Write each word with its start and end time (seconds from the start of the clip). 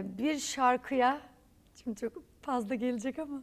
Ee, 0.00 0.18
bir 0.18 0.38
şarkıya, 0.38 1.20
şimdi 1.74 2.00
çok 2.00 2.12
fazla 2.42 2.74
gelecek 2.74 3.18
ama 3.18 3.42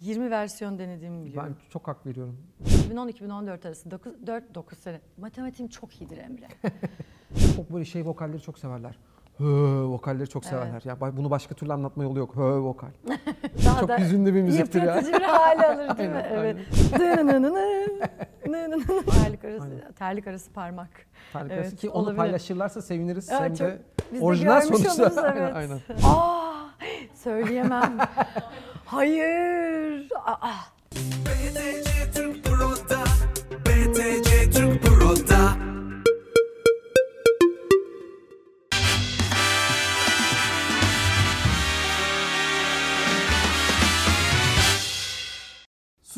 20 0.00 0.30
versiyon 0.30 0.78
denediğimi 0.78 1.24
biliyorum. 1.24 1.56
Ben 1.60 1.70
çok 1.70 1.88
hak 1.88 2.06
veriyorum. 2.06 2.36
2010-2014 2.64 3.66
arası 3.68 3.90
9, 3.90 4.12
4-9 4.12 4.74
sene. 4.74 5.00
Matematiğim 5.16 5.70
çok 5.70 6.00
iyidir 6.00 6.18
Emre. 6.18 6.48
Çok 7.56 7.72
böyle 7.72 7.84
şey 7.84 8.06
vokalleri 8.06 8.42
çok 8.42 8.58
severler. 8.58 8.98
Hı 9.38 9.44
vokalleri 9.88 10.28
çok 10.28 10.44
severler. 10.44 10.72
Evet. 10.72 10.86
Ya 10.86 11.16
bunu 11.16 11.30
başka 11.30 11.54
türlü 11.54 11.72
anlatma 11.72 12.02
yolu 12.02 12.18
yok. 12.18 12.36
Hı 12.36 12.62
vokal. 12.62 12.88
Daha 13.64 13.80
çok 13.80 13.88
da 13.88 13.98
hüzünlü 13.98 14.34
bir 14.34 14.42
müziktir 14.42 14.82
ya. 14.82 14.96
Yıpratıcı 14.96 15.12
bir 15.18 15.24
hale 15.24 15.66
alır 15.66 15.98
değil 15.98 16.10
mi? 16.10 16.16
Aynen, 16.16 16.34
evet. 16.34 16.56
Terlik 19.22 19.44
arası, 19.44 19.62
Aynen. 19.64 19.92
terlik 19.98 20.26
arası 20.26 20.52
parmak. 20.52 20.88
Tarık 21.32 21.50
Evet, 21.52 21.62
arası 21.64 21.76
ki 21.76 21.90
onu 21.90 22.02
olabilir. 22.02 22.16
paylaşırlarsa 22.16 22.82
seviniriz. 22.82 23.30
Hem 23.30 23.54
çok- 23.54 23.66
de 23.68 23.78
Biz 24.12 24.20
de 24.20 24.24
orijinal 24.24 24.60
görmüş 24.62 24.78
sonuçta. 24.82 25.02
oluruz, 25.02 25.16
evet. 25.36 25.56
aynen. 25.56 25.80
Aa, 26.04 26.54
söyleyemem. 27.14 27.98
Hayır. 28.84 30.08
Aa, 30.24 30.50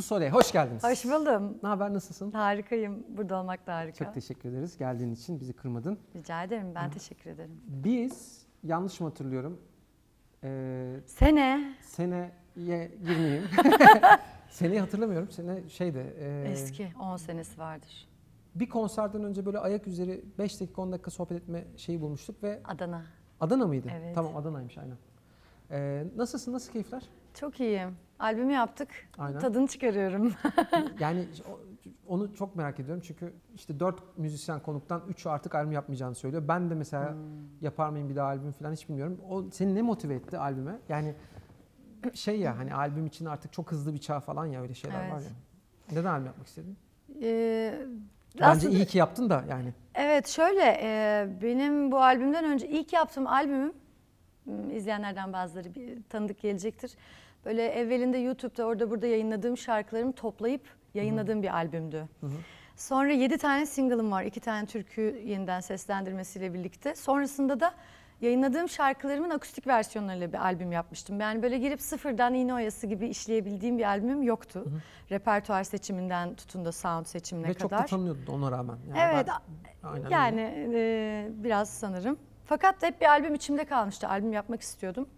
Susole 0.08 0.30
hoş 0.30 0.52
geldiniz. 0.52 0.84
hoş 0.84 1.04
buldum. 1.04 1.58
Ne 1.62 1.68
haber 1.68 1.94
nasılsın? 1.94 2.32
Harikayım. 2.32 3.04
Burada 3.08 3.36
olmak 3.40 3.66
da 3.66 3.74
harika. 3.74 4.04
Çok 4.04 4.14
teşekkür 4.14 4.48
ederiz 4.48 4.78
geldiğin 4.78 5.14
için 5.14 5.40
bizi 5.40 5.52
kırmadın. 5.52 5.98
Rica 6.16 6.42
ederim. 6.42 6.74
Ben 6.74 6.90
teşekkür 6.90 7.30
ederim. 7.30 7.60
Biz 7.66 8.46
yanlış 8.64 9.00
mı 9.00 9.08
hatırlıyorum? 9.08 9.60
Ee, 10.44 11.00
Sene 11.06 11.74
seneye 11.82 12.90
girmeyeyim. 13.04 13.44
Seneyi 14.50 14.80
hatırlamıyorum. 14.80 15.30
Sene 15.30 15.68
şeyde. 15.68 16.14
e, 16.18 16.50
eski 16.50 16.88
10 17.00 17.16
senesi 17.16 17.58
vardır. 17.58 18.08
Bir 18.54 18.68
konserden 18.68 19.24
önce 19.24 19.46
böyle 19.46 19.58
ayak 19.58 19.86
üzeri 19.86 20.24
5 20.38 20.60
dakika 20.60 20.82
10 20.82 20.92
dakika 20.92 21.10
sohbet 21.10 21.42
etme 21.42 21.64
şeyi 21.76 22.00
bulmuştuk 22.00 22.42
ve 22.42 22.60
Adana. 22.64 23.02
Adana 23.40 23.66
mıydı? 23.66 23.88
Evet. 24.00 24.14
Tamam 24.14 24.36
Adana'ymış 24.36 24.78
aynen. 24.78 24.96
Ee, 25.70 26.04
nasılsın? 26.16 26.52
Nasıl 26.52 26.72
keyifler? 26.72 27.02
Çok 27.34 27.60
iyiyim. 27.60 27.96
Albümü 28.18 28.52
yaptık. 28.52 28.88
Aynen. 29.18 29.40
Tadını 29.40 29.66
çıkarıyorum. 29.66 30.32
Yani 31.00 31.24
onu 32.06 32.34
çok 32.34 32.56
merak 32.56 32.80
ediyorum 32.80 33.02
çünkü 33.06 33.32
işte 33.54 33.80
dört 33.80 34.18
müzisyen 34.18 34.60
konuktan 34.60 35.02
üçü 35.08 35.28
artık 35.28 35.54
albüm 35.54 35.72
yapmayacağını 35.72 36.14
söylüyor. 36.14 36.42
Ben 36.48 36.70
de 36.70 36.74
mesela 36.74 37.12
Hmm. 37.12 37.18
yapar 37.60 37.88
mıyım 37.88 38.08
bir 38.08 38.16
daha 38.16 38.26
albüm 38.26 38.52
falan 38.52 38.72
hiç 38.72 38.88
bilmiyorum. 38.88 39.20
O 39.30 39.44
seni 39.52 39.74
ne 39.74 39.82
motive 39.82 40.14
etti 40.14 40.38
albüme? 40.38 40.78
Yani 40.88 41.14
şey 42.14 42.40
ya 42.40 42.58
hani 42.58 42.74
albüm 42.74 43.06
için 43.06 43.24
artık 43.24 43.52
çok 43.52 43.72
hızlı 43.72 43.94
bir 43.94 43.98
çağ 43.98 44.20
falan 44.20 44.46
ya 44.46 44.62
öyle 44.62 44.74
şeyler 44.74 45.00
Evet. 45.02 45.12
var 45.12 45.20
ya. 45.20 45.26
Neden 45.92 46.04
albüm 46.04 46.26
yapmak 46.26 46.46
istedin? 46.46 46.76
Ee, 47.22 47.78
Bence 48.34 48.44
aslında- 48.44 48.74
iyi 48.76 48.86
ki 48.86 48.98
yaptın 48.98 49.30
da 49.30 49.44
yani. 49.50 49.74
Evet 49.94 50.26
şöyle 50.28 50.78
e, 50.82 51.26
benim 51.42 51.92
bu 51.92 52.02
albümden 52.02 52.44
önce 52.44 52.68
ilk 52.68 52.92
yaptığım 52.92 53.26
albümüm 53.26 53.72
izleyenlerden 54.72 55.32
bazıları 55.32 55.74
bir 55.74 56.02
tanıdık 56.10 56.40
gelecektir. 56.40 56.94
Böyle 57.44 57.66
evvelinde 57.68 58.18
YouTube'da 58.18 58.64
orada 58.64 58.90
burada 58.90 59.06
yayınladığım 59.06 59.56
şarkılarımı 59.56 60.12
toplayıp 60.12 60.62
yayınladığım 60.94 61.42
bir 61.42 61.54
albümdü. 61.54 62.08
Sonra 62.76 63.12
7 63.12 63.38
tane 63.38 63.66
single'ım 63.66 64.10
var. 64.12 64.22
2 64.24 64.40
tane 64.40 64.66
türkü 64.66 65.22
yeniden 65.26 65.60
seslendirmesiyle 65.60 66.54
birlikte. 66.54 66.94
Sonrasında 66.94 67.60
da 67.60 67.74
yayınladığım 68.20 68.68
şarkılarımın 68.68 69.30
akustik 69.30 69.66
versiyonlarıyla 69.66 70.32
bir 70.32 70.38
albüm 70.38 70.72
yapmıştım. 70.72 71.20
Yani 71.20 71.42
böyle 71.42 71.58
girip 71.58 71.80
sıfırdan 71.80 72.34
iğne 72.34 72.54
oyası 72.54 72.86
gibi 72.86 73.08
işleyebildiğim 73.08 73.78
bir 73.78 73.84
albümüm 73.84 74.22
yoktu. 74.22 74.64
Repertuar 75.10 75.64
seçiminden 75.64 76.34
tutun 76.34 76.64
da 76.64 76.72
sound 76.72 77.06
seçimine 77.06 77.48
Ve 77.48 77.54
çok 77.54 77.70
kadar. 77.70 77.82
da 77.82 77.86
tanınıyordun 77.86 78.32
ona 78.32 78.50
rağmen. 78.50 78.76
Yani 78.88 78.98
Evet, 79.14 79.26
ben- 79.28 79.88
aynen 79.88 80.04
öyle. 80.04 80.14
Yani 80.14 80.70
e, 80.74 81.28
biraz 81.44 81.70
sanırım. 81.70 82.18
Fakat 82.48 82.82
hep 82.82 83.00
bir 83.00 83.06
albüm 83.06 83.34
içimde 83.34 83.64
kalmıştı. 83.64 84.08
Albüm 84.08 84.32
yapmak 84.32 84.60
istiyordum. 84.60 85.08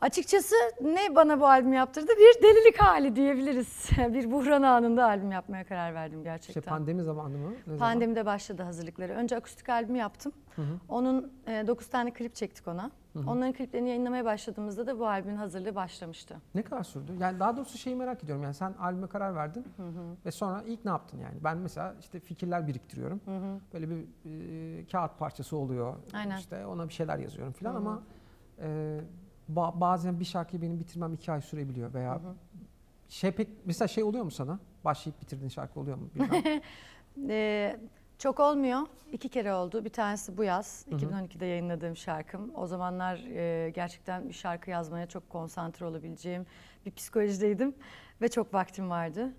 Açıkçası 0.00 0.54
ne 0.82 1.14
bana 1.14 1.40
bu 1.40 1.46
albüm 1.46 1.72
yaptırdı? 1.72 2.12
Bir 2.18 2.42
delilik 2.42 2.78
hali 2.82 3.16
diyebiliriz. 3.16 3.90
bir 4.14 4.30
buhran 4.30 4.62
anında 4.62 5.04
albüm 5.04 5.32
yapmaya 5.32 5.64
karar 5.64 5.94
verdim 5.94 6.22
gerçekten. 6.24 6.60
İşte 6.60 6.70
pandemi 6.70 7.02
zamanı 7.02 7.38
mı? 7.38 7.50
Ne 7.50 7.56
zaman? 7.64 7.78
Pandemide 7.78 8.26
başladı 8.26 8.62
hazırlıkları. 8.62 9.12
Önce 9.12 9.36
akustik 9.36 9.68
albüm 9.68 9.96
yaptım. 9.96 10.32
Onun 10.88 11.32
9 11.46 11.88
tane 11.88 12.12
klip 12.12 12.34
çektik 12.34 12.68
ona. 12.68 12.90
Onların 13.26 13.52
kliplerini 13.52 13.88
yayınlamaya 13.88 14.24
başladığımızda 14.24 14.86
da 14.86 14.98
bu 14.98 15.08
albümün 15.08 15.36
hazırlığı 15.36 15.74
başlamıştı. 15.74 16.36
Ne 16.54 16.62
kadar 16.62 16.82
sürdü? 16.82 17.12
Yani 17.20 17.40
daha 17.40 17.56
doğrusu 17.56 17.78
şeyi 17.78 17.96
merak 17.96 18.24
ediyorum. 18.24 18.44
Yani 18.44 18.54
sen 18.54 18.72
albüme 18.72 19.06
karar 19.06 19.34
verdin 19.34 19.66
ve 20.26 20.30
sonra 20.30 20.62
ilk 20.66 20.84
ne 20.84 20.90
yaptın 20.90 21.18
yani? 21.18 21.34
Ben 21.44 21.56
mesela 21.58 21.94
işte 22.00 22.20
fikirler 22.20 22.66
biriktiriyorum. 22.66 23.20
Böyle 23.72 23.90
bir 23.90 24.04
e, 24.80 24.86
kağıt 24.86 25.18
parçası 25.18 25.56
oluyor. 25.56 25.94
Aynen. 26.12 26.38
İşte 26.38 26.66
ona 26.66 26.88
bir 26.88 26.92
şeyler 26.92 27.18
yazıyorum 27.18 27.52
falan 27.52 27.74
ama 27.74 28.02
e, 28.60 29.00
ba- 29.54 29.80
bazen 29.80 30.20
bir 30.20 30.24
şarkıyı 30.24 30.62
benim 30.62 30.80
bitirmem 30.80 31.12
iki 31.12 31.32
ay 31.32 31.40
sürebiliyor 31.42 31.94
veya 31.94 32.20
şey 33.08 33.30
pek 33.30 33.48
mesela 33.64 33.88
şey 33.88 34.04
oluyor 34.04 34.24
mu 34.24 34.30
sana? 34.30 34.58
Başlayıp 34.84 35.20
bitirdiğin 35.20 35.48
şarkı 35.50 35.80
oluyor 35.80 35.96
mu? 35.96 36.08
Bilmem. 36.14 36.60
Ee, 37.28 37.76
çok 38.18 38.40
olmuyor. 38.40 38.80
İki 39.12 39.28
kere 39.28 39.54
oldu. 39.54 39.84
Bir 39.84 39.90
tanesi 39.90 40.36
bu 40.36 40.44
yaz. 40.44 40.86
2012'de 40.90 41.46
yayınladığım 41.46 41.96
şarkım. 41.96 42.50
O 42.54 42.66
zamanlar 42.66 43.16
e, 43.16 43.70
gerçekten 43.70 44.28
bir 44.28 44.34
şarkı 44.34 44.70
yazmaya 44.70 45.06
çok 45.06 45.30
konsantre 45.30 45.86
olabileceğim 45.86 46.46
bir 46.86 46.90
psikolojideydim 46.90 47.74
ve 48.22 48.28
çok 48.28 48.54
vaktim 48.54 48.90
vardı. 48.90 49.32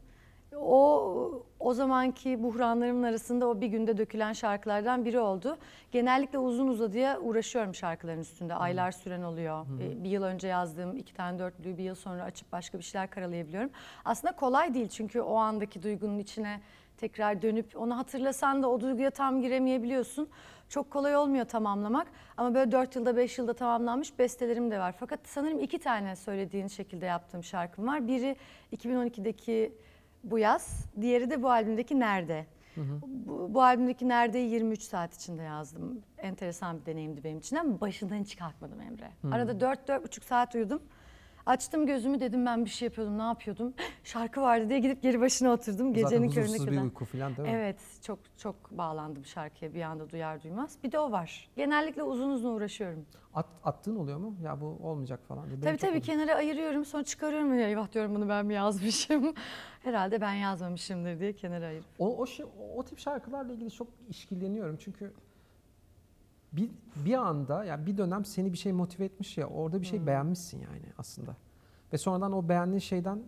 O 0.61 1.43
o 1.59 1.73
zamanki 1.73 2.43
buhranlarımın 2.43 3.03
arasında 3.03 3.47
o 3.47 3.61
bir 3.61 3.67
günde 3.67 3.97
dökülen 3.97 4.33
şarkılardan 4.33 5.05
biri 5.05 5.19
oldu. 5.19 5.57
Genellikle 5.91 6.39
uzun 6.39 6.67
uzadıya 6.67 7.19
uğraşıyorum 7.19 7.75
şarkıların 7.75 8.19
üstünde. 8.19 8.53
Aylar 8.53 8.91
süren 8.91 9.23
oluyor. 9.23 9.65
Bir 10.03 10.09
yıl 10.09 10.23
önce 10.23 10.47
yazdığım 10.47 10.97
iki 10.97 11.13
tane 11.13 11.39
dörtlüğü 11.39 11.77
bir 11.77 11.83
yıl 11.83 11.95
sonra 11.95 12.23
açıp 12.23 12.51
başka 12.51 12.77
bir 12.77 12.83
şeyler 12.83 13.09
karalayabiliyorum. 13.09 13.69
Aslında 14.05 14.35
kolay 14.35 14.73
değil 14.73 14.87
çünkü 14.87 15.21
o 15.21 15.35
andaki 15.35 15.83
duygunun 15.83 16.19
içine 16.19 16.61
tekrar 16.97 17.41
dönüp 17.41 17.81
onu 17.81 17.97
hatırlasan 17.97 18.63
da 18.63 18.69
o 18.69 18.81
duyguya 18.81 19.11
tam 19.11 19.41
giremeyebiliyorsun. 19.41 20.29
Çok 20.69 20.91
kolay 20.91 21.15
olmuyor 21.17 21.45
tamamlamak 21.45 22.07
ama 22.37 22.53
böyle 22.53 22.71
4 22.71 22.95
yılda 22.95 23.17
5 23.17 23.37
yılda 23.37 23.53
tamamlanmış 23.53 24.19
bestelerim 24.19 24.71
de 24.71 24.79
var. 24.79 24.95
Fakat 24.99 25.19
sanırım 25.23 25.59
iki 25.59 25.79
tane 25.79 26.15
söylediğin 26.15 26.67
şekilde 26.67 27.05
yaptığım 27.05 27.43
şarkım 27.43 27.87
var. 27.87 28.07
Biri 28.07 28.35
2012'deki 28.75 29.73
bu 30.31 30.39
yaz, 30.39 30.85
diğeri 31.01 31.29
de 31.29 31.43
bu 31.43 31.49
albümdeki 31.51 31.99
Nerede. 31.99 32.45
Bu, 33.27 33.53
bu 33.53 33.63
albümdeki 33.63 34.07
Nerede'yi 34.07 34.49
23 34.51 34.81
saat 34.81 35.15
içinde 35.15 35.41
yazdım. 35.43 36.01
Enteresan 36.17 36.79
bir 36.79 36.85
deneyimdi 36.85 37.23
benim 37.23 37.37
için 37.37 37.55
ama 37.55 37.81
başından 37.81 38.15
hiç 38.17 38.35
kalkmadım 38.35 38.81
Emre. 38.81 39.09
Arada 39.31 39.51
4-4,5 39.51 40.23
saat 40.23 40.55
uyudum. 40.55 40.81
Açtım 41.47 41.85
gözümü 41.85 42.19
dedim 42.19 42.45
ben 42.45 42.65
bir 42.65 42.69
şey 42.69 42.85
yapıyordum, 42.85 43.17
ne 43.17 43.21
yapıyordum? 43.21 43.73
Şarkı 44.03 44.41
vardı 44.41 44.69
diye 44.69 44.79
gidip 44.79 45.01
geri 45.01 45.21
başına 45.21 45.49
oturdum 45.49 45.87
Zaten 45.87 45.93
gecenin 45.93 46.29
körüne 46.29 46.45
huzursuz 46.45 46.67
bir 46.67 46.71
kadar. 46.71 46.83
uyku 46.83 47.05
falan 47.05 47.37
değil 47.37 47.49
mi? 47.49 47.55
Evet, 47.55 47.79
çok 48.01 48.19
çok 48.37 48.71
bağlandım 48.71 49.25
şarkıya 49.25 49.73
bir 49.73 49.81
anda 49.81 50.09
duyar 50.09 50.43
duymaz. 50.43 50.77
Bir 50.83 50.91
de 50.91 50.99
o 50.99 51.11
var. 51.11 51.49
Genellikle 51.55 52.03
uzun 52.03 52.29
uzun 52.29 52.53
uğraşıyorum. 52.53 53.05
At, 53.33 53.45
attığın 53.63 53.95
oluyor 53.95 54.17
mu? 54.17 54.35
Ya 54.43 54.61
bu 54.61 54.65
olmayacak 54.83 55.19
falan 55.27 55.45
diye. 55.45 55.51
Benim 55.51 55.61
tabii 55.61 55.71
çok 55.71 55.81
tabii 55.81 55.89
oluyor. 55.89 56.03
kenara 56.03 56.35
ayırıyorum 56.35 56.85
sonra 56.85 57.03
çıkarıyorum. 57.03 57.59
Ya, 57.59 57.67
eyvah 57.67 57.91
diyorum 57.91 58.15
bunu 58.15 58.29
ben 58.29 58.45
mi 58.45 58.53
yazmışım? 58.53 59.33
Herhalde 59.83 60.21
ben 60.21 60.33
yazmamışımdır 60.33 61.19
diye 61.19 61.33
kenara 61.33 61.65
ayırıp. 61.65 61.85
O, 61.99 62.17
o, 62.17 62.25
şey, 62.25 62.45
o, 62.75 62.83
tip 62.83 62.99
şarkılarla 62.99 63.53
ilgili 63.53 63.71
çok 63.71 63.87
işkilleniyorum 64.09 64.77
çünkü 64.77 65.13
bir, 66.53 66.69
bir 66.95 67.13
anda 67.13 67.63
yani 67.65 67.85
bir 67.85 67.97
dönem 67.97 68.25
seni 68.25 68.53
bir 68.53 68.57
şey 68.57 68.71
motive 68.73 69.05
etmiş 69.05 69.37
ya 69.37 69.47
orada 69.47 69.81
bir 69.81 69.85
şey 69.85 70.07
beğenmişsin 70.07 70.59
yani 70.59 70.81
aslında. 70.97 71.35
Ve 71.93 71.97
sonradan 71.97 72.31
o 72.31 72.49
beğendiğin 72.49 72.79
şeyden 72.79 73.19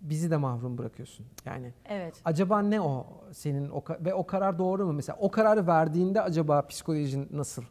bizi 0.00 0.30
de 0.30 0.36
mahrum 0.36 0.78
bırakıyorsun. 0.78 1.26
Yani 1.44 1.72
Evet. 1.84 2.20
acaba 2.24 2.62
ne 2.62 2.80
o 2.80 3.06
senin 3.32 3.70
o 3.70 3.82
ve 4.00 4.14
o 4.14 4.26
karar 4.26 4.58
doğru 4.58 4.86
mu 4.86 4.92
mesela? 4.92 5.18
O 5.20 5.30
kararı 5.30 5.66
verdiğinde 5.66 6.22
acaba 6.22 6.66
psikolojin 6.66 7.28
nasıl? 7.32 7.62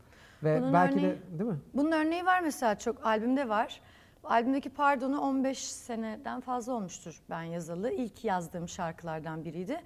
Ve 0.43 0.61
Bunun 0.61 0.73
belki 0.73 0.95
örneği- 0.99 1.11
de 1.33 1.39
değil 1.39 1.49
mi? 1.49 1.59
Bunun 1.73 1.91
örneği 1.91 2.25
var 2.25 2.41
mesela 2.41 2.79
çok 2.79 3.05
albümde 3.05 3.49
var. 3.49 3.81
Albümdeki 4.23 4.69
Pardon'u 4.69 5.19
15 5.21 5.71
seneden 5.71 6.41
fazla 6.41 6.73
olmuştur 6.73 7.21
ben 7.29 7.43
yazalı. 7.43 7.91
İlk 7.91 8.25
yazdığım 8.25 8.67
şarkılardan 8.67 9.45
biriydi. 9.45 9.81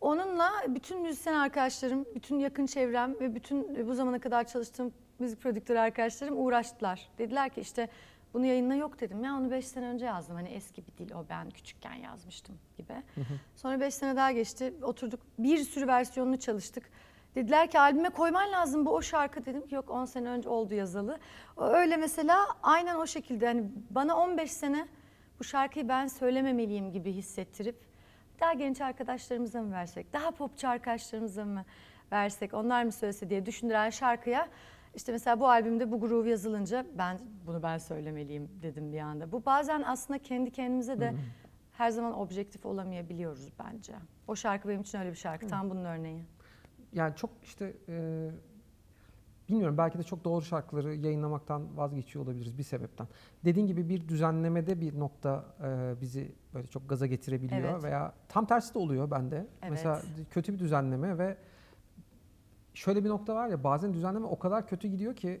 Onunla 0.00 0.50
bütün 0.68 1.02
müzisyen 1.02 1.34
arkadaşlarım, 1.34 2.06
bütün 2.14 2.38
yakın 2.38 2.66
çevrem 2.66 3.20
ve 3.20 3.34
bütün 3.34 3.88
bu 3.88 3.94
zamana 3.94 4.18
kadar 4.18 4.44
çalıştığım 4.44 4.92
müzik 5.18 5.40
prodüktörü 5.40 5.78
arkadaşlarım 5.78 6.44
uğraştılar. 6.44 7.08
Dediler 7.18 7.48
ki 7.50 7.60
işte 7.60 7.88
bunu 8.34 8.46
yayınla 8.46 8.74
yok 8.74 9.00
dedim. 9.00 9.24
Ya 9.24 9.34
onu 9.34 9.50
5 9.50 9.66
sene 9.66 9.86
önce 9.86 10.06
yazdım. 10.06 10.36
Hani 10.36 10.48
eski 10.48 10.82
bir 10.86 10.92
dil 10.98 11.14
o 11.14 11.24
ben 11.30 11.50
küçükken 11.50 11.94
yazmıştım 11.94 12.58
gibi. 12.78 12.92
Sonra 13.56 13.80
5 13.80 13.94
sene 13.94 14.16
daha 14.16 14.32
geçti. 14.32 14.74
Oturduk 14.82 15.20
bir 15.38 15.58
sürü 15.58 15.86
versiyonunu 15.86 16.38
çalıştık. 16.38 16.90
Dediler 17.34 17.70
ki 17.70 17.80
albüme 17.80 18.08
koyman 18.08 18.52
lazım 18.52 18.86
bu 18.86 18.90
o 18.90 19.02
şarkı 19.02 19.46
dedim 19.46 19.66
ki 19.66 19.74
yok 19.74 19.90
10 19.90 20.04
sene 20.04 20.28
önce 20.28 20.48
oldu 20.48 20.74
yazalı. 20.74 21.18
Öyle 21.56 21.96
mesela 21.96 22.46
aynen 22.62 22.96
o 22.96 23.06
şekilde 23.06 23.46
hani 23.46 23.64
bana 23.90 24.16
15 24.16 24.52
sene 24.52 24.88
bu 25.40 25.44
şarkıyı 25.44 25.88
ben 25.88 26.06
söylememeliyim 26.06 26.92
gibi 26.92 27.12
hissettirip 27.12 27.89
daha 28.40 28.52
genç 28.52 28.80
arkadaşlarımıza 28.80 29.62
mı 29.62 29.72
versek, 29.72 30.12
daha 30.12 30.30
popçu 30.30 30.68
arkadaşlarımıza 30.68 31.44
mı 31.44 31.64
versek, 32.12 32.54
onlar 32.54 32.84
mı 32.84 32.92
söylese 32.92 33.30
diye 33.30 33.46
düşündüren 33.46 33.90
şarkıya 33.90 34.48
işte 34.94 35.12
mesela 35.12 35.40
bu 35.40 35.48
albümde 35.48 35.90
bu 35.90 36.00
groove 36.00 36.30
yazılınca 36.30 36.86
ben 36.98 37.18
bunu 37.46 37.62
ben 37.62 37.78
söylemeliyim 37.78 38.48
dedim 38.62 38.92
bir 38.92 38.98
anda. 39.00 39.32
Bu 39.32 39.44
bazen 39.46 39.82
aslında 39.86 40.18
kendi 40.18 40.50
kendimize 40.50 41.00
de 41.00 41.14
her 41.72 41.90
zaman 41.90 42.18
objektif 42.18 42.66
olamayabiliyoruz 42.66 43.48
bence. 43.58 43.92
O 44.28 44.36
şarkı 44.36 44.68
benim 44.68 44.80
için 44.80 44.98
öyle 44.98 45.10
bir 45.10 45.16
şarkı. 45.16 45.48
Tam 45.48 45.70
bunun 45.70 45.84
örneği. 45.84 46.22
Yani 46.92 47.16
çok 47.16 47.30
işte 47.42 47.72
e, 47.88 48.28
bilmiyorum 49.50 49.78
belki 49.78 49.98
de 49.98 50.02
çok 50.02 50.24
doğru 50.24 50.42
şarkıları 50.42 50.94
yayınlamaktan 50.94 51.76
vazgeçiyor 51.76 52.24
olabiliriz 52.24 52.58
bir 52.58 52.62
sebepten. 52.62 53.08
Dediğin 53.44 53.66
gibi 53.66 53.88
bir 53.88 54.08
düzenlemede 54.08 54.80
bir 54.80 54.98
nokta 54.98 55.44
e, 55.64 56.00
bizi 56.00 56.32
böyle 56.54 56.66
çok 56.66 56.88
gaza 56.88 57.06
getirebiliyor 57.06 57.70
Evet. 57.72 57.82
veya 57.84 58.12
tam 58.28 58.46
tersi 58.46 58.74
de 58.74 58.78
oluyor 58.78 59.10
bende. 59.10 59.36
Evet. 59.36 59.70
Mesela 59.70 60.02
kötü 60.30 60.52
bir 60.54 60.58
düzenleme 60.58 61.18
ve 61.18 61.36
şöyle 62.74 63.04
bir 63.04 63.08
nokta 63.08 63.34
var 63.34 63.48
ya 63.48 63.64
bazen 63.64 63.94
düzenleme 63.94 64.26
o 64.26 64.38
kadar 64.38 64.66
kötü 64.66 64.88
gidiyor 64.88 65.16
ki 65.16 65.40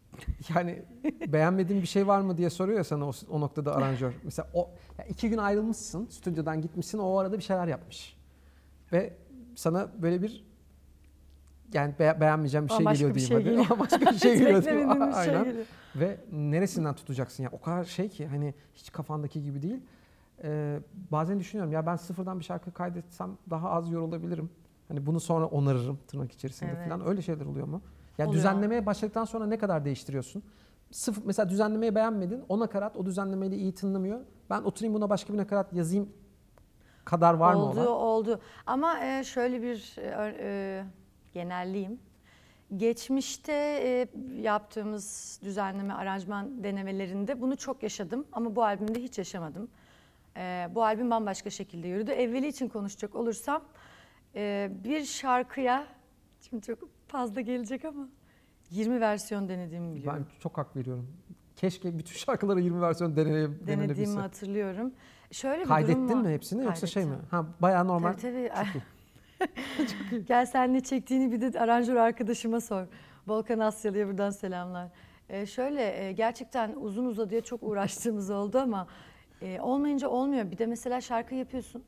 yani 0.54 0.82
beğenmediğin 1.26 1.82
bir 1.82 1.86
şey 1.86 2.06
var 2.06 2.20
mı 2.20 2.38
diye 2.38 2.50
soruyor 2.50 2.78
ya 2.78 2.84
sana 2.84 3.08
o, 3.08 3.12
o 3.30 3.40
noktada 3.40 3.74
aranjör. 3.74 4.12
Mesela 4.24 4.48
o 4.54 4.70
ya 4.98 5.04
iki 5.04 5.30
gün 5.30 5.38
ayrılmışsın, 5.38 6.06
stüdyodan 6.06 6.62
gitmişsin, 6.62 6.98
o 6.98 7.16
arada 7.18 7.38
bir 7.38 7.42
şeyler 7.42 7.66
yapmış. 7.66 8.16
Ve 8.92 9.16
sana 9.56 9.88
böyle 10.02 10.22
bir 10.22 10.49
yani 11.72 11.94
be- 11.98 12.16
beğenmeyeceğim 12.20 12.64
bir 12.66 12.70
şey 12.70 12.78
Bambaşka 12.78 12.92
geliyor 13.08 13.14
diyeyim 13.14 13.28
şey 13.28 13.36
hadi. 13.36 13.44
geliyor. 13.44 13.78
Başka 13.78 14.00
bir 14.12 14.18
şey 14.18 14.38
geliyor 14.38 14.64
diyeyim. 14.64 14.90
bir 14.90 15.12
şey 15.12 15.14
Aynen. 15.14 15.44
geliyor. 15.44 15.66
Ve 15.96 16.16
neresinden 16.32 16.94
tutacaksın 16.94 17.42
ya? 17.42 17.48
O 17.52 17.60
kadar 17.60 17.84
şey 17.84 18.08
ki 18.08 18.26
hani 18.26 18.54
hiç 18.74 18.92
kafandaki 18.92 19.42
gibi 19.42 19.62
değil. 19.62 19.80
Ee, 20.44 20.78
bazen 21.10 21.40
düşünüyorum 21.40 21.72
ya 21.72 21.86
ben 21.86 21.96
sıfırdan 21.96 22.38
bir 22.38 22.44
şarkı 22.44 22.72
kaydetsem 22.72 23.30
daha 23.50 23.70
az 23.70 23.90
yorulabilirim. 23.90 24.50
Hani 24.88 25.06
bunu 25.06 25.20
sonra 25.20 25.46
onarırım 25.46 25.98
tırnak 26.08 26.32
içerisinde 26.32 26.70
Evet. 26.76 26.88
falan. 26.88 27.06
Öyle 27.08 27.22
şeyler 27.22 27.46
oluyor 27.46 27.66
mu? 27.66 27.82
Ya 28.18 28.26
Oluyor. 28.26 28.38
düzenlemeye 28.38 28.86
başladıktan 28.86 29.24
sonra 29.24 29.46
ne 29.46 29.58
kadar 29.58 29.84
değiştiriyorsun? 29.84 30.42
Sıfır, 30.90 31.22
mesela 31.26 31.48
düzenlemeyi 31.50 31.94
beğenmedin. 31.94 32.42
O 32.48 32.58
nakarat 32.60 32.96
o 32.96 33.06
düzenlemeyle 33.06 33.56
iyi 33.56 33.74
tınlamıyor. 33.74 34.20
Ben 34.50 34.62
oturayım 34.62 34.94
buna 34.94 35.10
başka 35.10 35.32
bir 35.32 35.38
nakarat 35.38 35.72
yazayım 35.72 36.08
kadar 37.04 37.34
var 37.34 37.54
mı 37.54 37.60
oldu, 37.64 37.80
olan? 37.80 37.86
oldu. 37.92 38.40
Ama 38.66 39.04
e, 39.04 39.24
şöyle 39.24 39.62
bir 39.62 39.96
genelleyeyim. 41.32 41.98
Geçmişte 42.76 43.52
e, 43.52 44.08
yaptığımız 44.40 45.38
düzenleme, 45.44 45.92
aranjman 45.94 46.64
denemelerinde 46.64 47.40
bunu 47.40 47.56
çok 47.56 47.82
yaşadım. 47.82 48.26
Ama 48.32 48.56
bu 48.56 48.64
albümde 48.64 49.02
hiç 49.02 49.18
yaşamadım. 49.18 49.68
E, 50.36 50.68
bu 50.74 50.84
albüm 50.84 51.10
bambaşka 51.10 51.50
şekilde 51.50 51.88
yürüdü. 51.88 52.10
Evveli 52.10 52.46
için 52.46 52.68
konuşacak 52.68 53.14
olursam 53.16 53.62
e, 54.34 54.70
bir 54.84 55.04
şarkıya, 55.04 55.86
şimdi 56.40 56.66
çok 56.66 56.78
fazla 57.08 57.40
gelecek 57.40 57.84
ama 57.84 58.08
20 58.70 59.00
versiyon 59.00 59.48
denediğimi 59.48 59.94
biliyorum. 59.94 60.26
Ben 60.34 60.38
çok 60.40 60.58
hak 60.58 60.76
veriyorum. 60.76 61.16
Keşke 61.56 61.98
bütün 61.98 62.14
şarkılara 62.14 62.60
20 62.60 62.80
versiyon 62.80 63.16
denene, 63.16 63.66
Denediğimi 63.66 64.20
hatırlıyorum. 64.20 64.92
Şöyle 65.30 65.54
bir 65.60 65.64
durum 65.64 65.74
Kaydettin 65.76 66.08
var. 66.08 66.22
mi 66.22 66.34
hepsini 66.34 66.64
yoksa 66.64 66.86
şey 66.86 67.04
mi? 67.04 67.08
Kaydettim. 67.10 67.28
Ha 67.30 67.46
bayağı 67.60 67.88
normal. 67.88 68.12
Tabii 68.12 68.50
tabii. 68.54 68.82
Gel 70.28 70.46
sen 70.46 70.74
ne 70.74 70.80
çektiğini 70.80 71.32
bir 71.32 71.52
de 71.52 71.60
aranjör 71.60 71.96
arkadaşıma 71.96 72.60
sor. 72.60 72.86
Volkan 73.26 73.58
Asyalı'ya 73.58 74.08
buradan 74.08 74.30
selamlar. 74.30 74.88
Ee, 75.28 75.46
şöyle 75.46 76.04
e, 76.04 76.12
gerçekten 76.12 76.74
uzun 76.76 77.06
uzadıya 77.06 77.40
çok 77.40 77.62
uğraştığımız 77.62 78.30
oldu 78.40 78.58
ama 78.58 78.86
e, 79.42 79.60
olmayınca 79.60 80.08
olmuyor. 80.08 80.50
Bir 80.50 80.58
de 80.58 80.66
mesela 80.66 81.00
şarkı 81.00 81.34
yapıyorsun. 81.34 81.84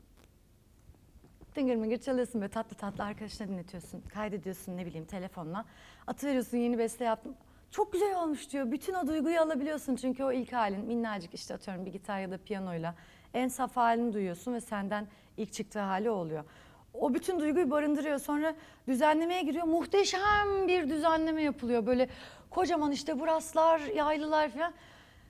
Tıngır 1.55 1.75
mıngır 1.75 1.97
çalıyorsun 1.97 2.41
böyle 2.41 2.51
tatlı 2.51 2.77
tatlı 2.77 3.03
arkadaşına 3.03 3.47
dinletiyorsun. 3.47 4.01
Kaydediyorsun 4.13 4.77
ne 4.77 4.85
bileyim 4.85 5.05
telefonla. 5.05 5.65
Atıveriyorsun 6.07 6.57
yeni 6.57 6.77
beste 6.77 7.05
yaptım. 7.05 7.35
Çok 7.71 7.93
güzel 7.93 8.23
olmuş 8.23 8.51
diyor. 8.51 8.71
Bütün 8.71 8.93
o 8.93 9.07
duyguyu 9.07 9.39
alabiliyorsun 9.39 9.95
çünkü 9.95 10.23
o 10.23 10.31
ilk 10.31 10.53
halin 10.53 10.85
minnacık 10.85 11.33
işte 11.33 11.53
atıyorum 11.53 11.85
bir 11.85 11.91
gitar 11.91 12.19
ya 12.19 12.31
da 12.31 12.37
piyanoyla 12.37 12.95
en 13.33 13.47
saf 13.47 13.75
halini 13.75 14.13
duyuyorsun 14.13 14.53
ve 14.53 14.61
senden 14.61 15.07
ilk 15.37 15.53
çıktığı 15.53 15.79
hali 15.79 16.09
oluyor. 16.09 16.43
O 16.93 17.13
bütün 17.13 17.39
duyguyu 17.39 17.71
barındırıyor. 17.71 18.19
Sonra 18.19 18.55
düzenlemeye 18.87 19.41
giriyor. 19.41 19.65
Muhteşem 19.65 20.67
bir 20.67 20.89
düzenleme 20.89 21.43
yapılıyor. 21.43 21.85
Böyle 21.85 22.09
kocaman 22.49 22.91
işte 22.91 23.19
buraslar, 23.19 23.79
yaylılar 23.79 24.49
falan. 24.49 24.73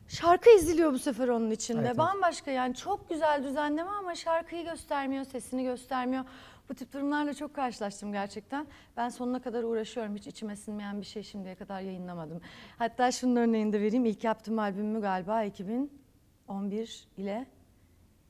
Şarkı 0.07 0.49
izliliyor 0.49 0.93
bu 0.93 0.99
sefer 0.99 1.27
onun 1.27 1.51
içinde. 1.51 1.79
Evet, 1.79 1.87
evet. 1.87 1.97
Bambaşka 1.97 2.51
yani 2.51 2.75
çok 2.75 3.09
güzel 3.09 3.43
düzenleme 3.43 3.89
ama 3.89 4.15
şarkıyı 4.15 4.65
göstermiyor, 4.65 5.25
sesini 5.25 5.63
göstermiyor. 5.63 6.25
Bu 6.69 6.73
tip 6.73 6.93
durumlarla 6.93 7.33
çok 7.33 7.53
karşılaştım 7.53 8.11
gerçekten. 8.11 8.67
Ben 8.97 9.09
sonuna 9.09 9.41
kadar 9.41 9.63
uğraşıyorum. 9.63 10.15
Hiç 10.15 10.27
içime 10.27 10.55
sinmeyen 10.55 11.01
bir 11.01 11.05
şey 11.05 11.23
şimdiye 11.23 11.55
kadar 11.55 11.81
yayınlamadım. 11.81 12.41
Hatta 12.77 13.11
şunun 13.11 13.35
örneğini 13.35 13.73
de 13.73 13.81
vereyim. 13.81 14.05
İlk 14.05 14.23
yaptığım 14.23 14.59
albümümü 14.59 15.01
galiba 15.01 15.43
2011 15.43 17.07
ile 17.17 17.45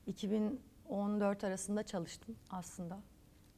2014 0.06 1.44
arasında 1.44 1.82
çalıştım 1.82 2.36
aslında. 2.50 2.98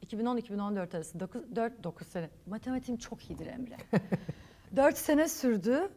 2010-2014 0.05 0.97
arası 0.97 1.19
9, 1.19 1.55
4, 1.55 1.83
9 1.83 2.07
sene. 2.07 2.29
Matematiğim 2.45 2.99
çok 2.99 3.29
iyidir 3.29 3.47
Emre. 3.47 3.77
4 4.75 4.97
sene 4.97 5.27
sürdü 5.27 5.89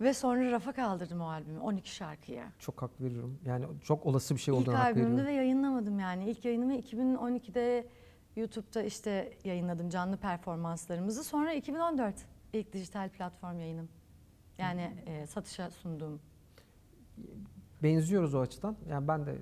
ve 0.00 0.14
sonra 0.14 0.52
rafa 0.52 0.72
kaldırdım 0.72 1.20
o 1.20 1.28
albümü 1.28 1.58
12 1.58 1.94
şarkıya. 1.94 2.52
Çok 2.58 2.82
hak 2.82 3.00
veriyorum. 3.00 3.38
Yani 3.44 3.66
çok 3.82 4.06
olası 4.06 4.34
bir 4.34 4.40
şey 4.40 4.54
İlk 4.54 4.62
olduğunu 4.62 4.78
hak 4.78 4.86
albümümde 4.86 5.10
veriyorum. 5.10 5.26
ve 5.26 5.32
yayınlamadım 5.32 5.98
yani. 5.98 6.30
İlk 6.30 6.44
yayınımı 6.44 6.74
2012'de 6.74 7.86
YouTube'da 8.36 8.82
işte 8.82 9.32
yayınladım 9.44 9.90
canlı 9.90 10.16
performanslarımızı. 10.16 11.24
Sonra 11.24 11.52
2014 11.52 12.14
ilk 12.52 12.72
dijital 12.72 13.08
platform 13.08 13.58
yayınım. 13.58 13.88
Yani 14.58 15.02
e, 15.06 15.26
satışa 15.26 15.70
sunduğum. 15.70 16.20
Benziyoruz 17.82 18.34
o 18.34 18.40
açıdan. 18.40 18.76
Yani 18.90 19.08
ben 19.08 19.26
de 19.26 19.38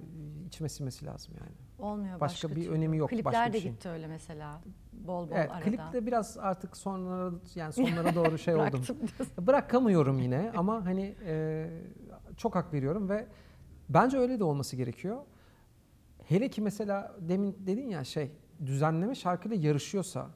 içime 0.47 0.69
sinmesi 0.69 1.07
lazım 1.07 1.35
yani. 1.41 1.66
Olmuyor 1.79 2.21
Başka 2.21 2.49
başka, 2.49 2.49
bir 2.61 2.65
türlü. 2.65 2.75
önemi 2.75 2.97
yok, 2.97 3.11
Klipler 3.11 3.25
başka 3.25 3.53
de 3.53 3.61
şey. 3.61 3.71
gitti 3.71 3.89
öyle 3.89 4.07
mesela. 4.07 4.61
Bol 4.93 5.29
bol 5.31 5.35
Evet, 5.37 5.51
arada. 5.51 5.65
klipte 5.65 6.07
biraz 6.07 6.39
artık 6.39 6.77
sonlara 6.77 7.33
yani 7.55 7.73
sonlara 7.73 8.15
doğru 8.15 8.39
şey 8.39 8.55
oldum. 8.57 8.83
Bırakamıyorum 9.41 10.19
yine 10.19 10.53
ama 10.57 10.85
hani 10.87 11.15
e, 11.27 11.67
çok 12.37 12.55
hak 12.55 12.73
veriyorum 12.73 13.09
ve 13.09 13.27
bence 13.89 14.19
öyle 14.19 14.39
de 14.39 14.45
olması 14.45 14.77
gerekiyor. 14.77 15.17
Hele 16.25 16.49
ki 16.49 16.61
mesela 16.63 17.15
demin 17.21 17.57
dedin 17.67 17.89
ya 17.89 18.05
şey 18.05 18.31
düzenleme 18.67 19.15
şarkıyla 19.15 19.57
yarışıyorsa 19.57 20.27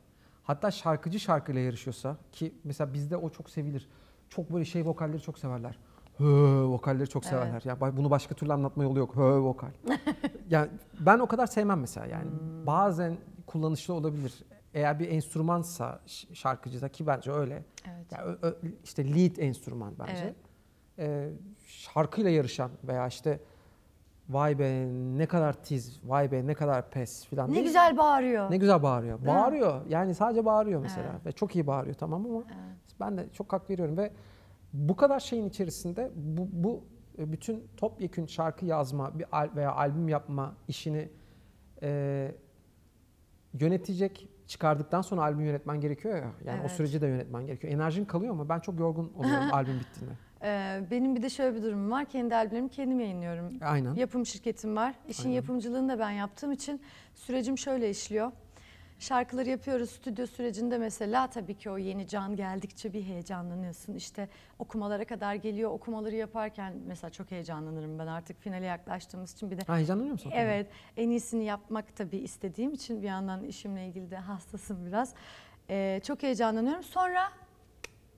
hatta 0.42 0.70
şarkıcı 0.70 1.20
şarkıyla 1.20 1.60
yarışıyorsa 1.60 2.16
ki 2.32 2.54
mesela 2.64 2.94
bizde 2.94 3.16
o 3.16 3.30
çok 3.30 3.50
sevilir. 3.50 3.88
Çok 4.28 4.52
böyle 4.52 4.64
şey 4.64 4.86
vokalleri 4.86 5.22
çok 5.22 5.38
severler. 5.38 5.78
Vokalleri 6.20 7.08
çok 7.08 7.22
Evet. 7.22 7.30
severler. 7.30 7.62
Ya 7.64 7.80
bay- 7.80 7.96
bunu 7.96 8.10
başka 8.10 8.34
türlü 8.34 8.52
anlatma 8.52 8.82
yolu 8.82 8.98
yok. 8.98 9.16
Hö 9.16 9.38
vokal. 9.40 9.68
yani 10.50 10.68
ben 11.00 11.18
o 11.18 11.26
kadar 11.26 11.46
sevmem 11.46 11.80
mesela 11.80 12.06
yani. 12.06 12.30
Hmm. 12.30 12.66
Bazen 12.66 13.16
kullanışlı 13.46 13.94
olabilir. 13.94 14.34
Eğer 14.74 14.98
bir 14.98 15.08
enstrümansa 15.08 16.00
şarkıcıda 16.32 16.88
ki 16.88 17.06
bence 17.06 17.32
öyle. 17.32 17.64
Evet. 17.88 18.12
Ya, 18.12 18.24
ö- 18.24 18.38
ö- 18.42 18.54
işte 18.84 19.14
lead 19.14 19.36
enstrüman 19.36 19.94
bence. 19.98 20.22
Evet. 20.24 20.34
Ee, 20.98 21.30
şarkıyla 21.66 22.30
yarışan 22.30 22.70
veya 22.84 23.06
işte 23.06 23.40
vay 24.28 24.58
be 24.58 24.86
ne 25.18 25.26
kadar 25.26 25.52
tiz, 25.52 26.00
vay 26.04 26.32
be 26.32 26.46
ne 26.46 26.54
kadar 26.54 26.90
pes 26.90 27.26
falan. 27.26 27.50
Ne 27.50 27.54
değil. 27.54 27.64
güzel 27.66 27.96
bağırıyor. 27.96 28.50
Ne 28.50 28.56
güzel 28.56 28.82
bağırıyor. 28.82 29.18
Değil 29.18 29.28
mi? 29.32 29.38
bağırıyor. 29.40 29.80
Yani 29.88 30.14
sadece 30.14 30.44
bağırıyor 30.44 30.80
mesela 30.80 31.08
Evet. 31.12 31.26
ve 31.26 31.32
çok 31.32 31.56
iyi 31.56 31.66
bağırıyor 31.66 31.94
tamam 31.94 32.26
ama 32.26 32.38
Evet. 32.46 32.94
ben 33.00 33.16
de 33.18 33.26
çok 33.32 33.52
hak 33.52 33.70
veriyorum 33.70 33.96
ve 33.96 34.12
bu 34.72 34.96
kadar 34.96 35.20
şeyin 35.20 35.48
içerisinde 35.48 36.10
bu, 36.16 36.48
bu 36.52 36.84
e, 37.18 37.32
bütün 37.32 37.68
topyekün 37.76 38.26
şarkı 38.26 38.66
yazma 38.66 39.18
bir 39.18 39.26
al- 39.32 39.56
veya 39.56 39.72
albüm 39.74 40.08
yapma 40.08 40.54
işini 40.68 41.08
e, 41.82 42.32
yönetecek 43.60 44.28
çıkardıktan 44.46 45.02
sonra 45.02 45.22
albüm 45.22 45.44
yönetmen 45.44 45.80
gerekiyor 45.80 46.16
ya. 46.16 46.30
Yani 46.44 46.58
o 46.58 46.60
Evet. 46.60 46.70
süreci 46.70 47.00
de 47.00 47.06
yönetmen 47.06 47.46
gerekiyor. 47.46 47.72
Enerjin 47.72 48.04
kalıyor 48.04 48.32
ama 48.32 48.48
ben 48.48 48.60
çok 48.60 48.80
yorgun 48.80 49.12
oluyorum 49.18 49.48
albüm 49.52 49.80
bittiğinde. 49.80 50.14
Ee, 50.42 50.80
benim 50.90 51.16
bir 51.16 51.22
de 51.22 51.30
şöyle 51.30 51.56
bir 51.56 51.62
durumum 51.62 51.90
var. 51.90 52.04
Kendi 52.04 52.34
albümlerimi 52.34 52.68
kendim 52.70 53.00
yayınlıyorum. 53.00 53.52
Aynen. 53.62 53.94
Yapım 53.94 54.26
şirketim 54.26 54.76
var. 54.76 54.94
İşin 55.08 55.22
Aynen. 55.24 55.34
yapımcılığını 55.36 55.88
da 55.92 55.98
ben 55.98 56.10
yaptığım 56.10 56.52
için 56.52 56.80
sürecim 57.14 57.58
şöyle 57.58 57.90
işliyor. 57.90 58.32
Şarkıları 59.00 59.48
yapıyoruz 59.48 59.90
stüdyo 59.90 60.26
sürecinde 60.26 60.78
mesela 60.78 61.26
tabii 61.30 61.54
ki 61.54 61.70
o 61.70 61.78
yeni 61.78 62.08
can 62.08 62.36
geldikçe 62.36 62.92
bir 62.92 63.02
heyecanlanıyorsun. 63.02 63.94
İşte 63.94 64.28
okumalara 64.58 65.04
kadar 65.04 65.34
geliyor. 65.34 65.70
Okumaları 65.70 66.16
yaparken 66.16 66.74
mesela 66.86 67.10
çok 67.10 67.30
heyecanlanırım 67.30 67.98
ben 67.98 68.06
artık 68.06 68.40
finale 68.42 68.64
yaklaştığımız 68.66 69.32
için 69.32 69.50
bir 69.50 69.58
de 69.58 69.62
Ha, 69.66 69.76
heyecanlanıyor 69.76 70.12
musun? 70.12 70.32
Evet, 70.34 70.66
en 70.96 71.10
iyisini 71.10 71.44
yapmak 71.44 71.96
tabii 71.96 72.16
istediğim 72.16 72.72
için 72.72 73.02
bir 73.02 73.06
yandan 73.06 73.44
işimle 73.44 73.86
ilgili 73.86 74.10
de 74.10 74.16
hassasım 74.16 74.86
biraz. 74.86 75.14
Ee, 75.70 76.00
çok 76.04 76.22
heyecanlanıyorum. 76.22 76.82
Sonra 76.82 77.28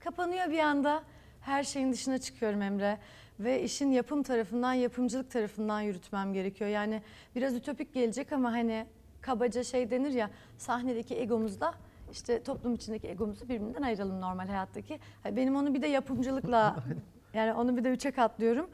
kapanıyor 0.01 0.51
bir 0.51 0.59
anda. 0.59 1.03
Her 1.41 1.62
şeyin 1.65 1.93
dışına 1.93 2.19
çıkıyorum 2.19 2.62
Emre. 2.62 2.99
Ve 3.41 3.62
işin 3.62 3.91
yapım 3.91 4.23
tarafından, 4.23 4.73
yapımcılık 4.73 5.31
tarafından 5.31 5.81
yürütmem 5.81 6.33
gerekiyor. 6.33 6.71
Yani 6.71 7.03
biraz 7.37 7.55
ütopik 7.55 7.95
gelecek 7.95 8.33
ama 8.33 8.53
hani 8.53 8.87
kabaca 9.23 9.64
şey 9.64 9.91
denir 9.91 10.11
ya 10.11 10.31
sahnedeki 10.59 11.14
egomuzla 11.14 11.75
işte 12.12 12.43
toplum 12.43 12.75
içindeki 12.75 13.09
egomuzu 13.09 13.49
birbirinden 13.49 13.83
ayıralım 13.83 14.21
normal 14.21 14.47
hayattaki. 14.47 15.00
Ha, 15.23 15.37
Benim 15.37 15.57
onu 15.57 15.75
bir 15.75 15.83
de 15.83 15.87
yapımcılıkla 15.87 16.76
yani 17.35 17.52
onu 17.52 17.76
bir 17.76 17.85
de 17.85 17.91
üçe 17.91 18.11
katlıyorum. 18.11 18.71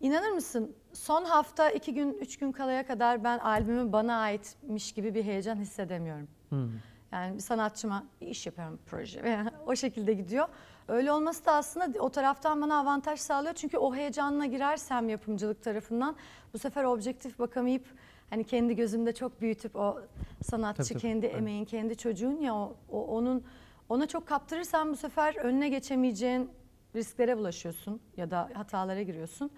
İnanır 0.00 0.30
mısın? 0.30 0.74
Son 0.92 1.24
hafta 1.24 1.70
iki 1.70 1.94
gün, 1.94 2.18
üç 2.20 2.38
gün 2.38 2.52
kalaya 2.52 2.86
kadar 2.86 3.24
ben 3.24 3.38
albümü 3.38 3.92
bana 3.92 4.20
aitmiş 4.20 4.92
gibi 4.92 5.14
bir 5.14 5.24
heyecan 5.24 5.56
hissedemiyorum. 5.56 6.28
Hmm. 6.48 6.68
Yani 7.12 7.34
bir 7.34 7.40
sanatçıma 7.40 8.04
bir 8.20 8.26
iş 8.26 8.46
yapıyorum 8.46 8.78
proje 8.86 9.50
o 9.66 9.76
şekilde 9.76 10.12
gidiyor. 10.12 10.48
Öyle 10.88 11.12
olması 11.12 11.46
da 11.46 11.52
aslında 11.52 11.98
o 11.98 12.08
taraftan 12.08 12.62
bana 12.62 12.78
avantaj 12.78 13.20
sağlıyor. 13.20 13.54
Çünkü 13.54 13.78
o 13.78 13.94
heyecanla 13.94 14.46
girersem 14.46 15.08
yapımcılık 15.08 15.62
tarafından 15.62 16.16
bu 16.54 16.58
sefer 16.58 16.84
objektif 16.84 17.38
bakamayıp 17.38 17.86
hani 18.32 18.44
kendi 18.44 18.76
gözümde 18.76 19.12
çok 19.14 19.40
büyütüp 19.40 19.76
o 19.76 20.00
sanatçı 20.44 20.82
Tabii, 20.82 20.88
tabii. 20.88 21.00
kendi 21.00 21.26
Evet. 21.26 21.36
emeğin 21.38 21.64
kendi 21.64 21.96
çocuğun 21.96 22.40
ya 22.40 22.54
o, 22.54 22.76
o- 22.90 23.06
onun 23.06 23.44
ona 23.88 24.06
çok 24.06 24.26
kaptırırsan 24.26 24.90
bu 24.92 24.96
sefer 24.96 25.36
önüne 25.36 25.68
geçemeyeceğin 25.68 26.50
risklere 26.94 27.38
bulaşıyorsun 27.38 28.00
ya 28.16 28.30
da 28.30 28.48
hatalara 28.54 29.02
giriyorsun. 29.02 29.50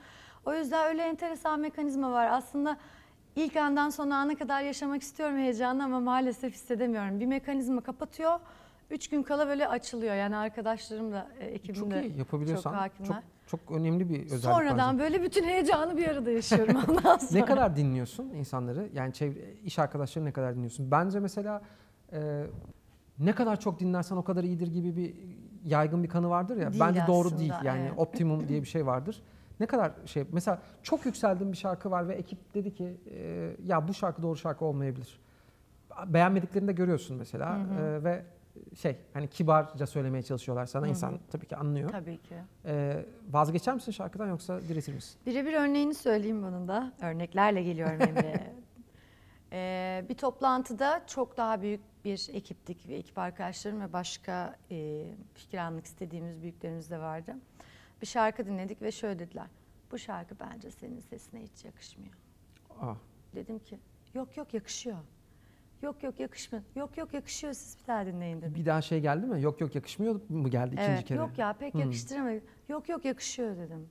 O 0.46 0.54
yüzden 0.54 0.88
öyle 0.88 1.02
enteresan 1.02 1.60
mekanizma 1.60 2.12
var. 2.12 2.28
Aslında 2.30 2.76
ilk 3.36 3.56
andan 3.56 3.90
son 3.90 4.10
ana 4.10 4.34
kadar 4.34 4.62
yaşamak 4.62 5.02
istiyorum 5.02 5.36
heyecanı 5.38 5.84
ama 5.84 6.00
maalesef 6.00 6.54
hissedemiyorum. 6.54 7.20
Bir 7.20 7.26
mekanizma 7.26 7.80
kapatıyor. 7.80 8.40
Üç 8.90 9.08
gün 9.08 9.22
kala 9.22 9.48
böyle 9.48 9.68
açılıyor. 9.68 10.14
Yani 10.14 10.36
arkadaşlarım 10.36 11.12
da 11.12 11.28
e, 11.40 11.46
ekibim 11.46 11.74
Çok 11.74 11.92
iyi 11.92 12.18
yapabiliyorsan 12.18 12.70
çok 12.70 12.80
hakimler. 12.80 13.22
çok, 13.46 13.60
çok 13.60 13.76
önemli 13.76 14.10
bir 14.10 14.24
özellik 14.24 14.56
Sonradan 14.56 14.98
bence. 14.98 15.04
böyle 15.04 15.22
bütün 15.22 15.44
heyecanı 15.44 15.96
bir 15.96 16.08
arada 16.08 16.30
yaşıyorum 16.30 16.76
ondan 16.88 17.18
sonra. 17.18 17.40
Ne 17.40 17.44
kadar 17.44 17.76
dinliyorsun 17.76 18.24
insanları? 18.24 18.88
Yani 18.94 19.12
çevre, 19.12 19.52
iş 19.64 19.78
arkadaşları 19.78 20.24
ne 20.24 20.32
kadar 20.32 20.54
dinliyorsun? 20.54 20.90
Bence 20.90 21.20
mesela 21.20 21.62
e, 22.12 22.46
ne 23.18 23.32
kadar 23.32 23.60
çok 23.60 23.80
dinlersen 23.80 24.16
o 24.16 24.24
kadar 24.24 24.44
iyidir 24.44 24.66
gibi 24.66 24.96
bir 24.96 25.14
yaygın 25.64 26.02
bir 26.02 26.08
kanı 26.08 26.30
vardır 26.30 26.56
ya. 26.56 26.72
Değil 26.72 26.80
Bence 26.80 27.00
doğru 27.06 27.26
aslında, 27.26 27.40
değil. 27.40 27.52
Yani 27.64 27.80
evet. 27.80 27.92
optimum 27.96 28.48
diye 28.48 28.62
bir 28.62 28.66
şey 28.74 28.86
vardır. 28.86 29.22
Ne 29.60 29.66
kadar 29.66 29.92
şey 30.06 30.24
mesela 30.32 30.62
çok 30.82 31.06
yükseldiğin 31.06 31.52
bir 31.52 31.56
şarkı 31.56 31.90
var 31.90 32.08
ve 32.08 32.14
ekip 32.14 32.54
dedi 32.54 32.74
ki 32.74 32.96
e, 33.10 33.50
ya 33.64 33.88
bu 33.88 33.94
şarkı 33.94 34.22
doğru 34.22 34.36
şarkı 34.36 34.64
olmayabilir. 34.64 35.20
Beğenmediklerini 36.06 36.68
de 36.68 36.72
görüyorsun 36.72 37.16
mesela 37.16 37.58
Hı 37.58 37.62
hı. 37.62 37.84
E, 37.84 38.04
ve 38.04 38.24
şey 38.74 38.96
hani 39.12 39.28
kibarca 39.30 39.86
söylemeye 39.86 40.22
çalışıyorlar 40.22 40.66
sana. 40.66 40.82
Hı 40.82 40.86
hı. 40.86 40.90
İnsan 40.90 41.20
tabii 41.30 41.46
ki 41.46 41.56
anlıyor. 41.56 41.90
Tabii 41.90 42.18
ki. 42.18 42.34
E, 42.64 43.04
vazgeçer 43.30 43.74
misin 43.74 43.92
şarkıdan 43.92 44.28
yoksa 44.28 44.60
diretir 44.68 44.94
misin? 44.94 45.20
Birebir 45.26 45.52
örneğini 45.52 45.94
söyleyeyim 45.94 46.42
bunun 46.42 46.68
da. 46.68 46.92
Örneklerle 47.00 47.62
geliyorum 47.62 48.00
Emre. 48.08 48.54
Ee, 49.52 50.04
bir 50.08 50.14
toplantıda 50.14 51.02
çok 51.06 51.36
daha 51.36 51.62
büyük 51.62 51.80
bir 52.04 52.28
ekiptik 52.32 52.88
ve 52.88 52.94
ekip 52.94 53.18
arkadaşlarım 53.18 53.80
ve 53.80 53.92
başka 53.92 54.56
e, 54.70 55.06
fikir 55.34 55.58
almak 55.58 55.84
istediğimiz 55.84 56.42
büyüklerimiz 56.42 56.90
de 56.90 56.98
vardı. 56.98 57.34
Bir 58.02 58.06
şarkı 58.06 58.46
dinledik 58.46 58.82
ve 58.82 58.92
şöyle 58.92 59.18
dediler. 59.18 59.46
Bu 59.92 59.98
şarkı 59.98 60.34
bence 60.40 60.70
senin 60.70 61.00
sesine 61.00 61.42
hiç 61.42 61.64
yakışmıyor. 61.64 62.12
Aa, 62.80 62.94
Dedim 63.34 63.58
ki 63.58 63.78
yok 64.14 64.36
yok 64.36 64.54
yakışıyor. 64.54 64.96
Yok 65.84 66.02
yok 66.02 66.20
yakışmıyor. 66.20 66.64
Yok 66.76 66.96
yok 66.98 67.14
yakışıyor 67.14 67.52
siz 67.52 67.78
bir 67.82 67.86
daha 67.86 68.06
dinleyin 68.06 68.42
dedim. 68.42 68.54
bir 68.54 68.66
daha 68.66 68.82
şey 68.82 69.00
geldi 69.00 69.26
mi? 69.26 69.42
Yok 69.42 69.60
yok 69.60 69.74
yakışmıyor 69.74 70.20
mu 70.28 70.50
geldi 70.50 70.74
ikinci 70.74 70.90
evet, 70.90 71.04
kere? 71.04 71.18
Yok 71.18 71.38
ya 71.38 71.52
pek 71.52 71.74
Hmm. 71.74 71.80
yakıştıramadım. 71.80 72.40
Yok 72.68 72.88
yok 72.88 73.04
yakışıyor 73.04 73.56
dedim. 73.56 73.88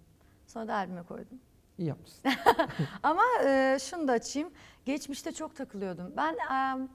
Sonra 0.48 0.68
da 0.68 0.76
albüme 0.76 1.04
koydum. 1.04 1.40
İyi 1.78 1.88
yapmışsın. 1.88 2.32
Ama 3.04 3.22
e, 3.46 3.78
şunu 3.82 4.08
da 4.08 4.12
açayım. 4.12 4.50
Geçmişte 4.86 5.32
çok 5.32 5.56
takılıyordum. 5.56 6.14
Ben 6.18 6.34
e, 6.34 6.88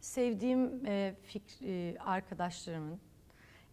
sevdiğim 0.00 0.86
e, 0.86 1.14
fik- 1.28 1.64
e, 1.66 1.98
arkadaşlarımın 1.98 3.00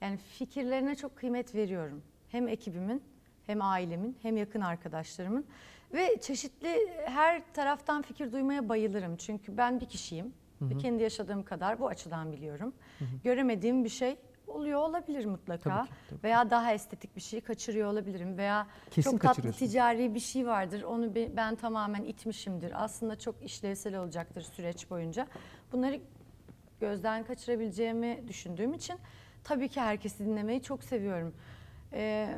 yani 0.01 0.17
fikirlerine 0.17 0.95
çok 0.95 1.15
kıymet 1.15 1.55
veriyorum. 1.55 2.03
Hem 2.29 2.47
ekibimin 2.47 3.03
hem 3.45 3.61
ailemin 3.61 4.17
hem 4.21 4.37
yakın 4.37 4.61
arkadaşlarımın 4.61 5.45
ve 5.93 6.21
çeşitli 6.21 6.93
her 7.05 7.53
taraftan 7.53 8.01
fikir 8.01 8.31
duymaya 8.31 8.69
bayılırım. 8.69 9.17
Çünkü 9.17 9.57
ben 9.57 9.81
bir 9.81 9.85
kişiyim. 9.85 10.33
Ve 10.69 10.77
kendi 10.77 11.03
yaşadığım 11.03 11.43
kadar 11.43 11.79
bu 11.79 11.87
açıdan 11.87 12.31
biliyorum. 12.31 12.73
Göremediğim 13.23 13.83
bir 13.83 13.89
şey 13.89 14.17
oluyor 14.47 14.79
olabilir 14.79 15.25
mutlaka. 15.25 15.69
Tabii 15.69 15.87
ki, 15.89 15.93
tabii. 16.09 16.23
Veya 16.23 16.49
daha 16.49 16.73
estetik 16.73 17.15
bir 17.15 17.21
şeyi 17.21 17.41
kaçırıyor 17.41 17.91
olabilirim 17.91 18.37
veya 18.37 18.67
Kesin 18.91 19.11
çok 19.11 19.21
tatlı 19.21 19.51
ticari 19.51 20.15
bir 20.15 20.19
şey 20.19 20.47
vardır. 20.47 20.81
Onu 20.83 21.15
be- 21.15 21.35
ben 21.37 21.55
tamamen 21.55 22.03
itmişimdir. 22.03 22.83
Aslında 22.83 23.19
çok 23.19 23.43
işlevsel 23.43 23.95
olacaktır 23.99 24.41
süreç 24.41 24.89
boyunca. 24.89 25.27
Bunları 25.71 25.99
gözden 26.79 27.23
kaçırabileceğimi 27.23 28.23
düşündüğüm 28.27 28.73
için 28.73 28.95
tabii 29.43 29.69
ki 29.69 29.81
herkesi 29.81 30.25
dinlemeyi 30.25 30.61
çok 30.61 30.83
seviyorum. 30.83 31.33
Ee, 31.95 32.35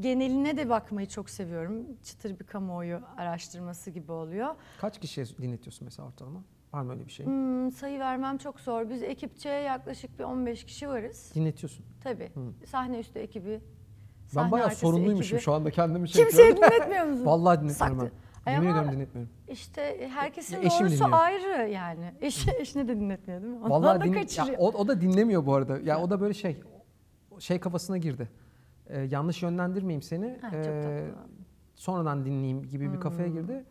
geneline 0.00 0.56
de 0.56 0.68
bakmayı 0.68 1.08
çok 1.08 1.30
seviyorum. 1.30 1.86
Çıtır 2.02 2.38
bir 2.38 2.44
kamuoyu 2.44 3.00
araştırması 3.16 3.90
gibi 3.90 4.12
oluyor. 4.12 4.54
Kaç 4.80 5.00
kişiye 5.00 5.26
dinletiyorsun 5.26 5.84
mesela 5.84 6.08
ortalama? 6.08 6.42
Var 6.72 6.82
mı 6.82 6.92
öyle 6.92 7.06
bir 7.06 7.12
şey? 7.12 7.26
Hmm, 7.26 7.72
sayı 7.72 7.98
vermem 8.00 8.38
çok 8.38 8.60
zor. 8.60 8.90
Biz 8.90 9.02
ekipçe 9.02 9.48
yaklaşık 9.48 10.18
bir 10.18 10.24
15 10.24 10.64
kişi 10.64 10.88
varız. 10.88 11.32
Dinletiyorsun. 11.34 11.84
Tabii. 12.04 12.30
Hmm. 12.34 12.52
Sahne 12.66 12.98
üstü 12.98 13.18
ekibi. 13.18 13.60
Ben 13.60 14.34
sahne 14.34 14.50
bayağı 14.52 14.66
arkası 14.66 14.80
sorumluymuşum 14.80 15.36
ekibi. 15.36 15.40
şu 15.44 15.52
anda 15.52 15.70
kendimi 15.70 16.08
şey 16.08 16.22
Kimseye 16.24 16.56
dinletmiyor 16.56 17.04
musun? 17.04 17.26
Vallahi 17.26 17.60
dinletmiyorum 17.60 17.98
Saktı. 18.00 18.16
ben. 18.46 18.52
Yemin 18.52 18.66
ediyorum 18.68 18.92
dinletmiyorum. 18.92 19.32
İşte 19.48 20.08
herkesin 20.14 20.56
Ya 20.56 20.62
eşim 20.62 20.80
doğrusu 20.86 20.94
dinliyor. 21.04 21.18
ayrı 21.22 21.68
yani. 21.70 22.12
Eş, 22.20 22.48
eşine 22.48 22.88
de 22.88 22.96
dinletmiyor 22.96 23.42
değil 23.42 23.52
mi? 23.52 23.58
Ondan 23.58 23.70
Vallahi 23.70 24.00
da 24.00 24.04
din- 24.04 24.12
ya 24.12 24.20
kaçırıyor. 24.20 24.58
o, 24.58 24.66
o 24.68 24.88
da 24.88 25.00
dinlemiyor 25.00 25.46
bu 25.46 25.54
arada. 25.54 25.78
Ya 25.78 26.00
o 26.02 26.10
da 26.10 26.20
böyle 26.20 26.34
şey 26.34 26.60
şey 27.38 27.60
kafasına 27.60 27.98
girdi. 27.98 28.28
Ee, 28.86 29.00
yanlış 29.00 29.42
yönlendirmeyeyim 29.42 30.02
seni. 30.02 30.38
Ha, 30.42 30.50
Ee, 30.56 31.04
sonradan 31.74 32.24
dinleyeyim 32.24 32.62
gibi 32.62 32.92
bir 32.92 33.00
kafaya 33.00 33.28
Hmm. 33.28 33.34
girdi. 33.34 33.64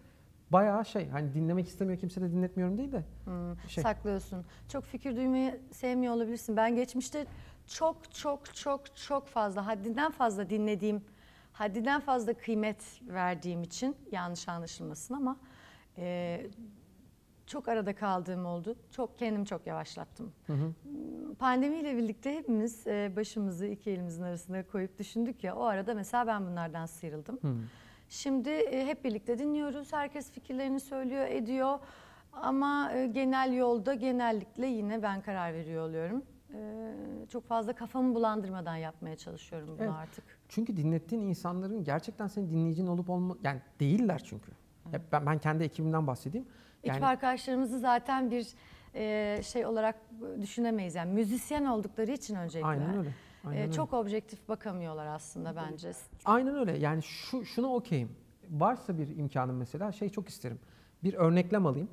Bayağı 0.51 0.85
şey 0.85 1.09
hani 1.09 1.33
dinlemek 1.33 1.67
istemiyor 1.67 1.99
kimse 1.99 2.21
de 2.21 2.31
dinletmiyorum 2.31 2.77
değil 2.77 2.91
de. 2.91 3.03
Hmm, 3.25 3.69
şey. 3.69 3.83
Saklıyorsun. 3.83 4.45
Çok 4.69 4.83
fikir 4.83 5.15
duymayı 5.15 5.59
sevmiyor 5.71 6.13
olabilirsin. 6.13 6.57
Ben 6.57 6.75
geçmişte 6.75 7.25
çok 7.67 8.13
çok 8.13 8.55
çok 8.55 8.95
çok 8.95 9.27
fazla 9.27 9.67
haddinden 9.67 10.11
fazla 10.11 10.49
dinlediğim, 10.49 11.01
haddinden 11.53 12.01
fazla 12.01 12.33
kıymet 12.33 13.01
verdiğim 13.01 13.63
için 13.63 13.95
yanlış 14.11 14.49
anlaşılmasın 14.49 15.13
ama 15.13 15.37
e, 15.97 16.41
çok 17.47 17.67
arada 17.67 17.95
kaldığım 17.95 18.45
oldu. 18.45 18.75
Çok 18.91 19.19
kendim 19.19 19.45
çok 19.45 19.67
yavaşlattım. 19.67 20.31
Hı 20.47 20.53
hı. 20.53 20.73
Pandemiyle 21.39 21.97
birlikte 21.97 22.35
hepimiz 22.35 22.87
e, 22.87 23.13
başımızı 23.15 23.67
iki 23.67 23.91
elimizin 23.91 24.23
arasına 24.23 24.67
koyup 24.67 24.99
düşündük 24.99 25.43
ya 25.43 25.55
o 25.55 25.63
arada 25.63 25.93
mesela 25.93 26.27
ben 26.27 26.45
bunlardan 26.45 26.85
sıyrıldım. 26.85 27.39
Hı. 27.41 27.55
Şimdi 28.11 28.49
e, 28.49 28.85
hep 28.85 29.03
birlikte 29.03 29.39
dinliyoruz. 29.39 29.93
Herkes 29.93 30.31
fikirlerini 30.31 30.79
söylüyor, 30.79 31.25
ediyor. 31.27 31.79
Ama 32.33 32.91
e, 32.93 33.07
genel 33.07 33.53
yolda 33.53 33.93
genellikle 33.93 34.67
yine 34.67 35.03
ben 35.03 35.21
karar 35.21 35.53
veriyor 35.53 35.89
oluyorum. 35.89 36.23
E, 36.53 36.93
çok 37.29 37.47
fazla 37.47 37.73
kafamı 37.73 38.15
bulandırmadan 38.15 38.75
yapmaya 38.75 39.15
çalışıyorum 39.15 39.67
bunu 39.67 39.77
Evet. 39.81 39.93
artık. 39.93 40.23
Çünkü 40.49 40.77
dinlettiğin 40.77 41.21
insanların 41.21 41.83
gerçekten 41.83 42.27
senin 42.27 42.49
dinleyicin 42.49 42.87
olup 42.87 43.09
olma 43.09 43.37
yani 43.43 43.61
değiller 43.79 44.21
çünkü. 44.25 44.51
Ya 44.93 45.01
ben, 45.11 45.25
ben 45.25 45.37
kendi 45.37 45.63
ekibimden 45.63 46.07
bahsedeyim. 46.07 46.47
Ekip 46.83 46.95
Yani 46.95 47.05
arkadaşlarımızı 47.05 47.79
zaten 47.79 48.31
bir 48.31 48.55
şey 49.43 49.65
olarak 49.65 49.95
düşünemeyiz. 50.41 50.95
Yani 50.95 51.13
müzisyen 51.13 51.65
oldukları 51.65 52.11
için 52.11 52.35
öncelikle. 52.35 52.67
aynen 52.67 52.97
öyle. 52.97 53.09
E, 53.43 53.47
Aynen 53.47 53.61
öyle. 53.61 53.71
çok 53.71 53.93
objektif 53.93 54.49
bakamıyorlar 54.49 55.05
aslında 55.05 55.55
bence. 55.55 55.91
Aynen 56.25 56.55
öyle. 56.55 56.77
Yani 56.77 57.03
şu 57.03 57.45
şuna 57.45 57.67
okeyim. 57.75 58.09
Varsa 58.49 58.97
bir 58.97 59.17
imkanım 59.17 59.57
mesela 59.57 59.91
şey 59.91 60.09
çok 60.09 60.29
isterim. 60.29 60.59
Bir 61.03 61.13
örneklem 61.13 61.65
alayım 61.65 61.89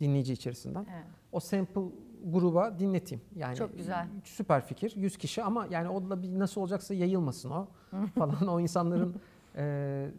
dinleyici 0.00 0.32
içerisinden. 0.32 0.86
Evet. 0.94 1.04
O 1.32 1.40
sample 1.40 1.80
gruba 2.24 2.78
dinleteyim. 2.78 3.24
Yani 3.36 3.56
Çok 3.56 3.76
güzel. 3.76 4.06
Süper 4.24 4.66
fikir. 4.66 4.92
100 4.96 5.16
kişi 5.18 5.42
ama 5.42 5.66
yani 5.70 5.88
o 5.88 6.10
da 6.10 6.22
bir 6.22 6.38
nasıl 6.38 6.60
olacaksa 6.60 6.94
yayılmasın 6.94 7.50
o 7.50 7.68
falan. 8.14 8.46
O 8.48 8.60
insanların 8.60 9.14
e, 9.56 10.10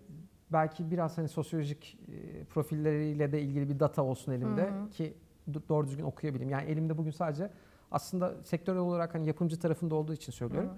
belki 0.52 0.92
biraz 0.92 1.18
hani 1.18 1.28
sosyolojik 1.28 1.98
e, 2.08 2.44
profilleriyle 2.44 3.32
de 3.32 3.42
ilgili 3.42 3.70
bir 3.70 3.80
data 3.80 4.04
olsun 4.04 4.32
elimde 4.32 4.70
ki 4.92 5.14
do- 5.52 5.62
doğru 5.70 5.88
düzgün 5.88 6.04
okuyabileyim. 6.04 6.50
Yani 6.52 6.70
elimde 6.70 6.98
bugün 6.98 7.12
sadece 7.12 7.52
aslında 7.92 8.44
sektörel 8.44 8.80
olarak 8.80 9.16
hani 9.16 9.28
yapımcı 9.28 9.60
tarafında 9.60 9.96
olduğu 9.96 10.14
için 10.14 10.32
söylüyorum. 10.32 10.70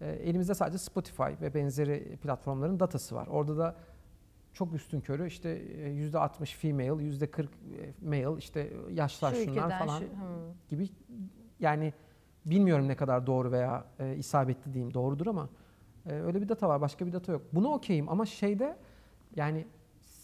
E, 0.00 0.10
elimizde 0.10 0.54
sadece 0.54 0.78
Spotify 0.78 1.22
ve 1.40 1.54
benzeri 1.54 2.16
platformların 2.22 2.80
datası 2.80 3.14
var. 3.14 3.26
Orada 3.26 3.56
da 3.58 3.76
çok 4.52 4.74
üstün 4.74 5.00
körü 5.00 5.26
işte 5.26 5.48
e, 5.50 5.88
%60 6.10 6.46
female, 6.56 7.02
%40 7.04 7.48
male 8.02 8.38
işte 8.38 8.72
yaşlar 8.92 9.32
Şu 9.34 9.44
şunlar 9.44 9.78
falan 9.78 9.98
şu- 9.98 10.04
hı. 10.04 10.52
gibi 10.68 10.88
yani 11.60 11.92
bilmiyorum 12.46 12.88
ne 12.88 12.96
kadar 12.96 13.26
doğru 13.26 13.52
veya 13.52 13.84
e, 13.98 14.16
isabetli 14.16 14.74
diyeyim 14.74 14.94
doğrudur 14.94 15.26
ama 15.26 15.48
e, 16.06 16.12
öyle 16.12 16.40
bir 16.42 16.48
data 16.48 16.68
var 16.68 16.80
başka 16.80 17.06
bir 17.06 17.12
data 17.12 17.32
yok. 17.32 17.42
Buna 17.52 17.68
okeyim 17.68 18.08
ama 18.08 18.26
şeyde 18.26 18.76
yani 19.36 19.66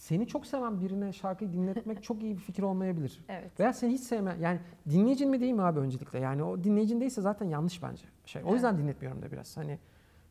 seni 0.04 0.26
çok 0.26 0.46
seven 0.46 0.80
birine 0.80 1.12
şarkıyı 1.12 1.52
dinletmek 1.52 2.02
çok 2.02 2.22
iyi 2.22 2.34
bir 2.36 2.40
fikir 2.40 2.62
olmayabilir. 2.62 3.24
Evet. 3.28 3.60
Veya 3.60 3.72
seni 3.72 3.92
hiç 3.92 4.00
sevme 4.00 4.36
yani 4.40 4.60
dinleyicin 4.90 5.30
mi 5.30 5.40
değil 5.40 5.52
mi 5.52 5.62
abi 5.62 5.78
öncelikle 5.80 6.18
yani 6.18 6.42
o 6.42 6.64
dinleyicin 6.64 7.00
değilse 7.00 7.20
zaten 7.22 7.46
yanlış 7.46 7.82
bence. 7.82 8.04
Şey 8.26 8.42
o 8.44 8.54
yüzden 8.54 8.78
dinletmiyorum 8.78 9.22
da 9.22 9.32
biraz 9.32 9.56
hani 9.56 9.78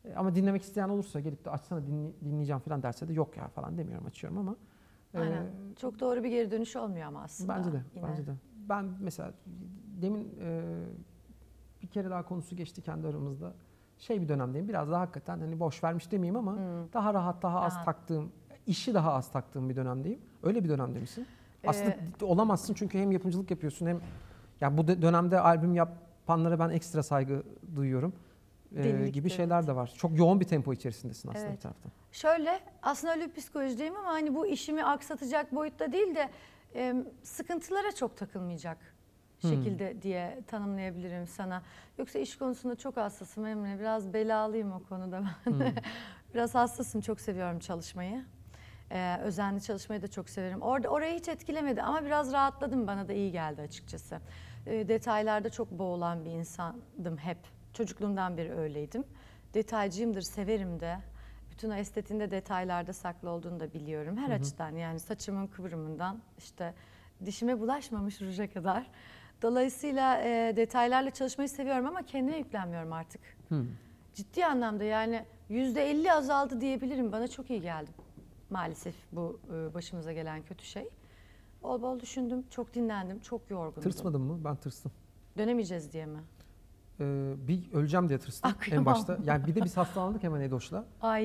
e, 0.05 0.13
ama 0.15 0.35
dinlemek 0.35 0.61
isteyen 0.61 0.89
olursa 0.89 1.19
gelip 1.19 1.45
de 1.45 1.49
açsana 1.49 1.79
dinley- 1.79 2.13
dinleyeceğim 2.25 2.59
falan 2.59 2.83
derse 2.83 3.07
de 3.07 3.13
yok 3.13 3.37
ya 3.37 3.47
falan 3.47 3.77
demiyorum 3.77 4.05
açıyorum 4.05 4.37
ama 4.39 4.55
e, 5.13 5.19
Aynen. 5.19 5.45
Çok 5.75 5.99
doğru 5.99 6.23
bir 6.23 6.29
geri 6.29 6.51
dönüş 6.51 6.75
olmuyor 6.75 7.05
ama 7.07 7.21
aslında. 7.21 7.55
Bence 7.55 7.73
de, 7.73 7.81
yine. 7.95 8.07
bence 8.07 8.27
de. 8.27 8.31
Ben 8.69 8.85
mesela 8.99 9.33
demin 10.01 10.35
e, 10.41 10.61
bir 11.81 11.87
kere 11.87 12.09
daha 12.09 12.25
konusu 12.25 12.55
geçti 12.55 12.81
kendi 12.81 13.07
aramızda. 13.07 13.53
Şey 13.97 14.21
bir 14.21 14.27
dönemdeyim. 14.29 14.67
Biraz 14.67 14.91
daha 14.91 15.01
hakikaten 15.01 15.39
hani 15.39 15.59
boş 15.59 15.83
vermiş 15.83 16.11
demeyeyim 16.11 16.35
ama 16.35 16.51
Hmm. 16.55 16.93
daha 16.93 17.13
rahat, 17.13 17.41
daha 17.43 17.61
az 17.61 17.73
Rahat. 17.75 17.85
taktığım, 17.85 18.31
işi 18.67 18.93
daha 18.93 19.13
az 19.13 19.31
taktığım 19.31 19.69
bir 19.69 19.75
dönemdeyim. 19.75 20.19
Öyle 20.43 20.63
bir 20.63 20.69
dönemde 20.69 20.99
misin? 20.99 21.27
Aslında 21.67 21.89
Ee, 21.89 22.25
olamazsın 22.25 22.73
çünkü 22.73 22.99
hem 22.99 23.11
yapımcılık 23.11 23.51
yapıyorsun 23.51 23.85
hem 23.87 23.99
ya 24.61 24.77
bu 24.77 24.87
de- 24.87 25.01
dönemde 25.01 25.39
albüm 25.39 25.75
yapanlara 25.75 26.59
ben 26.59 26.69
ekstra 26.69 27.03
saygı 27.03 27.43
duyuyorum. 27.75 28.13
Ee, 28.75 28.83
Delilik 28.83 29.13
gibi 29.13 29.29
şeyler 29.29 29.57
evet. 29.57 29.67
de 29.67 29.75
var. 29.75 29.93
Çok 29.97 30.17
yoğun 30.17 30.39
bir 30.39 30.45
tempo 30.45 30.73
içerisindesin 30.73 31.29
aslında 31.29 31.45
Evet. 31.45 31.57
bir 31.57 31.61
taraftan. 31.61 31.91
Şöyle 32.11 32.59
aslında 32.81 33.13
öyle 33.13 33.25
bir 33.29 33.33
psikolojideyim 33.33 33.95
ama 33.95 34.09
hani 34.09 34.35
bu 34.35 34.47
işimi 34.47 34.85
aksatacak 34.85 35.55
boyutta 35.55 35.91
değil 35.91 36.15
de 36.15 36.29
e, 36.75 36.95
sıkıntılara 37.23 37.91
çok 37.91 38.17
takılmayacak 38.17 38.77
Hmm. 39.41 39.49
şekilde 39.49 40.01
diye 40.01 40.39
tanımlayabilirim 40.47 41.27
sana. 41.27 41.61
Yoksa 41.97 42.19
iş 42.19 42.37
konusunda 42.37 42.75
çok 42.75 42.97
hassasım 42.97 43.45
Emre. 43.45 43.79
Biraz 43.79 44.13
belalıyım 44.13 44.71
o 44.71 44.83
konuda 44.89 45.21
ben. 45.45 45.51
Hmm. 45.51 45.61
Biraz 46.33 46.55
hassasım. 46.55 47.01
Çok 47.01 47.19
seviyorum 47.21 47.59
çalışmayı. 47.59 48.25
Ee, 48.93 49.17
özenli 49.23 49.61
çalışmayı 49.61 50.01
da 50.01 50.07
çok 50.07 50.29
severim. 50.29 50.61
Orada 50.61 50.89
orayı 50.89 51.19
hiç 51.19 51.27
etkilemedi 51.27 51.81
ama 51.81 52.05
biraz 52.05 52.33
rahatladım. 52.33 52.87
Bana 52.87 53.07
da 53.07 53.13
iyi 53.13 53.31
geldi 53.31 53.61
açıkçası. 53.61 54.19
Ee, 54.65 54.87
detaylarda 54.87 55.49
çok 55.49 55.71
boğulan 55.71 56.25
bir 56.25 56.29
insandım 56.29 57.17
hep. 57.17 57.37
Çocukluğumdan 57.73 58.37
beri 58.37 58.53
öyleydim. 58.53 59.03
Detaycıyımdır, 59.53 60.21
severim 60.21 60.79
de. 60.79 60.97
Bütün 61.51 61.69
o 61.69 61.73
estetiğinde 61.73 62.31
detaylarda 62.31 62.93
saklı 62.93 63.29
olduğunu 63.29 63.59
da 63.59 63.73
biliyorum. 63.73 64.17
Her 64.17 64.29
açıdan 64.29 64.71
yani 64.75 64.99
saçımın 64.99 65.47
kıvrımından 65.47 66.19
işte 66.37 66.73
dişime 67.25 67.59
bulaşmamış 67.59 68.21
ruja 68.21 68.51
kadar. 68.51 68.87
Dolayısıyla 69.41 70.21
e, 70.21 70.53
detaylarla 70.55 71.11
çalışmayı 71.11 71.49
seviyorum 71.49 71.85
ama 71.85 72.03
kendime 72.03 72.37
yüklenmiyorum 72.37 72.93
artık. 72.93 73.21
Hmm. 73.47 73.67
Ciddi 74.13 74.45
anlamda 74.45 74.83
yani 74.83 75.25
yüzde 75.49 75.89
elli 75.89 76.11
azaldı 76.13 76.61
diyebilirim. 76.61 77.11
Bana 77.11 77.27
çok 77.27 77.49
iyi 77.49 77.61
geldi 77.61 78.02
maalesef 78.53 78.95
bu 79.11 79.39
e, 79.53 79.73
başımıza 79.73 80.13
gelen 80.13 80.41
kötü 80.43 80.65
şey. 80.65 80.89
Bol 81.63 81.81
bol 81.81 81.99
düşündüm, 81.99 82.43
çok 82.49 82.73
dinlendim, 82.73 83.19
çok 83.19 83.49
yorgundum. 83.49 83.81
Tırsmadın 83.81 84.21
mı? 84.21 84.39
Ben 84.43 84.55
tırstım. 84.55 84.91
Dönemeyeceğiz 85.37 85.93
diye 85.93 86.05
mi? 86.05 86.19
Ee, 86.99 87.33
bir 87.47 87.73
öleceğim 87.73 88.09
diye 88.09 88.19
tırstım 88.19 88.51
Ah, 88.51 88.55
en 88.55 88.59
kıyamam. 88.59 88.85
başta. 88.93 89.17
Yani 89.23 89.47
bir 89.47 89.55
de 89.55 89.61
biz 89.63 89.77
hastalandık 89.77 90.23
hemen 90.23 90.41
Edoş'la. 90.41 90.85
Ay 91.01 91.23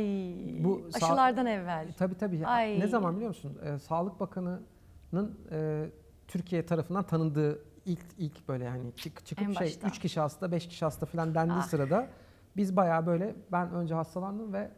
Bu 0.64 0.88
sağ- 0.90 1.06
aşılardan 1.06 1.46
evvel. 1.46 1.88
Tabii 1.98 2.14
tabii. 2.14 2.36
Ya, 2.38 2.48
Ay. 2.48 2.80
Ne 2.80 2.86
zaman 2.86 3.14
biliyor 3.16 3.28
musun? 3.28 3.58
Ee, 3.64 3.78
Sağlık 3.78 4.20
Bakanı'nın 4.20 5.38
e, 5.50 5.86
Türkiye 6.28 6.66
tarafından 6.66 7.02
tanındığı 7.06 7.62
ilk 7.86 8.04
ilk 8.18 8.48
böyle 8.48 8.64
yani 8.64 8.92
çık, 8.96 9.26
çıkıp 9.26 9.46
şey 9.46 9.66
başta. 9.66 9.88
3 9.88 9.98
kişi 9.98 10.20
hasta 10.20 10.52
5 10.52 10.68
kişi 10.68 10.84
hasta 10.84 11.06
falan 11.06 11.34
dendiği 11.34 11.58
Ah. 11.58 11.62
sırada 11.68 12.08
biz 12.56 12.76
bayağı 12.76 13.06
böyle 13.06 13.36
ben 13.52 13.70
önce 13.74 13.94
hastalandım 13.94 14.52
ve 14.52 14.70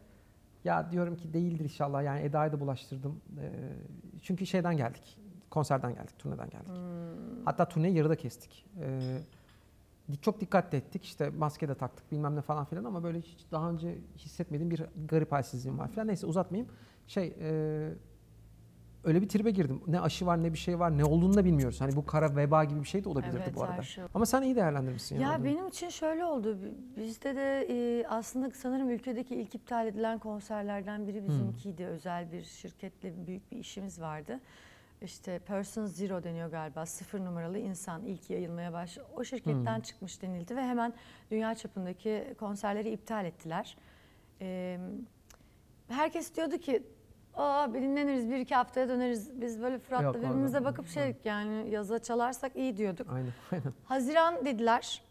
ya 0.63 0.91
diyorum 0.91 1.15
ki 1.17 1.33
değildir 1.33 1.63
inşallah 1.63 2.03
yani 2.03 2.21
Eda'yı 2.21 2.51
da 2.51 2.59
bulaştırdım. 2.59 3.21
Ee, 3.41 3.51
çünkü 4.21 4.45
şeyden 4.45 4.77
geldik. 4.77 5.17
Konserden 5.49 5.93
geldik, 5.93 6.19
turneden 6.19 6.49
geldik. 6.49 6.67
Hmm. 6.67 7.45
Hatta 7.45 7.69
turneyi 7.69 7.95
yarıda 7.95 8.15
kestik. 8.15 8.65
Di- 10.11 10.21
çok 10.21 10.41
dikkat 10.41 10.73
ettik. 10.73 11.03
İşte 11.03 11.29
maske 11.29 11.67
de 11.67 11.75
taktık 11.75 12.11
bilmem 12.11 12.35
ne 12.35 12.41
falan 12.41 12.65
filan 12.65 12.83
ama 12.83 13.03
böyle 13.03 13.21
hiç 13.21 13.45
daha 13.51 13.69
önce 13.69 13.97
hissetmediğim 14.17 14.71
bir 14.71 14.83
garip 15.09 15.31
halsizliğim 15.31 15.79
var 15.79 15.87
falan. 15.91 16.07
Neyse 16.07 16.27
uzatmayayım. 16.27 16.71
Şey 17.07 17.35
e, 17.41 17.89
öyle 19.03 19.21
bir 19.21 19.29
tribe 19.29 19.51
girdim. 19.51 19.81
Ne 19.87 19.99
aşı 20.01 20.25
var 20.25 20.43
ne 20.43 20.53
bir 20.53 20.57
şey 20.57 20.79
var 20.79 20.97
ne 20.97 21.05
olduğunu 21.05 21.33
da 21.33 21.45
bilmiyoruz. 21.45 21.81
Hani 21.81 21.95
bu 21.95 22.05
kara 22.05 22.35
veba 22.35 22.63
gibi 22.63 22.79
bir 22.79 22.87
şey 22.87 23.03
de 23.03 23.09
olabilirdi 23.09 23.41
Evet, 23.45 23.55
bu 23.55 23.63
arada. 23.63 23.81
şey. 23.81 24.03
Ama 24.13 24.25
sen 24.25 24.41
iyi 24.41 24.55
değerlendirmişsin. 24.55 25.15
Ya 25.15 25.21
yani. 25.21 25.45
benim 25.45 25.67
için 25.67 25.89
şöyle 25.89 26.25
oldu. 26.25 26.57
bi- 26.63 27.01
Bizde 27.01 27.35
de 27.35 27.67
e, 27.69 28.07
aslında 28.07 28.51
sanırım 28.51 28.89
ülkedeki 28.89 29.35
ilk 29.35 29.55
iptal 29.55 29.87
edilen 29.87 30.19
konserlerden 30.19 31.07
biri 31.07 31.25
bizimkiydi. 31.27 31.85
Özel 31.85 32.31
bir 32.31 32.43
şirketle 32.43 33.27
büyük 33.27 33.51
bir 33.51 33.57
işimiz 33.57 34.01
vardı. 34.01 34.39
İşte 35.01 35.39
Person 35.39 35.85
Zero 35.85 36.23
deniyor 36.23 36.49
galiba. 36.51 36.85
Sıfır 36.85 37.19
numaralı 37.19 37.57
insan 37.59 38.05
ilk 38.05 38.29
yayılmaya 38.29 38.73
baş. 38.73 38.97
O 39.15 39.23
şirketten 39.23 39.79
çıkmış 39.81 40.21
denildi 40.21 40.55
ve 40.55 40.61
hemen 40.61 40.93
dünya 41.31 41.55
çapındaki 41.55 42.35
konserleri 42.39 42.89
iptal 42.91 43.25
ettiler. 43.25 43.77
Ee, 44.41 44.79
herkes 45.89 46.35
diyordu 46.35 46.57
ki 46.57 46.83
Aa 47.35 47.73
bir 47.73 47.81
dinleniriz 47.81 48.29
bir 48.29 48.37
iki 48.37 48.55
haftaya 48.55 48.89
döneriz. 48.89 49.41
Biz 49.41 49.61
böyle 49.61 49.79
Fırat'la 49.79 50.05
Yok, 50.05 50.15
birbirimize 50.15 50.57
orada- 50.57 50.69
bakıp 50.69 50.87
şey 50.87 51.15
yani 51.25 51.69
yaza 51.69 51.99
çalarsak 51.99 52.55
iyi 52.55 52.77
diyorduk. 52.77 53.07
Aynen. 53.13 53.29
aynen. 53.51 53.73
Haziran 53.85 54.45
dediler. 54.45 55.01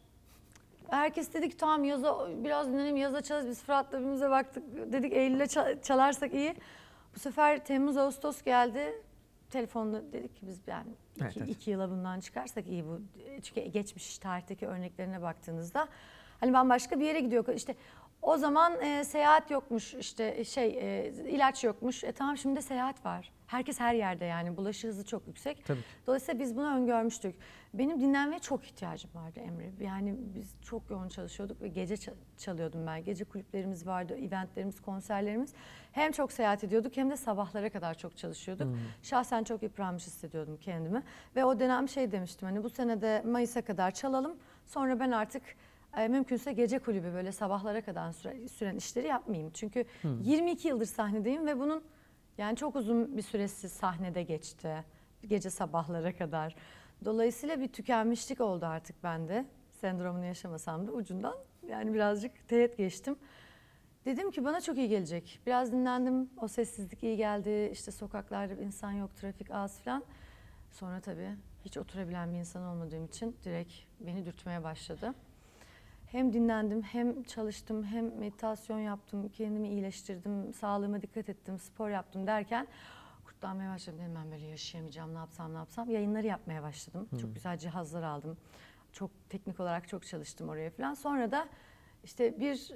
Herkes 0.90 1.32
dedi 1.34 1.48
ki 1.48 1.56
tamam 1.56 1.84
yaza 1.84 2.28
biraz 2.44 2.68
dinlenelim 2.68 2.96
yaza 2.96 3.20
çalarız. 3.20 3.48
Biz 3.48 3.62
Fırat'la 3.62 3.98
birbirimize 3.98 4.30
baktık. 4.30 4.92
Dedik 4.92 5.12
Eylül'e 5.12 5.44
ça- 5.44 5.82
çalarsak 5.82 6.34
iyi. 6.34 6.54
Bu 7.14 7.18
sefer 7.18 7.64
Temmuz 7.64 7.96
Ağustos 7.96 8.42
geldi. 8.42 9.02
Telefonla 9.50 10.12
dedik 10.12 10.36
ki 10.36 10.46
biz 10.46 10.60
yani 10.66 10.90
iki, 11.14 11.24
Evet, 11.24 11.34
evet. 11.36 11.48
iki 11.48 11.70
yıla 11.70 11.90
bundan 11.90 12.20
çıkarsak 12.20 12.66
iyi 12.68 12.84
bu. 12.86 13.00
Çünkü 13.42 13.60
geçmiş 13.60 14.18
tarihteki 14.18 14.66
örneklerine 14.66 15.22
baktığınızda 15.22 15.88
hani 16.40 16.52
bambaşka 16.52 17.00
bir 17.00 17.04
yere 17.04 17.20
gidiyor. 17.20 17.48
İşte 17.54 17.74
o 18.22 18.36
zaman 18.36 18.80
e, 18.82 19.04
seyahat 19.04 19.50
yokmuş 19.50 19.94
işte 19.94 20.44
şey 20.44 20.68
e, 20.68 21.12
ilaç 21.28 21.64
yokmuş. 21.64 22.04
E 22.04 22.12
tamam 22.12 22.36
şimdi 22.36 22.56
de 22.56 22.62
seyahat 22.62 23.04
var. 23.06 23.32
Herkes 23.46 23.80
her 23.80 23.94
yerde 23.94 24.24
yani 24.24 24.56
bulaşı 24.56 24.88
hızı 24.88 25.04
çok 25.04 25.26
yüksek. 25.26 25.64
Tabii. 25.66 25.80
Dolayısıyla 26.06 26.40
biz 26.40 26.56
bunu 26.56 26.74
öngörmüştük. 26.76 27.34
Benim 27.74 28.00
dinlenmeye 28.00 28.38
çok 28.38 28.64
ihtiyacım 28.64 29.10
vardı 29.14 29.40
Emre. 29.40 29.70
Yani 29.84 30.14
biz 30.34 30.54
çok 30.62 30.90
yoğun 30.90 31.08
çalışıyorduk 31.08 31.62
ve 31.62 31.68
gece 31.68 31.94
ça- 31.94 32.14
çalıyordum 32.38 32.86
ben. 32.86 33.04
Gece 33.04 33.24
kulüplerimiz 33.24 33.86
vardı, 33.86 34.18
eventlerimiz, 34.18 34.80
konserlerimiz. 34.80 35.54
Hem 35.92 36.12
çok 36.12 36.32
seyahat 36.32 36.64
ediyorduk 36.64 36.96
hem 36.96 37.10
de 37.10 37.16
sabahlara 37.16 37.70
kadar 37.70 37.94
çok 37.94 38.16
çalışıyorduk. 38.16 38.68
Şahsen 39.02 39.44
çok 39.44 39.62
yıpranmış 39.62 40.06
hissediyordum 40.06 40.58
kendimi. 40.60 41.02
Ve 41.36 41.44
o 41.44 41.60
dönem 41.60 41.88
şey 41.88 42.12
demiştim 42.12 42.48
hani 42.48 42.64
bu 42.64 42.70
sene 42.70 43.00
de 43.02 43.22
Mayıs'a 43.26 43.62
kadar 43.62 43.90
çalalım. 43.90 44.36
Sonra 44.66 45.00
ben 45.00 45.10
artık 45.10 45.42
mümkünse 45.96 46.52
gece 46.52 46.78
kulübü 46.78 47.12
böyle 47.14 47.32
sabahlara 47.32 47.80
kadar 47.84 48.12
süre- 48.12 48.48
süren 48.48 48.76
işleri 48.76 49.06
yapmayayım. 49.06 49.50
Çünkü 49.54 49.84
22 50.22 50.68
yıldır 50.68 50.86
sahnedeyim 50.86 51.46
ve 51.46 51.58
bunun 51.58 51.82
yani 52.38 52.56
çok 52.56 52.76
uzun 52.76 53.16
bir 53.16 53.22
süresi 53.22 53.68
sahnede 53.68 54.22
geçti. 54.22 54.84
Gece 55.26 55.50
sabahlara 55.50 56.16
kadar. 56.16 56.56
Dolayısıyla 57.04 57.60
bir 57.60 57.68
tükenmişlik 57.68 58.40
oldu 58.40 58.66
artık 58.66 59.02
bende. 59.04 59.44
Sendromunu 59.80 60.24
yaşamasam 60.24 60.86
da 60.86 60.92
ucundan 60.92 61.34
yani 61.68 61.94
birazcık 61.94 62.48
teğet 62.48 62.76
geçtim. 62.76 63.16
Dedim 64.04 64.30
ki 64.30 64.44
bana 64.44 64.60
çok 64.60 64.76
iyi 64.76 64.88
gelecek. 64.88 65.40
Biraz 65.46 65.72
dinlendim. 65.72 66.30
O 66.40 66.48
sessizlik 66.48 67.02
iyi 67.02 67.16
geldi. 67.16 67.68
İşte 67.72 67.90
sokaklarda 67.92 68.54
insan 68.54 68.92
yok, 68.92 69.16
trafik 69.16 69.50
az 69.50 69.80
falan. 69.80 70.04
Sonra 70.70 71.00
tabii 71.00 71.30
hiç 71.64 71.76
oturabilen 71.76 72.32
bir 72.32 72.36
insan 72.38 72.62
olmadığım 72.62 73.04
için 73.04 73.36
direkt 73.44 73.72
beni 74.00 74.26
dürtmeye 74.26 74.64
başladı. 74.64 75.14
Hem 76.12 76.32
dinlendim, 76.32 76.82
hem 76.82 77.22
çalıştım, 77.22 77.84
hem 77.84 78.18
meditasyon 78.18 78.78
yaptım, 78.78 79.28
kendimi 79.28 79.68
iyileştirdim, 79.68 80.54
sağlığıma 80.54 81.02
dikkat 81.02 81.28
ettim, 81.28 81.58
spor 81.58 81.88
yaptım 81.90 82.26
derken 82.26 82.66
kurtlanmaya 83.24 83.74
başladım. 83.74 83.98
Dedim 84.00 84.14
ben 84.14 84.30
böyle 84.30 84.46
yaşayamayacağım, 84.46 85.14
ne 85.14 85.18
yapsam 85.18 85.52
ne 85.54 85.56
yapsam. 85.56 85.90
Yayınları 85.90 86.26
yapmaya 86.26 86.62
başladım. 86.62 87.08
Çok 87.20 87.34
güzel 87.34 87.58
cihazlar 87.58 88.02
aldım. 88.02 88.36
Çok 88.92 89.10
teknik 89.28 89.60
olarak 89.60 89.88
çok 89.88 90.06
çalıştım 90.06 90.48
oraya 90.48 90.70
falan. 90.70 90.94
Sonra 90.94 91.30
da 91.30 91.48
işte 92.04 92.40
bir 92.40 92.70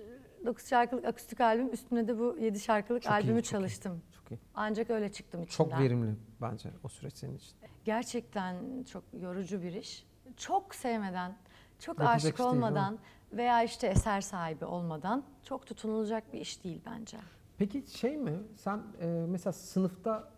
9 0.47 0.69
şarkılık 0.69 1.05
akustik 1.05 1.41
albüm 1.41 1.73
üstüne 1.73 2.09
de 2.09 2.19
bu 2.19 2.37
7 2.41 2.61
şarkılık 2.61 3.03
Çok 3.03 3.13
iyi, 3.13 3.15
albümü 3.15 3.43
çok 3.43 3.47
iyi. 3.47 3.51
çalıştım. 3.51 4.03
Çok 4.17 4.31
iyi. 4.31 4.39
Ancak 4.55 4.91
öyle 4.91 5.13
çıktım 5.13 5.43
içinden. 5.43 5.71
Çok 5.71 5.81
verimli 5.81 6.15
bence 6.41 6.71
o 6.85 6.89
süreç 6.89 7.17
senin 7.17 7.37
için. 7.37 7.57
Gerçekten 7.85 8.57
çok 8.93 9.05
yorucu 9.21 9.63
bir 9.63 9.73
iş. 9.73 10.07
Çok 10.37 10.75
sevmeden, 10.75 11.37
çok 11.79 11.99
Yapılacak 11.99 12.17
aşık 12.25 12.39
mi? 12.39 12.45
olmadan 12.45 12.99
veya 13.37 13.63
işte 13.63 13.87
eser 13.87 14.21
sahibi 14.21 14.65
olmadan 14.65 15.25
çok 15.43 15.67
tutunulacak 15.67 16.33
bir 16.33 16.41
iş 16.41 16.65
değil 16.65 16.81
bence. 16.87 17.17
Peki 17.59 17.85
şey 17.99 18.17
mi? 18.17 18.33
Sen 18.57 18.83
e, 19.01 19.07
mesela 19.29 19.53
sınıfta 19.53 20.29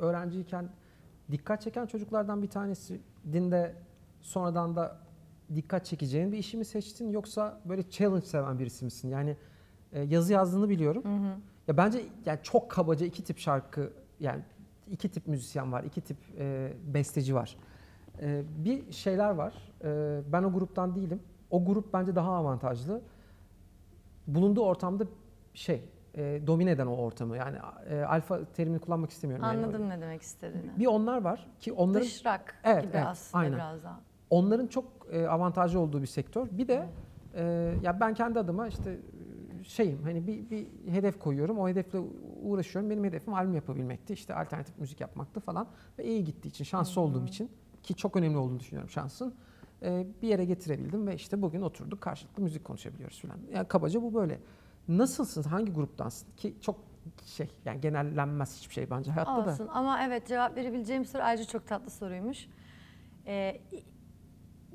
öğrenciyken 0.00 0.68
dikkat 1.30 1.62
çeken 1.62 1.86
çocuklardan 1.86 2.42
bir 2.42 2.50
tanesi 2.50 3.00
dinde 3.32 3.74
sonradan 4.20 4.76
da 4.76 4.98
dikkat 5.54 5.84
çekeceğin 5.84 6.32
bir 6.32 6.38
işi 6.38 6.56
mi 6.56 6.64
seçtin 6.64 7.10
yoksa 7.10 7.60
böyle 7.64 7.90
challenge 7.90 8.26
seven 8.26 8.58
birisi 8.58 8.84
misin? 8.84 9.08
Yani 9.08 9.36
e, 9.92 10.02
yazı 10.02 10.32
yazdığını 10.32 10.68
biliyorum. 10.68 11.02
Ya 11.68 11.76
bence 11.76 12.04
yani 12.26 12.38
çok 12.42 12.70
kabaca 12.70 13.06
iki 13.06 13.24
tip 13.24 13.38
şarkı 13.38 13.92
yani 14.20 14.42
iki 14.90 15.10
tip 15.10 15.26
müzisyen 15.26 15.72
var, 15.72 15.84
iki 15.84 16.00
tip 16.00 16.16
e, 16.38 16.72
besteci 16.94 17.34
var. 17.34 17.56
E, 18.20 18.42
bir 18.64 18.92
şeyler 18.92 19.30
var. 19.30 19.54
E, 19.84 20.20
ben 20.32 20.42
o 20.42 20.52
gruptan 20.52 20.94
değilim. 20.94 21.22
O 21.54 21.64
grup 21.64 21.92
bence 21.92 22.14
daha 22.16 22.32
avantajlı. 22.32 23.02
Bulunduğu 24.26 24.60
ortamda 24.62 25.04
şey 25.54 25.84
e, 26.14 26.40
domine 26.46 26.70
eden 26.70 26.86
o 26.86 26.96
ortamı. 26.96 27.36
Yani 27.36 27.58
e, 27.90 28.00
alfa 28.02 28.44
terimini 28.44 28.78
kullanmak 28.78 29.10
istemiyorum. 29.10 29.46
yani. 29.46 29.64
Anladım 29.64 29.88
ne 29.90 30.00
demek 30.00 30.22
istediğini. 30.22 30.70
Bir 30.78 30.86
onlar 30.86 31.22
var 31.22 31.46
ki 31.60 31.72
onların 31.72 32.02
Dış 32.02 32.26
rock 32.26 32.54
Evet, 32.64 32.82
gibi 32.82 32.92
evet, 32.96 33.06
aslında 33.06 33.42
aynen. 33.42 33.54
biraz 33.54 33.84
daha. 33.84 34.00
onların 34.30 34.66
çok 34.66 34.84
e, 35.12 35.26
avantajlı 35.28 35.78
olduğu 35.80 36.02
bir 36.02 36.06
sektör. 36.06 36.46
Bir 36.50 36.68
de 36.68 36.88
e, 37.34 37.42
ya 37.82 38.00
ben 38.00 38.14
kendi 38.14 38.38
adıma 38.38 38.68
işte 38.68 38.90
e, 39.60 39.64
şeyim 39.64 40.02
hani 40.02 40.26
bir, 40.26 40.50
bir 40.50 40.66
hedef 40.92 41.18
koyuyorum. 41.18 41.58
O 41.58 41.68
hedefle 41.68 41.98
uğraşıyorum. 42.42 42.90
Benim 42.90 43.04
hedefim 43.04 43.34
albüm 43.34 43.54
yapabilmekti. 43.54 44.12
İşte 44.12 44.34
alternatif 44.34 44.78
müzik 44.78 45.00
yapmaktı 45.00 45.40
falan. 45.40 45.66
Ve 45.98 46.04
iyi 46.04 46.24
gittiği 46.24 46.48
için, 46.48 46.64
şanslı 46.64 47.00
olduğum 47.00 47.26
için 47.26 47.50
ki 47.82 47.94
çok 47.94 48.16
önemli 48.16 48.36
olduğunu 48.36 48.60
düşünüyorum 48.60 48.90
şansın. 48.90 49.34
E, 49.82 50.06
bir 50.22 50.28
yere 50.28 50.44
getirebildim 50.44 51.06
ve 51.06 51.14
işte 51.14 51.42
bugün 51.42 51.62
oturduk 51.62 52.00
karşılıklı 52.00 52.42
müzik 52.42 52.64
konuşabiliyoruz 52.64 53.20
falan. 53.20 53.38
Yani 53.52 53.68
kabaca 53.68 54.02
bu 54.02 54.14
böyle. 54.14 54.40
Nasılsın? 54.88 55.42
Hangi 55.42 55.72
gruptansın? 55.72 56.28
Ki 56.36 56.54
çok 56.60 56.76
şey 57.26 57.48
yani 57.64 57.80
genellenmez 57.80 58.56
hiçbir 58.56 58.74
şey 58.74 58.90
bence 58.90 59.10
hayatta 59.10 59.46
da. 59.46 59.50
Olsun 59.50 59.68
ama 59.72 60.02
evet 60.04 60.26
cevap 60.26 60.56
verebileceğim 60.56 61.04
soru 61.04 61.22
ayrıca 61.22 61.44
çok 61.44 61.66
tatlı 61.66 61.90
soruymuş. 61.90 62.48
Ee, 63.26 63.60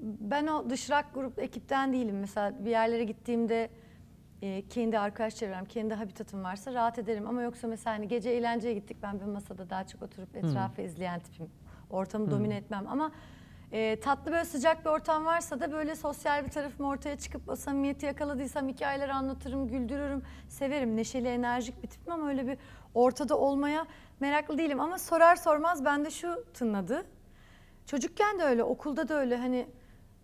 ben 0.01 0.47
o 0.47 0.69
dış 0.69 0.89
rock 0.89 1.05
grup 1.13 1.39
ekipten 1.39 1.93
değilim. 1.93 2.19
Mesela 2.19 2.65
bir 2.65 2.69
yerlere 2.69 3.03
gittiğimde 3.03 3.69
e, 4.41 4.67
kendi 4.69 4.99
arkadaş 4.99 5.35
çevrem, 5.35 5.65
kendi 5.65 5.93
habitatım 5.93 6.43
varsa 6.43 6.73
rahat 6.73 6.99
ederim. 6.99 7.27
Ama 7.27 7.41
yoksa 7.41 7.67
mesela 7.67 7.95
hani 7.95 8.07
gece 8.07 8.29
eğlenceye 8.29 8.73
gittik 8.73 8.97
ben 9.03 9.19
bir 9.19 9.25
masada 9.25 9.69
daha 9.69 9.87
çok 9.87 10.01
oturup 10.01 10.35
etrafı 10.35 10.81
izleyen 10.81 11.19
tipim. 11.19 11.47
Ortamı 11.89 12.31
domine 12.31 12.55
etmem 12.55 12.85
ama 12.87 13.11
e, 13.71 13.99
tatlı 13.99 14.31
böyle 14.31 14.45
sıcak 14.45 14.85
bir 14.85 14.89
ortam 14.89 15.25
varsa 15.25 15.59
da 15.59 15.71
böyle 15.71 15.95
sosyal 15.95 16.45
bir 16.45 16.49
tarafım 16.49 16.85
ortaya 16.85 17.17
çıkıp 17.17 17.49
o 17.49 17.55
samimiyeti 17.55 18.05
yakaladıysam 18.05 18.67
hikayeler 18.67 19.09
anlatırım, 19.09 19.67
güldürürüm, 19.67 20.23
severim. 20.47 20.95
Neşeli, 20.95 21.27
enerjik 21.27 21.83
bir 21.83 21.87
tipim 21.87 22.13
ama 22.13 22.29
öyle 22.29 22.47
bir 22.47 22.57
ortada 22.93 23.37
olmaya 23.37 23.85
meraklı 24.19 24.57
değilim. 24.57 24.79
Ama 24.79 24.97
sorar 24.97 25.35
sormaz 25.35 25.85
bende 25.85 26.11
şu 26.11 26.43
tınladı. 26.53 27.05
Çocukken 27.85 28.39
de 28.39 28.43
öyle, 28.43 28.63
okulda 28.63 29.07
da 29.07 29.13
öyle 29.13 29.37
hani 29.37 29.67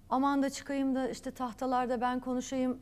aman 0.10 0.44
da 0.44 0.50
çıkayım 0.50 0.96
da 0.96 1.10
işte 1.10 1.32
tahtalarda 1.32 2.02
ben 2.02 2.20
konuşayım. 2.20 2.80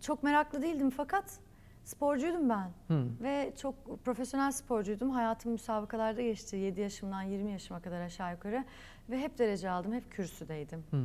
Çok 0.00 0.22
meraklı 0.22 0.62
değildim 0.62 0.90
fakat 0.90 1.40
sporcuydum 1.84 2.48
ben. 2.48 2.70
Hı. 2.88 3.06
Ve 3.22 3.52
çok 3.62 4.04
profesyonel 4.04 4.52
sporcuydum. 4.52 5.10
Hayatım 5.10 5.52
müsabakalarda 5.52 6.22
geçti. 6.22 6.56
7 6.56 6.80
yaşımdan 6.80 7.22
20 7.22 7.52
yaşıma 7.52 7.80
kadar 7.80 8.00
aşağı 8.00 8.32
yukarı. 8.32 8.64
Ve 9.10 9.18
hep 9.20 9.38
derece 9.38 9.70
aldım, 9.70 9.92
hep 9.92 10.10
kürsüdeydim. 10.12 10.84
Hı. 10.90 11.04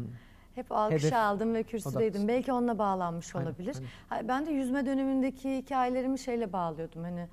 Hep 0.56 0.72
alkış 0.72 1.04
Hedef 1.04 1.14
aldım 1.18 1.54
ve 1.54 1.64
kürsüdeydim. 1.64 2.00
odaklısın. 2.02 2.28
Belki 2.28 2.54
onunla 2.54 2.78
bağlanmış 2.80 3.36
Aynen, 3.36 3.48
olabilir. 3.48 3.78
aynen. 4.10 4.28
Ben 4.28 4.46
de 4.46 4.52
yüzme 4.52 4.86
dönemindeki 4.86 5.58
hikayelerimi 5.58 6.20
şeyle 6.20 6.54
bağlıyordum. 6.54 7.04
Hani 7.04 7.28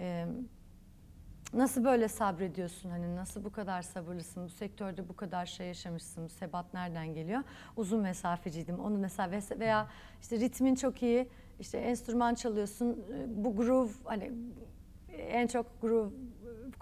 e, 0.00 0.26
nasıl 1.54 1.84
böyle 1.84 2.08
sabrediyorsun? 2.08 2.90
Hani 2.90 3.16
nasıl 3.16 3.44
bu 3.44 3.52
kadar 3.52 3.82
sabırlısın? 3.82 4.44
Bu 4.44 4.48
sektörde 4.48 5.08
bu 5.08 5.16
kadar 5.16 5.46
şey 5.46 5.66
yaşamışsın. 5.66 6.26
Sebat 6.28 6.74
nereden 6.74 7.14
geliyor? 7.14 7.40
Uzun 7.76 8.00
mesafeciydim. 8.00 8.80
Onu 8.80 8.98
mesela 8.98 9.30
veya 9.60 9.88
işte 10.22 10.40
ritmin 10.40 10.74
çok 10.74 11.02
iyi. 11.02 11.28
İşte 11.60 11.78
enstrüman 11.78 12.34
çalıyorsun. 12.34 13.04
Bu 13.28 13.56
groove 13.56 13.90
hani 14.04 14.32
en 15.16 15.46
çok 15.46 15.82
groove 15.82 16.10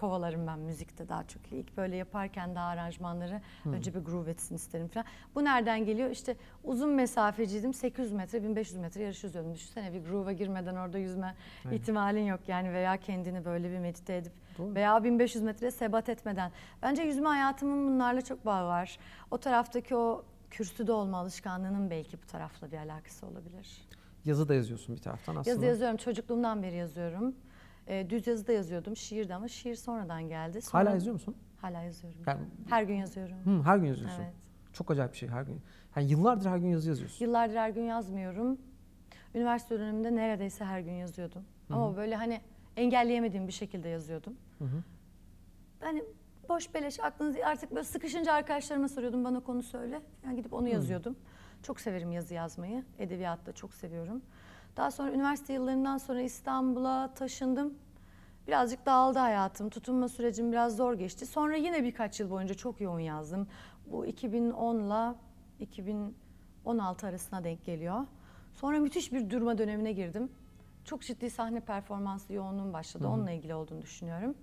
kovalarım 0.01 0.47
ben 0.47 0.59
müzikte 0.59 1.09
daha 1.09 1.25
çok. 1.25 1.53
İlk 1.53 1.77
böyle 1.77 1.97
yaparken 1.97 2.55
daha 2.55 2.67
aranjmanları 2.67 3.41
önce 3.65 3.95
bir 3.95 4.01
groove 4.01 4.31
etsin 4.31 4.55
isterim 4.55 4.89
falan. 4.89 5.07
Bu 5.35 5.45
nereden 5.45 5.85
geliyor? 5.85 6.11
İşte 6.11 6.37
uzun 6.65 6.91
mesafeciydim. 6.91 7.75
800 7.75 8.13
metre, 8.13 8.43
1500 8.43 8.77
metre 8.77 9.03
yarış 9.03 9.25
yüzüyordum. 9.25 9.55
Düşünsene 9.55 9.93
bir 9.93 10.05
groove'a 10.05 10.33
girmeden 10.33 10.77
orada 10.77 10.99
yüzme 10.99 11.35
Aynen. 11.65 11.77
ihtimalin 11.77 12.25
yok 12.25 12.41
yani 12.49 12.73
veya 12.73 12.97
kendini 12.97 13.45
böyle 13.45 13.71
bir 13.71 13.79
medite 13.79 14.17
edip 14.17 14.33
Doğru. 14.59 14.75
veya 14.75 15.05
1500 15.05 15.45
metre 15.45 15.71
sebat 15.71 16.09
etmeden. 16.09 16.53
Bence 16.83 17.03
yüzme 17.03 17.29
hayatımın 17.29 17.89
bunlarla 17.89 18.21
çok 18.21 18.47
bağı 18.47 18.67
var. 18.67 18.99
O 19.31 19.39
taraftaki 19.39 19.97
o 19.97 20.25
kürsüde 20.51 20.93
olma 20.93 21.19
alışkanlığının 21.19 21.91
belki 21.91 22.23
bu 22.23 22.27
tarafla 22.27 22.73
bir 22.73 22.77
alakası 22.79 23.27
olabilir. 23.27 23.89
Yazı 24.25 24.49
da 24.49 24.55
yazıyorsun 24.55 24.97
bir 24.97 25.01
taraftan 25.01 25.37
aslında. 25.37 25.51
Yazı 25.51 25.67
yazıyorum. 25.67 25.97
Çocukluğumdan 25.97 26.63
beri 26.63 26.77
yazıyorum. 26.77 27.35
Ee, 27.91 28.11
düz 28.11 28.27
yazı 28.27 28.47
da 28.47 28.53
yazıyordum. 28.53 28.97
Şiir 28.97 29.29
de 29.29 29.35
ama 29.35 29.49
şiir 29.49 29.75
sonradan 29.75 30.29
geldi. 30.29 30.63
Sonra- 30.63 30.85
Hala 30.85 30.95
yazıyor 30.95 31.13
musun? 31.13 31.37
Hala 31.61 31.83
yazıyorum. 31.83 32.21
Yani 32.27 32.41
Her 32.69 32.83
gün 32.83 32.95
yazıyorum. 32.95 33.37
hı, 33.45 33.63
her 33.63 33.77
gün 33.79 33.87
yazıyorsun. 33.87 34.23
Evet. 34.23 34.35
Çok 34.73 34.91
acayip 34.91 35.13
bir 35.13 35.19
şey 35.19 35.29
her 35.29 35.43
gün. 35.43 35.61
Yani 35.97 36.11
yıllardır 36.11 36.51
her 36.51 36.57
gün 36.57 36.69
yazı 36.69 36.89
yazıyorsun. 36.89 37.25
Yıllardır 37.25 37.57
her 37.57 37.71
gün 37.71 37.83
yazmıyorum. 37.83 38.59
Üniversite 39.35 39.79
döneminde 39.79 40.17
neredeyse 40.17 40.65
her 40.65 40.81
gün 40.81 40.93
yazıyordum. 40.93 41.43
Ama 41.71 41.97
böyle 41.97 42.17
hani 42.17 42.41
engelleyemediğim 42.77 43.47
bir 43.47 43.53
şekilde 43.53 43.89
yazıyordum. 43.89 44.37
Hı 44.59 44.65
hı. 44.65 44.83
Hani 45.81 46.05
boş 46.49 46.75
beleş 46.75 47.01
aklınız 47.01 47.37
artık 47.45 47.71
böyle 47.71 47.85
sıkışınca 47.85 48.33
arkadaşlarıma 48.33 48.89
soruyordum 48.89 49.25
bana 49.25 49.41
konu 49.41 49.63
söyle. 49.63 50.01
Yani 50.25 50.37
gidip 50.37 50.53
onu 50.53 50.69
yazıyordum. 50.69 51.17
Çok 51.63 51.81
severim 51.81 52.13
yazı 52.13 52.35
yazmayı. 52.35 52.85
Edebiyat 52.99 53.47
da 53.47 53.53
çok 53.53 53.75
seviyorum. 53.75 54.23
Daha 54.77 54.91
sonra 54.91 55.13
üniversite 55.13 55.53
yıllarından 55.53 55.99
sonra 55.99 56.21
İstanbul'a 56.21 57.15
taşındım. 57.15 57.75
Birazcık 58.47 58.87
dağıldı 58.87 59.19
hayatım. 59.19 59.71
Tutunma 59.71 60.09
sürecim 60.09 60.53
biraz 60.53 60.77
zor 60.77 60.95
geçti. 60.95 61.27
Sonra 61.27 61.57
yine 61.57 61.85
birkaç 61.85 62.21
yıl 62.21 62.31
boyunca 62.31 62.55
çok 62.55 62.81
yoğun 62.81 63.01
yazdım. 63.01 63.49
Bu 63.87 64.07
2010'la 64.07 65.15
2016 65.61 67.07
arasına 67.07 67.45
denk 67.45 67.65
geliyor. 67.65 68.07
Sonra 68.55 68.79
müthiş 68.79 69.13
bir 69.13 69.31
durma 69.31 69.59
dönemine 69.59 69.93
girdim. 69.93 70.31
Çok 70.85 71.03
ciddi 71.03 71.31
sahne 71.31 71.61
performansı 71.61 72.33
yoğunluğum 72.33 72.73
başladı. 72.73 73.09
Onunla 73.09 73.31
ilgili 73.31 73.55
olduğunu 73.55 73.83
düşünüyorum. 73.83 74.35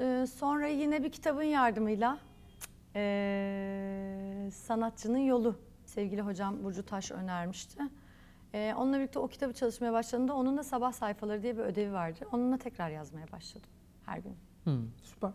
Ee, 0.00 0.26
sonra 0.38 0.66
yine 0.66 1.04
bir 1.04 1.12
kitabın 1.12 1.42
yardımıyla 1.42 2.18
ee, 2.94 4.50
Sanatçının 4.52 5.18
Yolu 5.18 5.54
sevgili 5.86 6.22
hocam 6.22 6.64
Burcu 6.64 6.86
Taş 6.86 7.10
önermişti. 7.10 7.82
Ee, 8.54 8.74
onunla 8.78 8.98
birlikte 8.98 9.18
o 9.18 9.28
kitabı 9.28 9.52
çalışmaya 9.52 9.92
başladığımda 9.92 10.34
onun 10.34 10.56
da 10.58 10.62
sabah 10.62 10.92
sayfaları 10.92 11.42
diye 11.42 11.56
bir 11.56 11.62
ödevi 11.62 11.92
vardı. 11.92 12.18
Onunla 12.32 12.58
tekrar 12.58 12.90
yazmaya 12.90 13.32
başladım 13.32 13.70
her 14.06 14.18
gün. 14.18 14.36
Hı, 14.64 14.78
süper. 15.02 15.30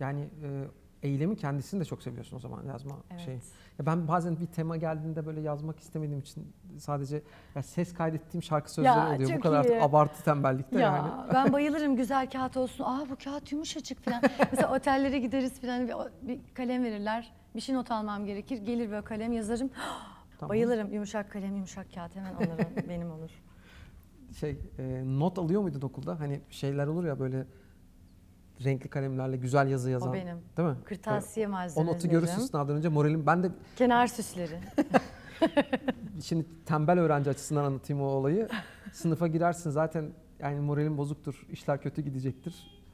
Yani 0.00 0.20
e, 0.42 0.64
eylemin 1.08 1.34
kendisini 1.34 1.80
de 1.80 1.84
çok 1.84 2.02
seviyorsun 2.02 2.36
o 2.36 2.40
zaman 2.40 2.64
yazma 2.66 2.96
Evet. 3.10 3.20
şey. 3.20 3.34
Ya 3.78 3.86
ben 3.86 4.08
bazen 4.08 4.40
bir 4.40 4.46
tema 4.46 4.76
geldiğinde 4.76 5.26
böyle 5.26 5.40
yazmak 5.40 5.80
istemediğim 5.80 6.20
için 6.20 6.52
sadece 6.78 7.22
ya 7.54 7.62
ses 7.62 7.94
kaydettiğim 7.94 8.42
şarkı 8.42 8.72
sözleri 8.72 8.98
Ya, 8.98 9.14
oluyor. 9.16 9.36
Bu 9.36 9.40
kadar 9.40 9.58
artık 9.58 9.82
abartı 9.82 10.24
tembellikte 10.24 10.78
Ya 10.78 10.96
yani. 10.96 11.08
ben 11.34 11.52
bayılırım 11.52 11.96
güzel 11.96 12.30
kağıt 12.30 12.56
olsun. 12.56 12.84
Aa 12.84 13.06
bu 13.10 13.16
kağıt 13.24 13.52
yumuşacık 13.52 14.04
falan. 14.04 14.22
Mesela 14.52 14.74
otellere 14.74 15.18
gideriz 15.18 15.60
falan 15.60 15.88
bir, 15.88 15.94
bir 16.28 16.40
kalem 16.54 16.84
verirler. 16.84 17.32
Bir 17.56 17.60
şey 17.60 17.74
not 17.74 17.90
almam 17.90 18.26
gerekir. 18.26 18.56
Gelir 18.58 18.90
böyle 18.90 19.04
kalem 19.04 19.32
yazarım. 19.32 19.70
Tamam. 20.44 20.48
Bayılırım 20.48 20.92
yumuşak 20.92 21.30
kalem 21.30 21.54
yumuşak 21.54 21.94
kağıt 21.94 22.16
hemen 22.16 22.34
alırım 22.36 22.66
benim 22.88 23.10
olur. 23.10 23.30
Şey 24.40 24.58
e, 24.78 25.02
not 25.06 25.38
alıyor 25.38 25.62
muydun 25.62 25.80
okulda? 25.80 26.20
Hani 26.20 26.40
şeyler 26.50 26.86
olur 26.86 27.04
ya 27.04 27.18
böyle 27.18 27.46
renkli 28.64 28.88
kalemlerle 28.88 29.36
güzel 29.36 29.68
yazı 29.68 29.90
yazan. 29.90 30.10
O 30.10 30.12
benim. 30.12 30.38
Değil 30.56 30.68
mi? 30.68 30.76
Kırtasiye 30.84 31.46
O 31.48 31.50
malzemelerim. 31.50 31.96
notu 31.96 32.08
görürsün 32.08 32.40
sınavdan 32.40 32.76
önce 32.76 32.88
moralim. 32.88 33.26
Ben 33.26 33.42
de 33.42 33.50
Kenar 33.76 34.06
süsleri. 34.06 34.58
şimdi 36.22 36.46
tembel 36.66 36.98
öğrenci 36.98 37.30
açısından 37.30 37.64
anlatayım 37.64 38.02
o 38.02 38.06
olayı. 38.06 38.48
Sınıfa 38.92 39.26
girersin 39.26 39.70
zaten 39.70 40.10
yani 40.38 40.60
moralin 40.60 40.98
bozuktur, 40.98 41.46
işler 41.50 41.82
kötü 41.82 42.02
gidecektir. 42.02 42.84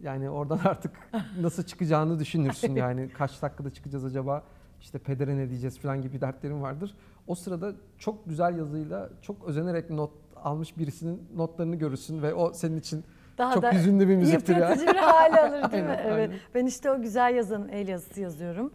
Yani 0.00 0.30
oradan 0.30 0.58
artık 0.64 0.92
nasıl 1.40 1.62
çıkacağını 1.62 2.18
düşünürsün 2.18 2.76
yani 2.76 3.08
kaç 3.08 3.42
dakikada 3.42 3.70
çıkacağız 3.70 4.04
acaba 4.04 4.44
işte 4.80 4.98
pedere 4.98 5.36
ne 5.36 5.48
diyeceğiz 5.48 5.78
falan 5.78 6.02
gibi 6.02 6.20
dertlerim 6.20 6.62
vardır. 6.62 6.94
O 7.26 7.34
sırada 7.34 7.72
çok 7.98 8.26
güzel 8.28 8.58
yazıyla 8.58 9.08
çok 9.22 9.44
özenerek 9.48 9.90
not 9.90 10.10
almış 10.36 10.78
birisinin 10.78 11.22
notlarını 11.36 11.76
görürsün 11.76 12.22
ve 12.22 12.34
o 12.34 12.52
senin 12.52 12.76
için 12.78 13.04
Daha 13.38 13.54
çok 13.54 13.62
da 13.62 13.72
hüzünlü 13.72 14.08
bir 14.08 14.16
müziktir 14.16 14.56
ya. 14.56 14.60
yıpratıcı 14.70 14.86
bir 14.86 14.98
hale 14.98 15.40
alır 15.40 15.72
değil 15.72 15.84
mi? 15.84 15.88
Aynen, 15.98 16.04
Evet. 16.06 16.30
aynen. 16.30 16.40
Ben 16.54 16.66
işte 16.66 16.90
o 16.90 17.00
güzel 17.02 17.34
yazan 17.34 17.68
el 17.68 17.88
yazısı 17.88 18.20
yazıyorum. 18.20 18.72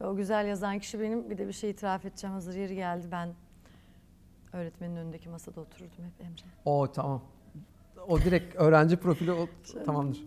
Ve 0.00 0.06
o 0.06 0.16
güzel 0.16 0.46
yazan 0.46 0.78
kişi 0.78 1.00
benim. 1.00 1.30
Bir 1.30 1.38
de 1.38 1.48
bir 1.48 1.52
şey 1.52 1.70
itiraf 1.70 2.04
edeceğim. 2.04 2.34
Hazır 2.34 2.54
yeri 2.54 2.74
geldi. 2.74 3.06
Ben 3.12 3.28
öğretmenin 4.52 4.96
önündeki 4.96 5.28
masada 5.28 5.60
otururdum 5.60 6.04
hep 6.04 6.26
Emre. 6.26 6.42
O 6.64 6.92
tamam. 6.92 7.22
O 8.08 8.18
direkt 8.18 8.56
öğrenci 8.56 8.96
profili 8.96 9.32
o 9.32 9.46
tamamdır. 9.86 10.22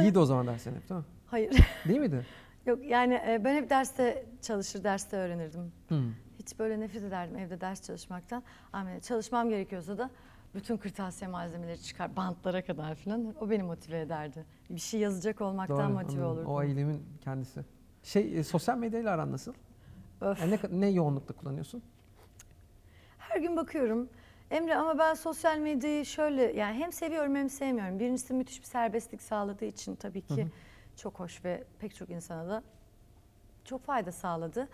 İyiydi 0.00 0.18
o 0.18 0.24
zaman 0.24 0.46
derslerin 0.46 0.76
hep 0.76 0.88
değil 0.88 0.98
mi? 1.00 1.06
Hayır. 1.26 1.56
Değil 1.88 2.00
miydi? 2.00 2.26
Yok 2.70 2.84
yani 2.84 3.14
e, 3.28 3.44
ben 3.44 3.54
hep 3.54 3.70
derste 3.70 4.26
çalışır, 4.42 4.84
derste 4.84 5.16
öğrenirdim. 5.16 5.72
Hmm. 5.88 6.12
Hiç 6.38 6.58
böyle 6.58 6.80
nefret 6.80 7.02
ederdim 7.02 7.36
evde 7.36 7.60
ders 7.60 7.82
çalışmaktan. 7.82 8.42
Ama 8.72 9.00
çalışmam 9.00 9.48
gerekiyorsa 9.48 9.98
da 9.98 10.10
bütün 10.54 10.76
kırtasiye 10.76 11.30
malzemeleri 11.30 11.82
çıkar, 11.82 12.16
bantlara 12.16 12.64
kadar 12.64 12.94
falan. 12.94 13.34
O 13.40 13.50
beni 13.50 13.62
motive 13.62 14.00
ederdi. 14.00 14.44
Bir 14.70 14.80
şey 14.80 15.00
yazacak 15.00 15.40
olmaktan 15.40 15.78
Doğru, 15.78 15.88
motive 15.88 16.22
anladım. 16.22 16.38
olurdum. 16.38 16.52
O 16.52 16.62
eylemin 16.62 17.02
kendisi. 17.20 17.64
Şey 18.02 18.38
e, 18.38 18.44
sosyal 18.44 18.78
medyayla 18.78 19.12
aran 19.12 19.32
nasıl? 19.32 19.54
Öf. 20.20 20.40
Yani 20.40 20.58
ne, 20.70 20.80
ne 20.80 20.90
yoğunlukta 20.90 21.34
kullanıyorsun? 21.34 21.82
Her 23.18 23.40
gün 23.40 23.56
bakıyorum. 23.56 24.08
Emre 24.50 24.76
ama 24.76 24.98
ben 24.98 25.14
sosyal 25.14 25.58
medyayı 25.58 26.06
şöyle 26.06 26.42
yani 26.42 26.74
hem 26.74 26.92
seviyorum 26.92 27.36
hem 27.36 27.50
sevmiyorum. 27.50 27.98
Birincisi 27.98 28.34
müthiş 28.34 28.60
bir 28.60 28.66
serbestlik 28.66 29.22
sağladığı 29.22 29.64
için 29.64 29.96
tabii 29.96 30.22
ki 30.22 30.46
çok 31.00 31.20
hoş 31.20 31.44
ve 31.44 31.64
pek 31.78 31.94
çok 31.94 32.10
insana 32.10 32.48
da 32.48 32.62
çok 33.64 33.84
fayda 33.84 34.12
sağladı. 34.12 34.68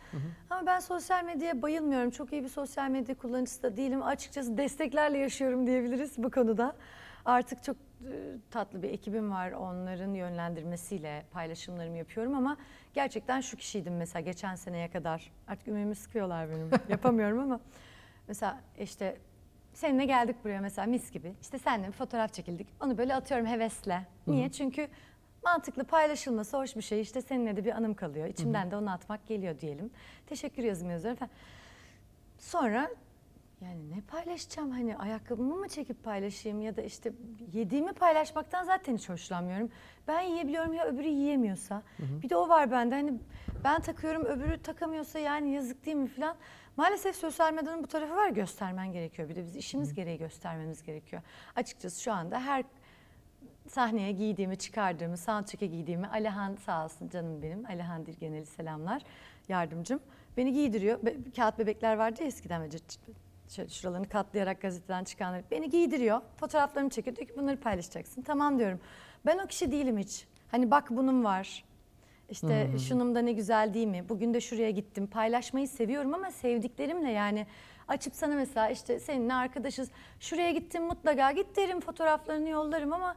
Ama 0.50 0.66
ben 0.66 0.80
sosyal 0.80 1.24
medyaya 1.24 1.62
bayılmıyorum. 1.62 2.10
Çok 2.10 2.32
iyi 2.32 2.42
bir 2.42 2.48
sosyal 2.48 2.90
medya 2.90 3.14
kullanıcısı 3.14 3.62
da 3.62 3.76
değilim. 3.76 4.02
Açıkçası 4.02 4.56
desteklerle 4.56 5.18
yaşıyorum 5.18 5.66
diyebiliriz 5.66 6.12
bu 6.18 6.30
konuda. 6.30 6.76
Artık 7.24 7.62
çok 7.64 7.76
e, 7.76 8.36
tatlı 8.50 8.82
bir 8.82 8.90
ekibim 8.90 9.30
var. 9.30 9.52
Onların 9.52 10.14
yönlendirmesiyle 10.14 11.24
paylaşımlarımı 11.32 11.96
yapıyorum 11.96 12.34
ama 12.34 12.56
gerçekten 12.94 13.40
şu 13.40 13.56
kişiydim 13.56 13.96
mesela 13.96 14.20
geçen 14.20 14.54
seneye 14.54 14.90
kadar. 14.90 15.32
Artık 15.48 15.68
ümumi 15.68 15.94
sıkıyorlar 15.94 16.48
benim. 16.50 16.70
Yapamıyorum 16.88 17.38
ama 17.38 17.60
mesela 18.28 18.60
işte 18.78 19.16
seninle 19.74 20.04
geldik 20.04 20.36
buraya 20.44 20.60
mesela 20.60 20.86
mis 20.86 21.10
gibi. 21.10 21.34
İşte 21.40 21.58
seninle 21.58 21.86
bir 21.86 21.92
fotoğraf 21.92 22.32
çekildik. 22.32 22.66
Onu 22.80 22.98
böyle 22.98 23.14
atıyorum 23.14 23.46
hevesle. 23.46 24.06
Niye? 24.26 24.52
Çünkü 24.52 24.88
mantıklı 25.46 25.84
paylaşılması 25.84 26.56
hoş 26.56 26.76
bir 26.76 26.82
şey. 26.82 27.00
İşte 27.00 27.22
seninle 27.22 27.56
de 27.56 27.64
bir 27.64 27.72
anım 27.72 27.94
kalıyor. 27.94 28.26
İçimden 28.26 28.70
de 28.70 28.76
onu 28.76 28.90
atmak 28.90 29.26
geliyor 29.26 29.60
diyelim. 29.60 29.90
Teşekkür 30.26 30.62
yazıyorum 30.62 31.16
falan. 31.16 31.30
Sonra 32.38 32.90
yani 33.60 33.90
ne 33.90 34.00
paylaşacağım 34.00 34.70
hani 34.70 34.96
ayakkabımı 34.96 35.56
mı 35.56 35.68
çekip 35.68 36.04
paylaşayım 36.04 36.60
ya 36.60 36.76
da 36.76 36.82
işte 36.82 37.12
yediğimi 37.52 37.92
paylaşmaktan 37.92 38.64
zaten 38.64 38.96
hiç 38.96 39.08
hoşlanmıyorum. 39.08 39.70
Ben 40.08 40.20
yiyebiliyorum 40.20 40.72
ya 40.72 40.84
öbürü 40.84 41.08
yiyemiyorsa. 41.08 41.82
Bir 42.22 42.30
de 42.30 42.36
o 42.36 42.48
var 42.48 42.70
bende 42.70 42.94
hani 42.94 43.14
ben 43.64 43.80
takıyorum 43.80 44.24
öbürü 44.24 44.62
takamıyorsa 44.62 45.18
yani 45.18 45.54
yazık 45.54 45.86
değil 45.86 45.96
mi 45.96 46.08
falan. 46.08 46.36
Maalesef 46.76 47.16
sosyal 47.16 47.52
medyanın 47.52 47.82
bu 47.82 47.86
tarafı 47.86 48.16
var 48.16 48.28
göstermen 48.28 48.92
gerekiyor. 48.92 49.28
Bir 49.28 49.36
de 49.36 49.44
biz 49.44 49.56
işimiz 49.56 49.94
gereği 49.94 50.18
göstermemiz 50.18 50.82
gerekiyor. 50.82 51.22
Açıkçası 51.56 52.02
şu 52.02 52.12
anda 52.12 52.40
her 52.40 52.64
sahneye 53.70 54.12
giydiğimi, 54.12 54.56
çıkardığımı, 54.56 55.16
soundcheck'e 55.16 55.66
giydiğimi 55.66 56.06
Alihan 56.06 56.56
sağ 56.66 56.84
olsun 56.84 57.08
canım 57.08 57.42
benim. 57.42 57.66
Alihan 57.66 58.06
Dirgeneli 58.06 58.46
selamlar 58.46 59.02
yardımcım. 59.48 60.00
Beni 60.36 60.52
giydiriyor. 60.52 61.06
Be- 61.06 61.16
kağıt 61.36 61.58
bebekler 61.58 61.96
vardı 61.96 62.20
ya 62.20 62.26
eskiden 62.26 62.70
cırt 62.70 62.98
şöyle 63.48 63.68
şuralarını 63.68 64.08
katlayarak 64.08 64.60
gazeteden 64.60 65.04
çıkanlar. 65.04 65.42
Beni 65.50 65.70
giydiriyor. 65.70 66.20
Fotoğraflarımı 66.36 66.90
çekiyor. 66.90 67.16
Diyor 67.16 67.28
ki 67.28 67.34
bunları 67.36 67.60
paylaşacaksın. 67.60 68.22
Tamam 68.22 68.58
diyorum. 68.58 68.80
Ben 69.26 69.38
o 69.38 69.46
kişi 69.46 69.72
değilim 69.72 69.98
hiç. 69.98 70.26
Hani 70.50 70.70
bak 70.70 70.90
bunun 70.90 71.24
var. 71.24 71.64
İşte 72.30 72.70
şunum 72.88 73.14
da 73.14 73.22
ne 73.22 73.32
güzel 73.32 73.74
değil 73.74 73.86
mi? 73.86 74.08
Bugün 74.08 74.34
de 74.34 74.40
şuraya 74.40 74.70
gittim. 74.70 75.06
Paylaşmayı 75.06 75.68
seviyorum 75.68 76.14
ama 76.14 76.30
sevdiklerimle 76.30 77.10
yani 77.10 77.46
açıp 77.88 78.14
sana 78.14 78.34
mesela 78.34 78.68
işte 78.68 79.00
seninle 79.00 79.34
arkadaşız. 79.34 79.90
Şuraya 80.20 80.50
gittim 80.50 80.82
mutlaka 80.84 81.32
git 81.32 81.56
derim 81.56 81.80
fotoğraflarını 81.80 82.48
yollarım 82.48 82.92
ama 82.92 83.16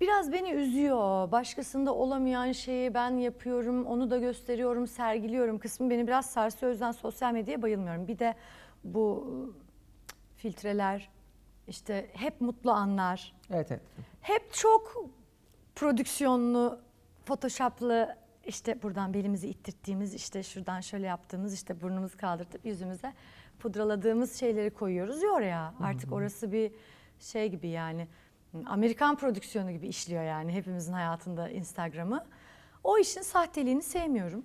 biraz 0.00 0.32
beni 0.32 0.50
üzüyor. 0.50 1.32
Başkasında 1.32 1.94
olamayan 1.94 2.52
şeyi 2.52 2.94
ben 2.94 3.10
yapıyorum, 3.10 3.86
onu 3.86 4.10
da 4.10 4.18
gösteriyorum, 4.18 4.86
sergiliyorum 4.86 5.58
kısmı 5.58 5.90
beni 5.90 6.06
biraz 6.06 6.26
sarsıyor. 6.26 6.70
O 6.70 6.72
yüzden 6.72 6.92
sosyal 6.92 7.32
medyaya 7.32 7.62
bayılmıyorum. 7.62 8.08
Bir 8.08 8.18
de 8.18 8.34
bu 8.84 9.26
filtreler, 10.36 11.08
işte 11.68 12.06
hep 12.12 12.40
mutlu 12.40 12.70
anlar, 12.70 13.34
Evet 13.50 13.70
evet. 13.70 13.82
hep 14.20 14.54
çok 14.54 15.06
prodüksiyonlu, 15.74 16.80
photoshoplı 17.26 18.16
işte 18.46 18.82
buradan 18.82 19.14
belimizi 19.14 19.48
ittirttiğimiz 19.48 20.14
işte 20.14 20.42
şuradan 20.42 20.80
şöyle 20.80 21.06
yaptığımız 21.06 21.54
işte 21.54 21.80
burnumuzu 21.80 22.18
kaldırtıp 22.18 22.66
yüzümüze 22.66 23.12
pudraladığımız 23.58 24.40
şeyleri 24.40 24.70
koyuyoruz 24.70 25.22
ya 25.22 25.30
oraya. 25.30 25.74
Artık 25.80 26.12
orası 26.12 26.52
bir 26.52 26.72
şey 27.18 27.48
gibi 27.48 27.68
yani 27.68 28.08
Amerikan 28.64 29.16
prodüksiyonu 29.16 29.70
gibi 29.70 29.88
işliyor 29.88 30.22
yani 30.24 30.52
hepimizin 30.52 30.92
hayatında 30.92 31.48
Instagram'ı. 31.48 32.24
O 32.84 32.98
işin 32.98 33.22
sahteliğini 33.22 33.82
sevmiyorum. 33.82 34.44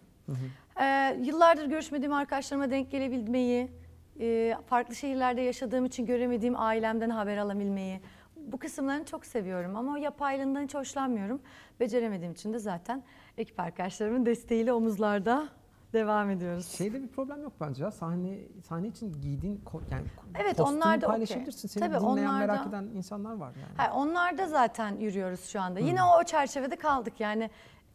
Ee, 0.82 1.18
yıllardır 1.22 1.66
görüşmediğim 1.66 2.14
arkadaşlarıma 2.14 2.72
denk 2.72 2.92
gelebilmeyi, 2.92 3.72
e, 4.20 4.56
farklı 4.68 4.96
şehirlerde 4.96 5.42
yaşadığım 5.42 5.86
için 5.86 6.06
göremediğim 6.06 6.60
ailemden 6.60 7.10
haber 7.10 7.38
alabilmeyi, 7.38 8.02
bu 8.36 8.58
kısımlarını 8.58 9.06
çok 9.06 9.26
seviyorum 9.26 9.76
ama 9.76 9.94
o 9.94 9.96
yapaylığından 9.96 10.64
hiç 10.64 10.76
hoşlanmıyorum. 10.76 11.42
Beceremediğim 11.80 12.34
için 12.34 12.54
de 12.54 12.60
zaten 12.60 13.04
ekip 13.38 13.60
arkadaşlarımın 13.60 14.26
desteğiyle 14.26 14.74
omuzlarda 14.74 15.50
devam 15.94 16.30
ediyoruz. 16.30 16.68
Şeyde 16.68 17.04
bir 17.04 17.08
problem 17.08 17.42
yok 17.44 17.54
bence 17.62 17.84
ya. 17.84 17.92
Sahne 17.92 18.40
sahne 18.64 18.88
için 18.88 19.22
giydiğin 19.22 19.62
ko- 19.66 19.82
yani 19.92 20.04
Evet, 20.36 20.58
kostümü 20.58 20.78
onlar 20.78 21.02
da 21.02 21.06
okey. 21.06 21.08
paylaşabilirsin. 21.08 21.68
Seni 21.68 21.84
Tabii, 21.84 22.00
dinleyen 22.06 22.28
onlar 22.30 22.40
merak 22.40 22.66
da- 22.66 22.70
eden 22.70 22.84
insanlar 22.84 23.34
var 23.36 23.54
yani. 23.56 23.78
Ha, 23.78 23.94
onlarda 23.96 24.48
zaten 24.48 24.96
yürüyoruz 24.96 25.46
şu 25.46 25.62
anda. 25.62 25.80
Yine 25.80 26.04
o 26.04 26.24
çerçevede 26.24 26.76
kaldık 26.76 27.20
yani. 27.20 27.50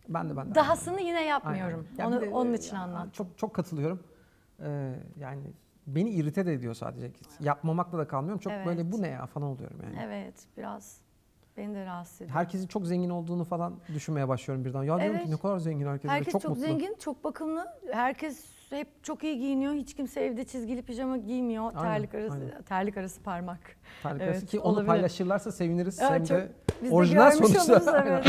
Ben 0.09 0.29
de 0.31 0.37
ben 0.37 0.51
de. 0.51 0.55
Dahasını 0.55 1.01
yine 1.01 1.17
Aynen. 1.19 1.29
yapmıyorum. 1.29 1.87
Ya 1.99 2.09
Onu 2.09 2.21
de, 2.21 2.31
onun 2.31 2.53
e, 2.53 2.57
için 2.57 2.77
ya, 2.77 2.83
anlattım. 2.83 3.11
Çok 3.11 3.39
çok 3.39 3.55
katılıyorum. 3.55 4.03
Ee, 4.61 4.95
yani 5.21 5.43
beni 5.87 6.11
irite 6.11 6.47
de 6.47 6.53
ediyor 6.53 6.75
sadece. 6.75 7.13
Yapmamakla 7.41 7.99
da 7.99 8.09
kalmıyorum. 8.09 8.41
Çok 8.41 8.53
Evet. 8.53 8.67
böyle 8.67 8.93
bu 8.93 9.03
ne 9.03 9.09
ya 9.09 9.27
falan 9.27 9.49
oluyorum 9.49 9.77
yani. 9.83 9.99
Evet, 10.05 10.35
biraz 10.57 11.01
beni 11.57 11.75
de 11.75 11.87
rahatsız 11.87 12.21
ediyor. 12.21 12.37
Herkesin 12.37 12.67
çok 12.67 12.87
zengin 12.87 13.11
olduğunu 13.11 13.45
falan 13.45 13.75
düşünmeye 13.95 14.29
başlıyorum 14.29 14.65
birden. 14.65 14.83
Ya 14.83 14.99
diyorum 15.01 15.17
ki 15.17 15.23
Evet. 15.25 15.29
ne 15.35 15.37
kadar 15.37 15.59
zengin 15.59 15.87
herkes. 15.87 16.11
Herkes 16.11 16.33
çok, 16.33 16.43
çok, 16.43 16.51
mutlu. 16.51 16.63
zengin, 16.63 16.97
çok 17.01 17.25
bakımlı. 17.25 17.67
Herkes 17.93 18.45
hep 18.71 18.89
çok 19.05 19.25
iyi 19.25 19.39
giyiniyor. 19.39 19.75
Hiç 19.75 19.95
kimse 19.95 20.21
evde 20.21 20.45
çizgili 20.45 20.83
pijama 20.83 21.17
giymiyor. 21.17 21.65
Aynen, 21.65 21.81
terlik 21.83 22.15
arası 22.15 22.35
aynen. 22.35 22.63
terlik 22.63 22.97
arası 22.97 23.23
parmak. 23.23 23.61
Terlik 24.03 24.23
Evet, 24.23 24.33
arası 24.33 24.47
ki 24.47 24.61
onu 24.61 24.73
olabilir. 24.73 24.87
paylaşırlarsa 24.87 25.53
seviniriz. 25.53 26.01
Hem 26.01 26.25
çok- 26.25 26.37
de 26.39 26.49
Biz 26.83 26.93
orijinal 26.93 27.31
görmüş 27.33 27.49
sonuçta. 27.53 27.73
oluruz 27.73 27.89
evet. 28.07 28.27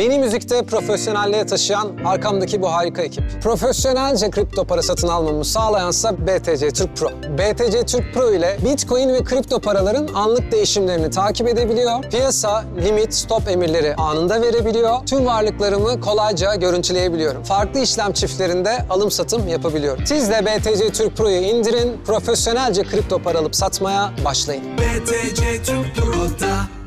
Beni 0.00 0.18
müzikte 0.18 0.62
profesyonelliğe 0.62 1.46
taşıyan 1.46 1.88
arkamdaki 2.04 2.62
bu 2.62 2.72
harika 2.72 3.02
ekip. 3.02 3.24
Profesyonelce 3.42 4.30
kripto 4.30 4.64
para 4.64 4.82
satın 4.82 5.08
almamı 5.08 5.44
sağlayansa 5.44 6.26
BTC 6.26 6.70
Türk 6.70 6.96
Pro. 6.96 7.08
BTC 7.10 7.86
Türk 7.86 8.14
Pro 8.14 8.30
ile 8.30 8.56
Bitcoin 8.64 9.08
ve 9.08 9.24
kripto 9.24 9.60
paraların 9.60 10.08
anlık 10.14 10.52
değişimlerini 10.52 11.10
takip 11.10 11.48
edebiliyor. 11.48 12.02
Piyasa, 12.02 12.64
limit, 12.84 13.14
stop 13.14 13.48
emirleri 13.48 13.94
anında 13.94 14.42
verebiliyor. 14.42 15.06
Tüm 15.06 15.26
varlıklarımı 15.26 16.00
kolayca 16.00 16.54
görüntüleyebiliyorum. 16.54 17.42
Farklı 17.42 17.80
işlem 17.80 18.12
çiftlerinde 18.12 18.84
alım 18.90 19.10
satım 19.10 19.48
yapabiliyorum. 19.48 20.06
Siz 20.06 20.30
de 20.30 20.46
BTC 20.46 20.92
Türk 20.92 21.16
Pro'yu 21.16 21.40
indirin, 21.40 22.00
profesyonelce 22.06 22.82
kripto 22.82 23.22
para 23.22 23.38
alıp 23.38 23.56
satmaya 23.56 24.12
başlayın. 24.24 24.64
BTC 24.78 25.62
Türk 25.62 25.96
Pro'da 25.96 26.79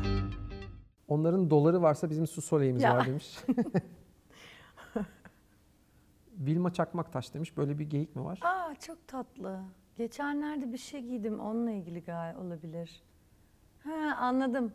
Onların 1.14 1.50
doları 1.50 1.82
varsa 1.82 2.10
bizim 2.10 2.26
su 2.26 2.42
soleyimiz 2.42 2.82
Ya. 2.82 2.96
var 2.96 3.06
demiş. 3.06 3.38
Vilma 6.38 6.72
Çakmaktaş 6.72 7.34
demiş. 7.34 7.56
Böyle 7.56 7.78
bir 7.78 7.90
geyik 7.90 8.16
mi 8.16 8.24
var? 8.24 8.38
Aa 8.42 8.74
çok 8.74 9.08
tatlı. 9.08 9.60
Geçenlerde 9.96 10.72
bir 10.72 10.78
şey 10.78 11.00
giydim 11.00 11.40
onunla 11.40 11.70
ilgili 11.70 12.04
gal 12.04 12.36
olabilir. 12.36 13.02
Ha 13.84 14.16
anladım. 14.20 14.72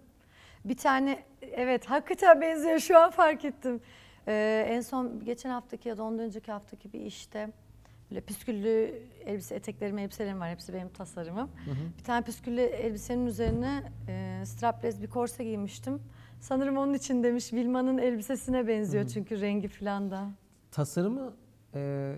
Bir 0.65 0.77
tane 0.77 1.23
evet 1.41 1.85
hakikaten 1.85 2.41
benziyor 2.41 2.79
şu 2.79 2.97
an 2.99 3.09
fark 3.11 3.45
ettim. 3.45 3.81
Ee, 4.27 4.65
en 4.69 4.81
son 4.81 5.25
geçen 5.25 5.49
haftaki 5.49 5.89
ya 5.89 5.97
da 5.97 6.03
ondan 6.03 6.25
önceki 6.25 6.51
haftaki 6.51 6.93
bir 6.93 6.99
işte 7.01 7.49
böyle 8.11 8.21
püsküllü 8.21 9.01
elbise 9.25 9.55
eteklerim 9.55 9.97
elbiselerim 9.97 10.39
var 10.39 10.49
hepsi 10.49 10.73
benim 10.73 10.89
tasarımım. 10.89 11.49
Bir 11.99 12.03
tane 12.03 12.25
püsküllü 12.25 12.61
elbisenin 12.61 13.25
üzerine 13.25 13.83
e, 14.07 14.41
strapless 14.45 15.01
bir 15.01 15.07
korse 15.09 15.43
giymiştim. 15.43 16.01
Sanırım 16.39 16.77
onun 16.77 16.93
için 16.93 17.23
demiş 17.23 17.53
Vilma'nın 17.53 17.97
elbisesine 17.97 18.67
benziyor 18.67 19.07
çünkü 19.07 19.41
rengi 19.41 19.67
falan 19.67 20.11
da. 20.11 20.29
Tasarımı 20.71 21.33
e, 21.75 22.15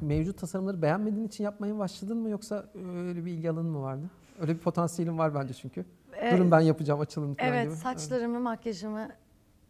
mevcut 0.00 0.38
tasarımları 0.38 0.82
beğenmediğin 0.82 1.26
için 1.26 1.44
yapmaya 1.44 1.78
başladın 1.78 2.16
mı 2.16 2.28
yoksa 2.28 2.66
öyle 2.74 3.24
bir 3.24 3.30
ilgi 3.32 3.50
alanın 3.50 3.70
mı 3.70 3.82
vardı? 3.82 4.10
Öyle 4.40 4.54
bir 4.54 4.58
potansiyelin 4.60 5.18
var 5.18 5.34
bence 5.34 5.54
çünkü. 5.54 5.84
Ee, 6.20 6.32
Durun 6.32 6.50
ben 6.50 6.60
yapacağım 6.60 7.00
açılın 7.00 7.34
falan 7.34 7.50
Evet, 7.52 7.64
gibi. 7.66 7.74
saçlarımı, 7.76 8.40
makyajımı 8.40 9.08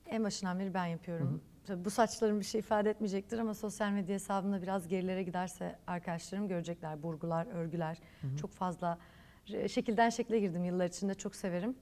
en 0.06 0.24
başından 0.24 0.58
beri 0.58 0.74
ben 0.74 0.86
yapıyorum. 0.86 1.40
Tabii 1.66 1.84
bu 1.84 1.90
saçlarım 1.90 2.40
bir 2.40 2.44
şey 2.44 2.58
ifade 2.58 2.90
etmeyecektir 2.90 3.38
ama 3.38 3.54
sosyal 3.54 3.90
medya 3.90 4.14
hesabımda 4.14 4.62
biraz 4.62 4.88
gerilere 4.88 5.22
giderse 5.22 5.78
arkadaşlarım 5.86 6.48
görecekler. 6.48 7.02
Burgular, 7.02 7.46
örgüler 7.46 7.98
çok 8.40 8.50
fazla 8.52 8.98
re- 9.46 9.68
şekilden 9.68 10.10
şekle 10.10 10.38
girdim 10.40 10.64
yıllar 10.64 10.86
içinde 10.86 11.14
çok 11.14 11.34
severim. 11.34 11.76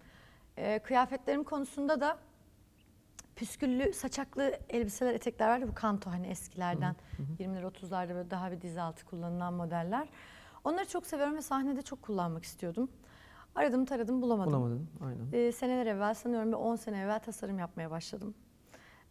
Ee, 0.57 0.79
kıyafetlerim 0.79 1.45
konusunda 1.45 2.01
da 2.01 2.19
püsküllü 3.37 3.93
saçaklı 3.93 4.59
elbiseler, 4.71 5.15
etekler 5.15 5.49
vardı. 5.49 5.69
Bu 5.69 5.75
kanto 5.75 6.11
hani 6.11 6.27
eskilerden 6.27 6.97
20'ler 7.39 7.63
30'larda 7.63 8.15
böyle 8.15 8.31
daha 8.31 8.53
bir 8.53 8.61
diz 8.61 8.77
altı 8.79 9.05
kullanılan 9.07 9.55
modeller. 9.55 10.09
Onları 10.65 10.89
çok 10.89 11.07
seviyorum 11.07 11.37
ve 11.37 11.43
sahnede 11.43 11.83
çok 11.83 12.03
kullanmak 12.03 12.45
istiyordum. 12.45 12.91
Aradım 13.55 13.85
taradım 13.85 14.23
bulamadım. 14.23 14.53
Bulamadın. 14.53 14.89
Aynen. 15.07 15.29
Ee, 15.33 15.53
seneler 15.53 15.87
evvel 15.87 16.15
sanıyorum 16.15 16.49
bir 16.53 16.57
10 16.57 16.77
sene 16.77 17.01
evvel 17.01 17.19
tasarım 17.21 17.59
yapmaya 17.59 17.91
başladım. 17.91 18.35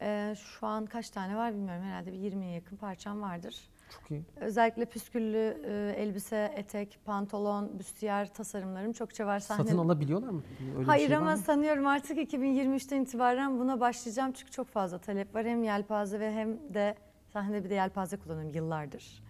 Ee, 0.02 0.36
şu 0.38 0.68
an 0.68 0.86
kaç 0.86 1.10
tane 1.10 1.36
var 1.36 1.54
bilmiyorum 1.54 1.84
herhalde 1.84 2.12
bir 2.14 2.18
20'ye 2.32 2.52
yakın 2.52 2.78
parçam 2.78 3.22
vardır. 3.22 3.70
Çok 3.94 4.12
iyi. 4.12 4.24
Özellikle 4.36 4.86
püsküllü 4.86 5.62
e, 5.66 5.94
elbise, 5.98 6.54
etek, 6.56 7.00
pantolon, 7.06 7.80
büstiyer 7.80 8.34
tasarımlarım 8.34 8.94
çokça 8.94 9.26
var 9.26 9.40
sahne. 9.40 9.64
Satın 9.64 9.78
alabiliyorlar 9.78 10.30
mı? 10.30 10.44
Öyle 10.70 10.80
bir 10.80 10.86
Hayır 10.86 11.08
şey 11.08 11.16
ama 11.18 11.38
sanıyorum 11.38 11.88
artık 11.88 12.18
2023'ten 12.34 13.02
itibaren 13.02 13.60
buna 13.60 13.80
başlayacağım 13.80 14.32
çünkü 14.32 14.52
çok 14.52 14.68
fazla 14.68 14.98
talep 14.98 15.36
var. 15.36 15.46
Hem 15.46 15.64
yelpaze 15.64 16.20
ve 16.20 16.32
hem 16.32 16.74
de 16.74 16.96
sahnede 17.34 17.64
bir 17.64 17.70
de 17.70 17.74
yelpaze 17.74 18.18
kullanıyorum 18.18 18.56
yıllardır. 18.56 19.24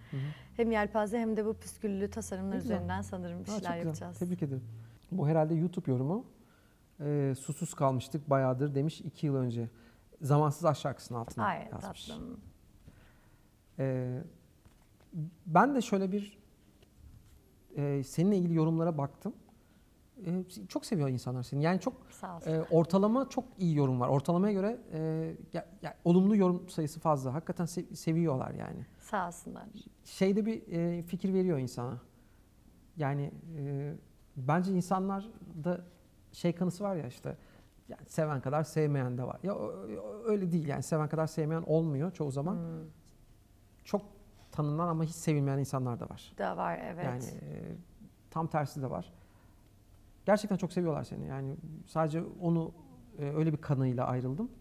Hem 0.57 0.71
yelpaze 0.71 1.19
hem 1.19 1.37
de 1.37 1.45
bu 1.45 1.53
püsküllü 1.53 2.09
tasarımlar 2.09 2.55
güzel. 2.55 2.75
üzerinden 2.75 3.01
sanırım 3.01 3.39
bir 3.39 3.45
şeyler 3.45 3.59
güzel. 3.59 3.77
yapacağız. 3.85 4.19
Tebrik 4.19 4.43
ederim. 4.43 4.63
Bu 5.11 5.27
herhalde 5.27 5.55
YouTube 5.55 5.91
yorumu. 5.91 6.25
Ee, 6.99 7.33
susuz 7.39 7.73
kalmıştık 7.73 8.29
bayağıdır 8.29 8.75
demiş 8.75 9.01
iki 9.01 9.25
yıl 9.25 9.35
önce. 9.35 9.69
Zamansız 10.21 10.65
aşk 10.65 10.81
şarkısının 10.81 11.19
altına 11.19 11.45
Ay 11.45 11.67
yazmış. 11.71 12.05
tatlım. 12.07 12.39
Ee, 13.79 14.21
ben 15.45 15.75
de 15.75 15.81
şöyle 15.81 16.11
bir 16.11 16.37
e, 17.75 18.03
seninle 18.03 18.37
ilgili 18.37 18.53
yorumlara 18.55 18.97
baktım. 18.97 19.33
Ee, 20.25 20.43
çok 20.67 20.85
seviyor 20.85 21.09
insanlar 21.09 21.43
seni. 21.43 21.63
Yani 21.63 21.79
çok 21.79 21.93
e, 22.47 22.61
ortalama 22.71 23.29
çok 23.29 23.45
iyi 23.57 23.75
yorum 23.75 23.99
var. 23.99 24.07
Ortalamaya 24.09 24.53
göre 24.53 24.79
e, 24.93 24.99
ya- 25.53 25.65
ya 25.81 25.95
olumlu 26.05 26.35
yorum 26.35 26.69
sayısı 26.69 26.99
fazla. 26.99 27.33
Hakikaten 27.33 27.65
se- 27.65 27.95
seviyorlar 27.95 28.51
yani. 28.53 28.85
Sağ 28.99 29.27
olsunlar. 29.27 29.63
Şeyde 30.03 30.45
bir 30.45 30.67
e, 30.71 31.03
fikir 31.03 31.33
veriyor 31.33 31.57
insana. 31.59 32.01
Yani 32.97 33.31
e, 33.57 33.93
bence 34.37 34.71
insanlarda 34.71 35.81
şey 36.31 36.55
kanısı 36.55 36.83
var 36.83 36.95
ya 36.95 37.07
işte 37.07 37.37
yani 37.89 38.01
seven 38.07 38.41
kadar 38.41 38.63
sevmeyen 38.63 39.17
de 39.17 39.23
var. 39.23 39.39
Ya 39.43 39.55
öyle 40.25 40.51
değil 40.51 40.67
yani 40.67 40.83
seven 40.83 41.09
kadar 41.09 41.27
sevmeyen 41.27 41.63
olmuyor 41.67 42.11
çoğu 42.11 42.31
zaman. 42.31 42.55
Hmm, 42.55 42.89
Çok 43.83 44.01
tanınan 44.53 44.87
ama 44.87 45.03
hiç 45.03 45.15
sevilmeyen 45.15 45.57
insanlar 45.57 45.99
da 45.99 46.09
var. 46.09 46.33
da 46.37 46.57
var 46.57 46.79
evet. 46.83 47.05
Yani 47.05 47.23
e, 47.23 47.75
tam 48.31 48.47
tersi 48.47 48.81
de 48.81 48.89
var. 48.89 49.13
Gerçekten 50.25 50.57
çok 50.57 50.73
seviyorlar 50.73 51.03
seni. 51.03 51.27
Yani 51.27 51.55
sadece 51.85 52.23
onu 52.41 52.71
e, 53.19 53.25
öyle 53.25 53.53
bir 53.53 53.57
kanıyla 53.57 54.05
ayrıldım. 54.05 54.51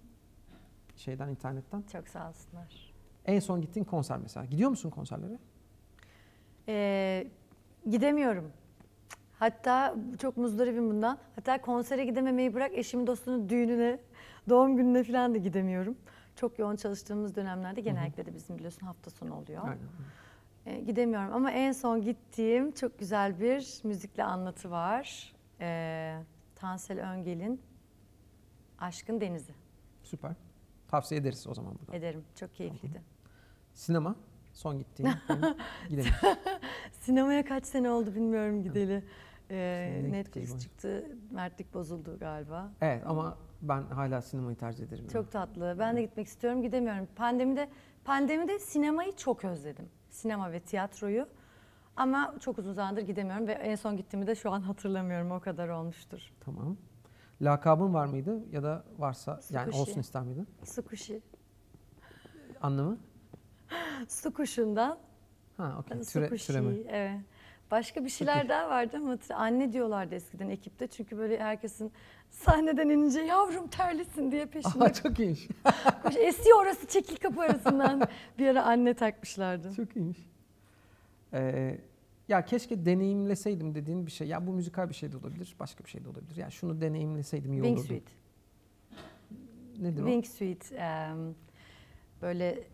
Şeyden 0.96 1.28
internetten. 1.28 1.82
Çok 1.92 2.08
sağ 2.08 2.28
olsunlar. 2.28 2.92
En 3.24 3.40
son 3.40 3.60
gittiğin 3.60 3.84
konser 3.84 4.18
mesela. 4.18 4.46
Gidiyor 4.46 4.70
musun 4.70 4.90
konserlere? 4.90 5.38
Ee, 6.68 7.26
gidemiyorum. 7.90 8.52
Hatta 9.38 9.94
çok 10.18 10.36
muzdaribim 10.36 10.90
bundan. 10.90 11.18
Hatta 11.36 11.60
konsere 11.60 12.04
gidememeyi 12.04 12.54
bırak 12.54 12.72
eşimin 12.74 13.06
dostunun 13.06 13.48
düğününe, 13.48 13.98
doğum 14.48 14.76
gününe 14.76 15.04
falan 15.04 15.34
da 15.34 15.38
gidemiyorum. 15.38 15.96
Çok 16.36 16.58
yoğun 16.58 16.76
çalıştığımız 16.76 17.36
dönemlerde 17.36 17.80
genellikle 17.80 18.26
de 18.26 18.34
bizim 18.34 18.56
biliyorsun 18.56 18.86
hafta 18.86 19.10
sonu 19.10 19.34
oluyor. 19.34 19.62
Aynen. 19.64 19.78
Ee, 20.66 20.80
gidemiyorum 20.80 21.34
ama 21.34 21.50
en 21.50 21.72
son 21.72 22.02
gittiğim 22.02 22.72
çok 22.72 22.98
güzel 22.98 23.40
bir 23.40 23.80
müzikle 23.84 24.24
anlatı 24.24 24.70
var. 24.70 25.32
Ee, 25.60 26.18
Tansel 26.54 27.10
Öngel'in 27.12 27.60
Aşkın 28.78 29.20
Denizi. 29.20 29.52
Süper. 30.02 30.32
Tavsiye 30.88 31.20
ederiz 31.20 31.46
o 31.46 31.54
zaman 31.54 31.74
buradan. 31.78 31.94
Ederim. 31.94 32.24
Çok 32.34 32.54
keyifliydi. 32.54 33.02
Sinema 33.74 34.16
son 34.52 34.78
gittiğin. 34.78 35.10
Gidelim. 35.88 36.12
Sinemaya 37.00 37.44
kaç 37.44 37.66
sene 37.66 37.90
oldu 37.90 38.14
bilmiyorum 38.14 38.62
gideli. 38.62 39.04
Ee, 39.50 40.02
Netflix 40.10 40.58
çıktı. 40.58 41.06
Mertlik 41.30 41.74
bozuldu 41.74 42.18
galiba. 42.20 42.72
Evet 42.80 43.02
ama 43.06 43.38
ben 43.62 43.82
hala 43.82 44.22
sinemayı 44.22 44.56
tercih 44.56 44.84
ederim. 44.84 45.04
yani. 45.04 45.12
Çok 45.12 45.32
tatlı. 45.32 45.76
Ben 45.78 45.96
de 45.96 46.02
gitmek 46.02 46.26
istiyorum. 46.26 46.62
Gidemiyorum. 46.62 47.08
Pandemide 47.16 47.68
pandemide 48.04 48.58
sinemayı 48.58 49.16
çok 49.16 49.44
özledim. 49.44 49.88
Sinema 50.10 50.52
ve 50.52 50.60
tiyatroyu. 50.60 51.26
Ama 51.96 52.34
çok 52.40 52.58
uzun 52.58 52.72
zamandır 52.72 53.02
gidemiyorum 53.02 53.46
ve 53.46 53.52
en 53.52 53.74
son 53.74 53.96
gittiğimi 53.96 54.26
de 54.26 54.34
şu 54.34 54.50
an 54.50 54.60
hatırlamıyorum. 54.60 55.30
O 55.30 55.40
kadar 55.40 55.68
olmuştur. 55.68 56.32
Tamam. 56.40 56.76
Lakabın 57.42 57.94
var 57.94 58.06
mıydı 58.06 58.40
ya 58.52 58.62
da 58.62 58.84
varsa 58.98 59.40
yani 59.50 59.74
olsun 59.76 60.00
ister 60.00 60.22
miydin? 60.22 60.48
Su 60.64 60.84
kuşu. 60.84 61.20
Anlamı? 62.60 62.98
Su 64.08 64.34
kuşundan 64.34 64.98
Ha 65.56 65.76
okey. 65.78 66.04
su 66.04 66.12
Türe, 66.12 66.28
kuşu. 66.28 66.46
türeme. 66.46 66.74
Evet. 66.88 67.20
Başka 67.70 68.04
bir 68.04 68.08
şeyler 68.08 68.48
daha 68.48 68.70
vardı 68.70 68.96
ama 68.96 69.18
anne 69.34 69.72
diyorlardı 69.72 70.14
eskiden 70.14 70.48
ekipte. 70.48 70.86
Çünkü 70.86 71.18
böyle 71.18 71.38
herkesin 71.40 71.92
sahneden 72.32 72.88
inince 72.88 73.20
yavrum 73.20 73.68
terlisin 73.68 74.32
diye 74.32 74.46
peşinde 74.46 74.84
Aha 74.84 74.92
çok 74.92 75.18
iyiymiş. 75.18 75.48
koş. 76.02 76.16
Esiyor 76.16 76.62
orası 76.62 76.86
çekil 76.86 77.16
kapı 77.16 77.40
arasından. 77.40 78.02
bir 78.38 78.46
ara 78.48 78.64
anne 78.64 78.94
takmışlardı. 78.94 79.74
Çok 79.74 79.96
iyiymiş. 79.96 80.18
Ee, 81.32 81.78
ya 82.28 82.44
keşke 82.44 82.86
deneyimleseydim 82.86 83.74
dediğin 83.74 84.06
bir 84.06 84.10
şey. 84.10 84.28
Ya 84.28 84.46
bu 84.46 84.52
müzikal 84.52 84.88
bir 84.88 84.94
şey 84.94 85.12
de 85.12 85.16
olabilir, 85.16 85.56
başka 85.60 85.84
bir 85.84 85.90
şey 85.90 86.04
de 86.04 86.08
olabilir. 86.08 86.36
Ya 86.36 86.50
şunu 86.50 86.80
deneyimleseydim 86.80 87.52
iyi 87.52 87.62
olurdu. 87.62 87.80
Wingsuit. 87.80 88.08
Nedir 89.78 90.02
o? 90.02 90.06
Wingsuit. 90.06 90.72
em, 90.72 91.34
böyle 92.22 92.64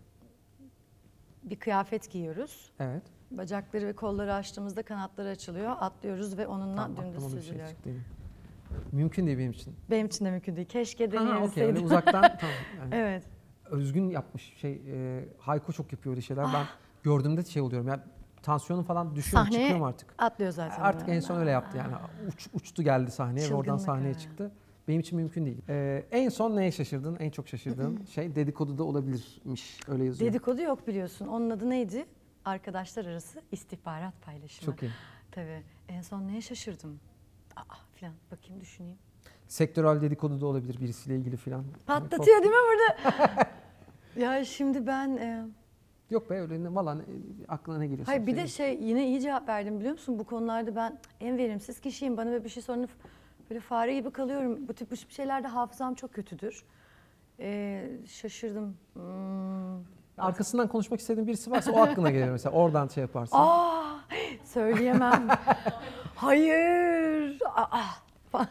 bir 1.42 1.56
kıyafet 1.56 2.10
giyiyoruz. 2.10 2.72
Evet. 2.80 3.02
Bacakları 3.30 3.86
ve 3.86 3.92
kolları 3.92 4.34
açtığımızda 4.34 4.82
kanatları 4.82 5.28
açılıyor. 5.28 5.76
Atlıyoruz 5.80 6.38
ve 6.38 6.46
onunla 6.46 6.76
Tamam, 6.76 6.96
dümdüz 6.96 7.20
şey 7.20 7.40
süzülüyor. 7.40 7.68
yine. 7.86 7.96
Mümkün 8.92 9.26
değil 9.26 9.38
benim 9.38 9.50
için. 9.52 9.74
Benim 9.90 10.06
için 10.06 10.24
de 10.24 10.30
mümkün 10.30 10.56
değil. 10.56 10.68
Keşke 10.68 11.04
Ha, 11.04 11.10
okey. 11.10 11.18
Öyle 11.20 11.30
deneyebilseydim. 11.30 11.84
uzaktan 11.84 12.22
tamam. 12.40 12.54
Yani 12.80 12.94
evet. 12.94 13.22
Özgün 13.70 14.10
yapmış 14.10 14.54
şey. 14.56 14.82
E, 14.86 15.24
Hayko 15.38 15.72
çok 15.72 15.92
yapıyor 15.92 16.12
öyle 16.12 16.22
şeyler. 16.22 16.44
Ben 16.54 16.66
gördüğümde 17.02 17.44
şey 17.44 17.62
oluyorum. 17.62 17.88
Ya 17.88 18.04
tansiyonum 18.42 18.84
falan 18.84 19.16
düşüyor 19.16 19.44
Sahneye 19.44 19.60
çıkıyor 19.60 19.78
mu 19.78 19.86
artık? 19.86 20.14
Atlıyor 20.18 20.50
zaten. 20.52 20.80
Artık 20.82 21.08
en 21.08 21.20
son 21.20 21.40
öyle 21.40 21.50
yaptı 21.50 21.76
yani. 21.78 21.94
Uç, 22.28 22.46
uçtu 22.54 22.82
geldi 22.82 23.10
sahneye 23.10 23.50
ve 23.50 23.54
oradan 23.54 23.62
Çılgınlık, 23.64 23.80
sahneye 23.86 24.12
ha. 24.12 24.18
çıktı. 24.18 24.52
Benim 24.88 25.00
için 25.00 25.18
mümkün 25.18 25.46
değil. 25.46 25.62
Ee, 25.68 26.04
en 26.10 26.28
son 26.28 26.56
neye 26.56 26.72
şaşırdın? 26.72 27.16
En 27.20 27.30
çok 27.30 27.48
şaşırdığın 27.48 28.04
şey 28.04 28.34
dedikodu 28.34 28.78
da 28.78 28.84
olabilirmiş. 28.84 29.80
Öyle 29.88 30.04
yazıyor. 30.04 30.30
Dedikodu 30.30 30.62
yok 30.62 30.86
biliyorsun. 30.86 31.26
Onun 31.26 31.50
adı 31.50 31.70
neydi? 31.70 32.06
Arkadaşlar 32.44 33.04
arası 33.04 33.42
istihbarat 33.52 34.14
paylaşımı. 34.22 34.72
Çok 34.72 34.82
iyi. 34.82 34.90
Tabii. 35.30 35.62
En 35.88 36.02
son 36.02 36.28
neye 36.28 36.40
şaşırdım? 36.40 37.00
Aa 37.56 37.62
falan. 38.00 38.14
Bakayım 38.30 38.60
düşüneyim. 38.60 38.98
Sektörel 39.48 40.00
dedikodu 40.00 40.40
da 40.40 40.46
olabilir 40.46 40.80
birisiyle 40.80 41.16
ilgili 41.16 41.36
falan. 41.36 41.64
Patlatıyor 41.86 42.42
değil 42.42 42.52
mi 42.54 42.58
burada? 42.68 43.46
ya 44.16 44.44
şimdi 44.44 44.86
ben... 44.86 45.16
e, 45.16 45.44
Yok 46.10 46.30
be 46.30 46.40
öyle 46.40 46.64
ne, 46.64 46.74
valla 46.74 46.96
aklına 47.48 47.78
ne 47.78 47.86
geliyorsa. 47.86 48.12
hayır 48.12 48.26
bir 48.26 48.36
de 48.36 48.46
şey 48.46 48.78
yine 48.82 49.06
iyi 49.06 49.20
cevap 49.20 49.48
verdim 49.48 49.78
biliyor 49.78 49.92
musun? 49.92 50.18
Bu 50.18 50.24
konularda 50.24 50.76
ben 50.76 50.98
en 51.20 51.38
verimsiz 51.38 51.80
kişiyim. 51.80 52.16
Bana 52.16 52.44
bir 52.44 52.48
şey 52.48 52.62
sorun 52.62 52.88
böyle 53.50 53.60
fare 53.60 53.94
gibi 53.94 54.10
kalıyorum. 54.10 54.68
Bu 54.68 54.74
tip 54.74 54.90
bu 54.90 54.96
tip 54.96 55.10
şeylerde 55.10 55.48
hafızam 55.48 55.94
çok 55.94 56.14
kötüdür. 56.14 56.64
Ee, 57.40 57.90
şaşırdım. 58.06 58.76
Hmm. 58.94 59.84
Arkasından 60.18 60.68
konuşmak 60.68 61.00
istediğin 61.00 61.26
birisi 61.26 61.50
varsa 61.50 61.72
o 61.72 61.78
aklına 61.82 62.10
gelir 62.10 62.30
mesela. 62.30 62.56
Oradan 62.56 62.88
şey 62.88 63.00
yaparsın. 63.00 63.36
Aa, 63.36 64.00
söyleyemem. 64.44 65.28
Hayır. 66.18 67.38
Aa, 67.54 67.84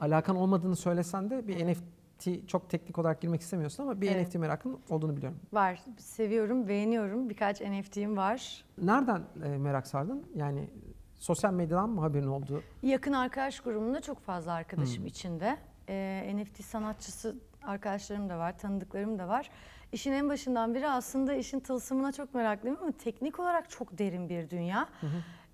Alakan 0.00 0.36
olmadığını 0.36 0.76
söylesen 0.76 1.30
de 1.30 1.48
bir 1.48 1.66
NFT 1.66 2.48
çok 2.48 2.70
teknik 2.70 2.98
olarak 2.98 3.20
girmek 3.20 3.40
istemiyorsun 3.40 3.82
ama 3.82 4.00
bir 4.00 4.10
Evet. 4.10 4.26
NFT 4.28 4.34
merakın 4.34 4.78
olduğunu 4.90 5.16
biliyorum. 5.16 5.38
var. 5.52 5.80
Seviyorum, 5.98 6.68
beğeniyorum. 6.68 7.30
Birkaç 7.30 7.60
NFT'im 7.60 8.16
var. 8.16 8.64
Nereden 8.82 9.22
e, 9.44 9.48
merak 9.48 9.86
sardın? 9.86 10.26
Yani 10.34 10.70
sosyal 11.14 11.52
medyadan 11.52 11.90
mı 11.90 12.00
haberin 12.00 12.26
oldu? 12.26 12.62
Yakın 12.82 13.12
arkadaş 13.12 13.60
grubumda 13.60 14.00
çok 14.00 14.20
fazla 14.20 14.52
arkadaşım 14.52 15.06
içinde. 15.06 15.56
Ee, 15.88 16.32
NFT 16.34 16.64
sanatçısı 16.64 17.36
arkadaşlarım 17.62 18.28
da 18.28 18.38
var, 18.38 18.58
tanıdıklarım 18.58 19.18
da 19.18 19.28
var. 19.28 19.50
İşin 19.92 20.12
en 20.12 20.28
başından 20.28 20.74
biri 20.74 20.88
aslında 20.88 21.34
işin 21.34 21.60
tılsımına 21.60 22.12
çok 22.12 22.34
meraklıyım 22.34 22.78
ama 22.82 22.92
teknik 22.92 23.40
olarak 23.40 23.70
çok 23.70 23.98
derin 23.98 24.28
bir 24.28 24.50
dünya. 24.50 24.88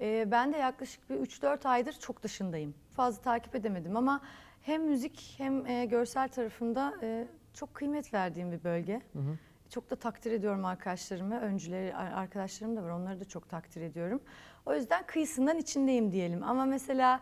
Ee, 0.02 0.28
ben 0.30 0.52
de 0.52 0.56
yaklaşık 0.56 1.10
bir 1.10 1.14
3-4 1.16 1.68
aydır 1.68 1.92
çok 1.92 2.22
dışındayım. 2.22 2.74
Fazla 2.92 3.22
takip 3.22 3.54
edemedim 3.54 3.96
ama 3.96 4.20
hem 4.62 4.84
müzik 4.84 5.34
hem 5.38 5.66
e, 5.66 5.84
görsel 5.84 6.28
tarafında 6.28 6.94
e, 7.02 7.26
çok 7.54 7.74
kıymet 7.74 8.14
verdiğim 8.14 8.52
bir 8.52 8.64
bölge. 8.64 9.00
çok 9.70 9.90
da 9.90 9.96
takdir 9.96 10.32
ediyorum 10.32 10.64
arkadaşlarımı. 10.64 11.40
Öncüleri 11.40 11.96
ar- 11.96 12.12
arkadaşlarım 12.12 12.76
da 12.76 12.82
var. 12.82 12.90
Onları 12.90 13.20
da 13.20 13.24
çok 13.24 13.48
takdir 13.48 13.80
ediyorum. 13.80 14.20
O 14.66 14.74
yüzden 14.74 15.06
kıyısından 15.06 15.56
içindeyim 15.58 16.12
diyelim. 16.12 16.42
Ama 16.42 16.64
mesela 16.64 17.20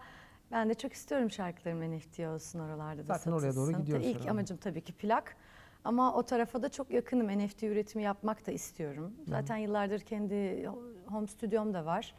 ben 0.50 0.68
de 0.68 0.74
çok 0.74 0.92
istiyorum 0.92 1.30
şarkılarım 1.30 1.96
NFT 1.96 2.20
olsun 2.20 2.58
oralarda 2.58 3.08
da 3.08 3.14
Zaten 3.18 3.32
oraya 3.32 3.42
doğru 3.42 3.52
satılsın. 3.52 3.80
gidiyoruz 3.80 4.06
İlk 4.06 4.14
herhalde. 4.14 4.30
amacım 4.30 4.56
tabii 4.56 4.80
ki 4.80 4.92
plak. 4.92 5.36
Ama 5.84 6.14
o 6.14 6.22
tarafa 6.22 6.62
da 6.62 6.68
çok 6.68 6.90
yakınım. 6.90 7.38
NFT 7.38 7.62
üretimi 7.62 8.04
yapmak 8.04 8.46
da 8.46 8.50
istiyorum. 8.52 9.12
Zaten 9.26 9.56
yıllardır 9.56 10.00
kendi 10.00 10.66
home 11.06 11.26
stüdyom 11.26 11.74
da 11.74 11.84
var. 11.86 12.14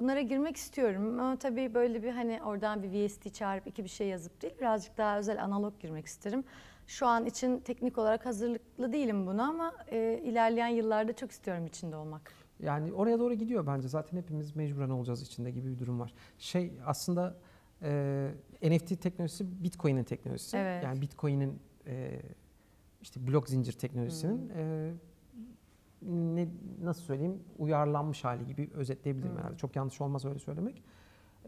Bunlara 0.00 0.20
girmek 0.20 0.56
istiyorum 0.56 1.20
ama 1.20 1.36
tabii 1.38 1.74
böyle 1.74 2.02
bir 2.02 2.10
hani 2.10 2.40
oradan 2.42 2.82
bir 2.82 3.06
VST 3.06 3.34
çağırıp 3.34 3.66
iki 3.66 3.84
bir 3.84 3.88
şey 3.88 4.08
yazıp 4.08 4.42
değil 4.42 4.54
birazcık 4.58 4.98
daha 4.98 5.18
özel 5.18 5.44
analog 5.44 5.80
girmek 5.80 6.06
isterim. 6.06 6.44
Şu 6.86 7.06
an 7.06 7.26
için 7.26 7.60
teknik 7.60 7.98
olarak 7.98 8.26
hazırlıklı 8.26 8.92
değilim 8.92 9.26
buna 9.26 9.48
ama 9.48 9.72
e, 9.90 10.20
ilerleyen 10.24 10.68
yıllarda 10.68 11.12
çok 11.12 11.30
istiyorum 11.30 11.66
içinde 11.66 11.96
olmak. 11.96 12.32
Yani 12.60 12.92
oraya 12.92 13.18
doğru 13.18 13.34
gidiyor 13.34 13.66
bence. 13.66 13.88
Zaten 13.88 14.18
hepimiz 14.18 14.56
mecburen 14.56 14.90
olacağız 14.90 15.22
içinde 15.22 15.50
gibi 15.50 15.70
bir 15.70 15.78
durum 15.78 16.00
var. 16.00 16.14
Şey 16.38 16.72
aslında 16.86 17.36
e, 17.82 18.30
NFT 18.62 19.02
teknolojisi 19.02 19.64
Bitcoin'in 19.64 20.04
teknolojisi. 20.04 20.56
Evet. 20.56 20.84
Yani 20.84 21.00
Bitcoin'in 21.00 21.58
e, 21.86 22.20
işte 23.02 23.26
blok 23.26 23.48
zincir 23.48 23.72
teknolojisinin 23.72 24.50
e, 24.56 24.92
ne 26.02 26.48
nasıl 26.82 27.02
söyleyeyim 27.02 27.38
uyarlanmış 27.58 28.24
hali 28.24 28.46
gibi 28.46 28.70
özetleyebilirim 28.74 29.30
Hmm. 29.32 29.38
herhalde. 29.38 29.56
Çok 29.56 29.76
yanlış 29.76 30.00
olmaz 30.00 30.24
öyle 30.24 30.38
söylemek. 30.38 30.82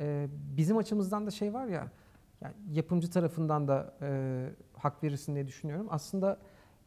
E, 0.01 0.27
bizim 0.57 0.77
açımızdan 0.77 1.27
da 1.27 1.31
şey 1.31 1.55
var 1.55 1.67
ya 1.67 1.91
yani 2.41 2.55
yapımcı 2.73 3.11
tarafından 3.11 3.69
da 3.69 3.95
e, 4.03 4.49
hak 4.77 5.03
verirsin 5.05 5.35
diye 5.35 5.47
düşünüyorum. 5.47 5.87
Aslında 5.91 6.39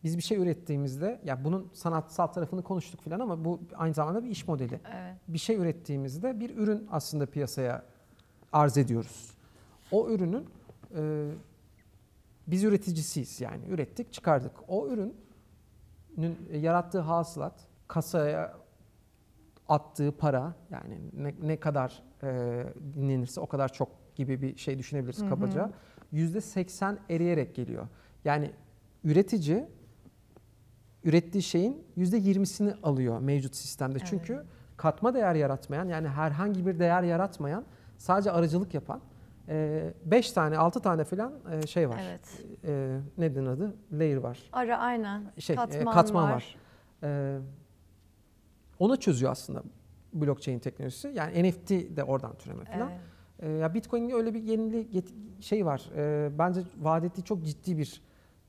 biz 0.04 0.18
bir 0.18 0.24
şey 0.24 0.38
ürettiğimizde 0.38 1.22
ya 1.26 1.44
bunun 1.44 1.70
sanatsal 1.74 2.28
tarafını 2.28 2.64
konuştuk 2.64 3.02
falan 3.02 3.20
ama 3.20 3.46
bu 3.46 3.60
aynı 3.76 3.94
zamanda 3.94 4.24
bir 4.24 4.30
iş 4.30 4.48
modeli. 4.48 4.80
Evet. 4.94 5.16
Bir 5.28 5.38
şey 5.38 5.56
ürettiğimizde 5.56 6.40
bir 6.40 6.58
ürün 6.58 6.88
aslında 6.92 7.26
piyasaya 7.26 7.84
arz 8.54 8.78
ediyoruz. 8.78 9.32
O 9.92 10.10
ürünün 10.10 10.46
e, 10.98 11.32
biz 12.48 12.64
üreticisiyiz 12.64 13.42
yani 13.42 13.66
ürettik 13.70 14.14
çıkardık. 14.14 14.52
O 14.68 14.88
ürünün 14.88 15.16
yarattığı 16.52 17.00
hasılat 17.00 17.68
kasaya 17.88 18.58
attığı 19.70 20.18
para 20.18 20.56
yani 20.70 21.00
ne, 21.14 21.34
ne 21.42 21.60
kadar 21.60 22.04
e, 22.24 22.64
dinlenirse 22.94 23.42
o 23.42 23.48
kadar 23.48 23.74
çok 23.74 24.16
gibi 24.16 24.42
bir 24.42 24.58
şey 24.58 24.80
düşünebiliriz 24.80 25.22
Hı 25.22 25.26
hı. 25.26 25.30
kabaca. 25.30 25.72
Yüzde 26.12 26.42
seksen 26.42 27.00
eriyerek 27.10 27.56
geliyor. 27.56 27.88
Yani 28.26 28.52
üretici 29.04 29.68
ürettiği 31.04 31.44
şeyin 31.44 31.84
yüzde 31.96 32.18
yirmisini 32.18 32.74
alıyor 32.84 33.20
mevcut 33.20 33.56
sistemde. 33.56 33.98
Evet. 33.98 34.08
Çünkü 34.10 34.44
katma 34.78 35.14
değer 35.14 35.36
yaratmayan 35.36 35.88
yani 35.88 36.08
herhangi 36.08 36.66
bir 36.66 36.80
değer 36.80 37.04
yaratmayan 37.04 37.66
sadece 37.98 38.32
aracılık 38.32 38.74
yapan 38.74 39.02
5 39.48 40.32
tane 40.32 40.58
6 40.58 40.80
tane 40.80 41.04
falan 41.04 41.34
e, 41.52 41.68
şey 41.68 41.90
var. 41.90 42.02
Evet. 42.04 42.46
E, 42.66 43.00
nedir 43.18 43.48
adı? 43.48 43.76
Layer 43.92 44.18
var. 44.18 44.40
Ara 44.52 44.78
aynen. 44.78 45.24
Şey, 45.40 45.54
e, 45.54 45.58
katman, 45.58 45.94
katman 45.94 46.24
var. 46.24 46.34
var. 46.34 46.56
E, 47.04 47.40
onu 48.80 49.00
çözüyor 49.00 49.32
aslında 49.32 49.64
blockchain 50.14 50.60
teknolojisi. 50.60 51.12
Yani 51.16 51.50
NFT 51.50 51.70
de 51.70 52.04
oradan 52.04 52.36
türeme 52.38 52.66
falan. 52.66 52.90
Evet. 52.90 53.02
E, 53.40 53.50
ya 53.50 53.74
Bitcoin'in 53.74 54.10
öyle 54.10 54.34
bir 54.34 54.44
yenilik 54.44 54.94
yet- 54.96 55.42
şey 55.42 55.66
var. 55.66 55.90
E, 55.96 56.32
bence 56.40 56.62
vaat 56.82 57.04
ettiği 57.04 57.24
çok 57.24 57.44
ciddi 57.44 57.78
bir 57.78 58.02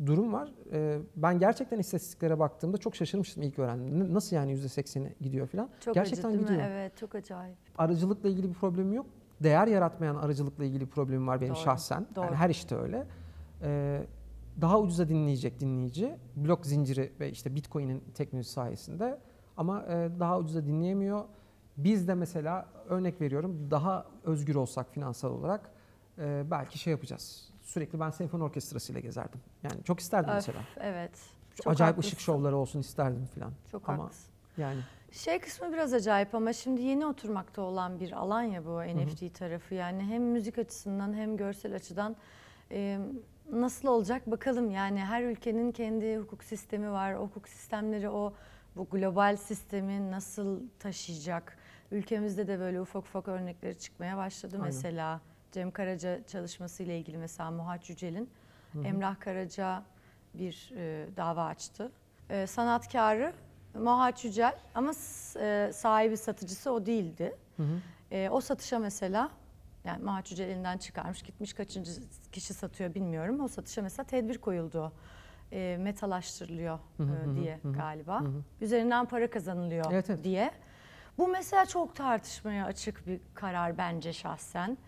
durum 0.07 0.33
var. 0.33 0.49
E, 0.73 0.99
ben 1.17 1.39
gerçekten 1.39 1.79
istatistiklere 1.79 2.39
baktığımda 2.39 2.79
çok 2.79 2.97
şaşırmıştım 2.97 3.43
ilk 3.43 3.59
öğrendiğimde. 3.59 4.15
Nasıl 4.15 4.37
yani 4.37 4.53
%80'e 4.53 5.15
gidiyor 5.21 5.47
falan. 5.47 5.69
Çok 5.81 5.95
Gerçekten 5.95 6.29
acı 6.29 6.39
gidiyor. 6.39 6.61
Evet 6.63 6.97
çok 6.97 7.15
acayip. 7.15 7.57
Aracılıkla 7.79 8.29
ilgili 8.29 8.49
bir 8.49 8.55
problemim 8.55 8.93
yok. 8.93 9.07
Değer 9.43 9.67
yaratmayan 9.67 10.17
aracılıkla 10.17 10.65
ilgili 10.65 10.87
problemim 10.87 11.27
var 11.29 11.41
benim 11.41 11.55
Doğru, 11.55 11.63
şahsen. 11.63 12.07
doğru. 12.17 12.25
Yani 12.25 12.37
her 12.37 12.51
işte 12.51 12.77
öyle. 12.77 13.07
E, 13.63 14.03
daha 14.61 14.81
ucuza 14.81 15.09
dinleyecek 15.09 15.61
dinleyici. 15.61 16.17
Blok 16.37 16.67
zinciri 16.67 17.13
ve 17.21 17.31
işte 17.31 17.55
Bitcoin'in 17.55 18.05
teknolojisi 18.15 18.53
sayesinde. 18.53 19.19
Ama 19.57 19.83
e, 19.83 20.11
daha 20.21 20.39
ucuza 20.39 20.67
dinleyemiyor. 20.67 21.25
Biz 21.77 22.09
de 22.09 22.15
mesela 22.15 22.69
örnek 22.89 23.21
veriyorum 23.21 23.69
daha 23.71 24.07
özgür 24.25 24.55
olsak 24.55 24.91
finansal 24.91 25.31
olarak 25.31 25.71
e, 26.19 26.45
belki 26.51 26.79
şey 26.79 26.91
yapacağız. 26.91 27.51
Sürekli 27.63 28.01
ben 28.01 28.11
senfoni 28.11 28.43
orkestrasıyla 28.45 29.01
gezerdim. 29.01 29.41
Yani 29.63 29.83
çok 29.85 30.01
isterdim 30.01 30.29
Öf, 30.31 30.35
mesela. 30.35 30.59
evet. 30.81 31.11
Çok 31.55 31.73
acayip 31.73 31.93
haklısın. 31.93 32.09
ışık 32.09 32.21
şovları 32.21 32.57
olsun 32.57 32.81
isterdim 32.81 33.27
falan. 33.27 33.53
Çok 33.73 33.89
Ama- 33.89 34.05
haklısın. 34.05 34.31
Yani 34.57 34.81
Şey 35.15 35.39
kısmı 35.39 35.73
biraz 35.73 35.93
acayip 35.95 36.35
ama 36.35 36.53
şimdi 36.53 36.83
yeni 36.83 37.07
oturmakta 37.07 37.63
olan 37.63 38.01
bir 38.01 38.13
alan 38.13 38.43
ya 38.43 38.65
bu 38.65 38.83
NFT 38.83 39.35
tarafı. 39.35 39.75
Yani 39.75 40.03
hem 40.03 40.23
müzik 40.23 40.59
açısından 40.59 41.15
hem 41.15 41.37
görsel 41.37 41.75
açıdan 41.75 42.17
e, 42.71 42.99
nasıl 43.53 43.89
olacak 43.89 44.31
bakalım. 44.31 44.71
Yani 44.71 45.01
her 45.01 45.23
ülkenin 45.23 45.73
kendi 45.73 46.17
hukuk 46.17 46.45
sistemi 46.45 46.91
var. 46.91 47.15
O 47.15 47.23
hukuk 47.23 47.49
sistemleri 47.49 48.11
o 48.11 48.35
bu 48.77 48.89
global 48.91 49.37
sistemi 49.37 50.11
nasıl 50.11 50.61
taşıyacak? 50.79 51.59
Ülkemizde 51.91 52.49
de 52.49 52.59
böyle 52.59 52.81
ufak 52.81 53.03
ufak 53.03 53.29
örnekleri 53.29 53.79
çıkmaya 53.79 54.17
başladı 54.17 54.55
Aynen. 54.55 54.67
mesela. 54.67 55.21
Cem 55.53 55.71
Karaca 55.71 56.27
çalışması 56.27 56.83
ile 56.83 56.99
ilgili 56.99 57.19
mesela 57.19 57.51
Muhat 57.51 57.91
Yücel'in 57.91 58.31
Emrah 58.85 59.21
Karaca 59.21 59.83
bir 60.35 60.73
e, 60.77 61.07
dava 61.17 61.45
açtı. 61.45 61.93
E, 62.31 62.47
sanatkarı 62.47 63.33
Mohat 63.75 64.25
Yücel 64.25 64.55
ama 64.75 64.91
e, 65.41 65.71
sahibi 65.75 66.17
satıcısı 66.17 66.73
o 66.73 66.87
değildi. 66.87 67.37
Hı 67.57 67.63
hı. 67.63 67.77
E, 68.11 68.29
o 68.31 68.41
satışa 68.41 68.79
mesela 68.79 69.31
yani 69.85 70.03
Yücel 70.31 70.49
elinden 70.49 70.79
çıkarmış 70.79 71.23
gitmiş 71.23 71.53
kaçıncı 71.53 71.91
kişi 72.33 72.55
satıyor 72.55 72.95
bilmiyorum. 72.95 73.41
O 73.41 73.49
satışa 73.49 73.83
mesela 73.83 74.07
tedbir 74.07 74.39
koyuldu. 74.39 74.93
E, 75.53 75.77
metalaştırılıyor 75.81 76.79
Hı 76.97 77.03
hı, 77.03 77.31
e, 77.33 77.37
diye 77.37 77.59
hı 77.63 77.69
hı, 77.69 77.73
galiba. 77.73 78.21
hı 78.21 78.25
hı. 78.25 78.43
Üzerinden 78.61 79.07
para 79.07 79.31
kazanılıyor 79.31 79.85
Evet, 79.93 80.11
evet. 80.11 80.25
diye. 80.25 80.51
Bu 81.19 81.29
mesela 81.29 81.67
çok 81.67 81.97
tartışmaya 81.97 82.65
açık 82.67 83.07
bir 83.07 83.21
karar 83.35 83.79
bence 83.79 84.13
şahsen. 84.13 84.79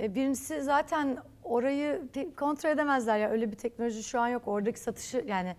E, 0.00 0.14
Birincisi 0.14 0.62
zaten 0.62 1.18
orayı 1.44 2.02
kontrol 2.36 2.70
edemezler 2.70 3.18
ya 3.18 3.28
öyle 3.30 3.50
bir 3.50 3.56
teknoloji 3.56 4.02
şu 4.02 4.20
an 4.20 4.28
yok. 4.28 4.42
Oradaki 4.48 4.80
satışı 4.80 5.24
yani 5.28 5.56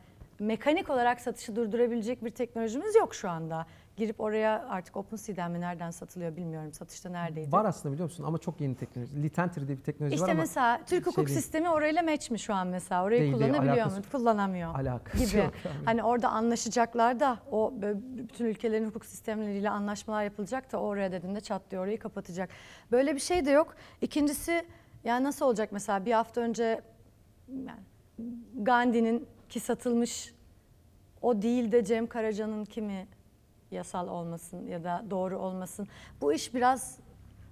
mekanik 0.47 0.89
olarak 0.89 1.21
satışı 1.21 1.55
durdurabilecek 1.55 2.23
bir 2.25 2.29
teknolojimiz 2.29 2.95
yok 2.95 3.15
şu 3.15 3.29
anda. 3.29 3.65
Girip 3.97 4.19
oraya 4.21 4.65
artık 4.69 4.97
OpenSea'den 4.97 5.51
mi 5.51 5.61
nereden 5.61 5.91
satılıyor 5.91 6.35
bilmiyorum. 6.35 6.73
Satışta 6.73 7.09
neredeydi? 7.09 7.51
var 7.51 7.65
aslında 7.65 7.93
biliyor 7.93 8.09
musun 8.09 8.23
ama 8.23 8.37
çok 8.37 8.61
yeni 8.61 8.75
teknoloji. 8.75 9.23
Litentry 9.23 9.67
diye 9.67 9.77
bir 9.77 9.83
teknoloji 9.83 10.15
İşte 10.15 10.25
var 10.27 10.31
ama 10.31 10.39
mesela 10.41 10.81
Türk 10.85 11.05
hukuk 11.07 11.27
değil. 11.27 11.39
sistemi 11.39 11.69
orayla 11.69 12.03
match 12.03 12.31
mi 12.31 12.39
şu 12.39 12.53
an 12.53 12.67
mesela? 12.67 13.03
Orayı 13.03 13.21
Değil, 13.21 13.33
değil, 13.33 13.43
kullanabiliyor 13.43 13.77
alakası 13.77 13.97
mu? 13.97 14.05
Kullanamıyor 14.11 14.75
alakası 14.75 15.25
gibi. 15.25 15.37
yok. 15.37 15.53
yani. 15.65 15.75
Hani 15.85 16.03
orada 16.03 16.29
anlaşacaklar 16.29 17.19
da 17.19 17.39
o 17.51 17.73
bütün 18.17 18.45
ülkelerin 18.45 18.85
hukuk 18.87 19.05
sistemleriyle 19.05 19.69
anlaşmalar 19.69 20.23
yapılacak 20.23 20.71
da 20.71 20.77
oraya 20.77 21.11
dediğinde 21.11 21.41
çat 21.41 21.61
diye 21.71 21.81
orayı 21.81 21.99
kapatacak. 21.99 22.49
Böyle 22.91 23.15
bir 23.15 23.19
şey 23.19 23.45
de 23.45 23.51
yok. 23.51 23.75
İkincisi 24.01 24.65
yani 25.03 25.23
nasıl 25.23 25.45
olacak 25.45 25.69
mesela 25.71 26.05
bir 26.05 26.11
hafta 26.11 26.41
önce 26.41 26.81
yani 27.49 27.79
Gandhi'nin 28.55 29.27
ki 29.53 29.59
satılmış 29.59 30.33
o 31.21 31.41
değil 31.41 31.71
de 31.71 31.85
Cem 31.85 32.07
Karaca'nın 32.07 32.65
kimi 32.65 33.07
yasal 33.71 34.07
olmasın 34.07 34.67
ya 34.67 34.83
da 34.83 35.05
doğru 35.09 35.39
olmasın. 35.39 35.87
Bu 36.21 36.33
iş 36.33 36.53
biraz 36.53 36.99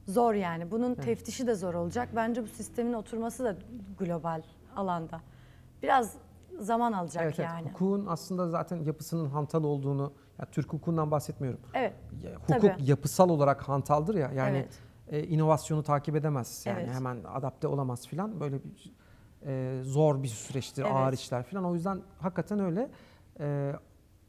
zor 0.08 0.34
yani. 0.34 0.72
Bunun 0.72 0.95
teftişi 0.95 1.47
de 1.47 1.56
zor 1.56 1.74
olacak. 1.74 2.10
Bence 2.16 2.43
bu 2.43 2.47
sistemin 2.47 2.93
oturması 2.93 3.43
da 3.43 3.56
global 3.99 4.41
alanda. 4.76 5.22
Biraz 5.84 6.16
zaman 6.60 6.93
alacak 6.93 7.24
Evet, 7.24 7.39
evet. 7.39 7.49
yani. 7.49 7.68
Hukukun 7.70 8.06
aslında 8.06 8.49
zaten 8.49 8.78
yapısının 8.84 9.30
hantal 9.30 9.64
olduğunu, 9.64 10.14
ya 10.39 10.45
Türk 10.45 10.66
hukukundan 10.68 11.12
bahsetmiyorum. 11.12 11.60
Evet. 11.74 11.93
Ya, 12.24 12.32
hukuk 12.36 12.47
Tabii. 12.47 12.76
yapısal 12.80 13.30
olarak 13.30 13.62
hantaldır 13.70 14.16
ya. 14.16 14.32
Yani 14.36 14.58
Evet. 14.58 15.24
e, 15.26 15.28
inovasyonu 15.28 15.84
takip 15.84 16.16
edemez. 16.16 16.64
Yani 16.66 16.82
Evet. 16.84 16.93
hemen 16.93 17.18
adapte 17.24 17.68
olamaz 17.68 18.08
filan. 18.08 18.39
Böyle 18.39 18.64
bir 18.64 18.93
e, 19.45 19.79
zor 19.83 20.23
bir 20.23 20.27
süreçtir, 20.27 20.83
Evet. 20.83 20.93
ağır 20.95 21.13
işler 21.13 21.43
filan. 21.43 21.65
O 21.65 21.73
yüzden 21.73 22.01
hakikaten 22.19 22.59
öyle. 22.59 22.89
E, 23.39 23.73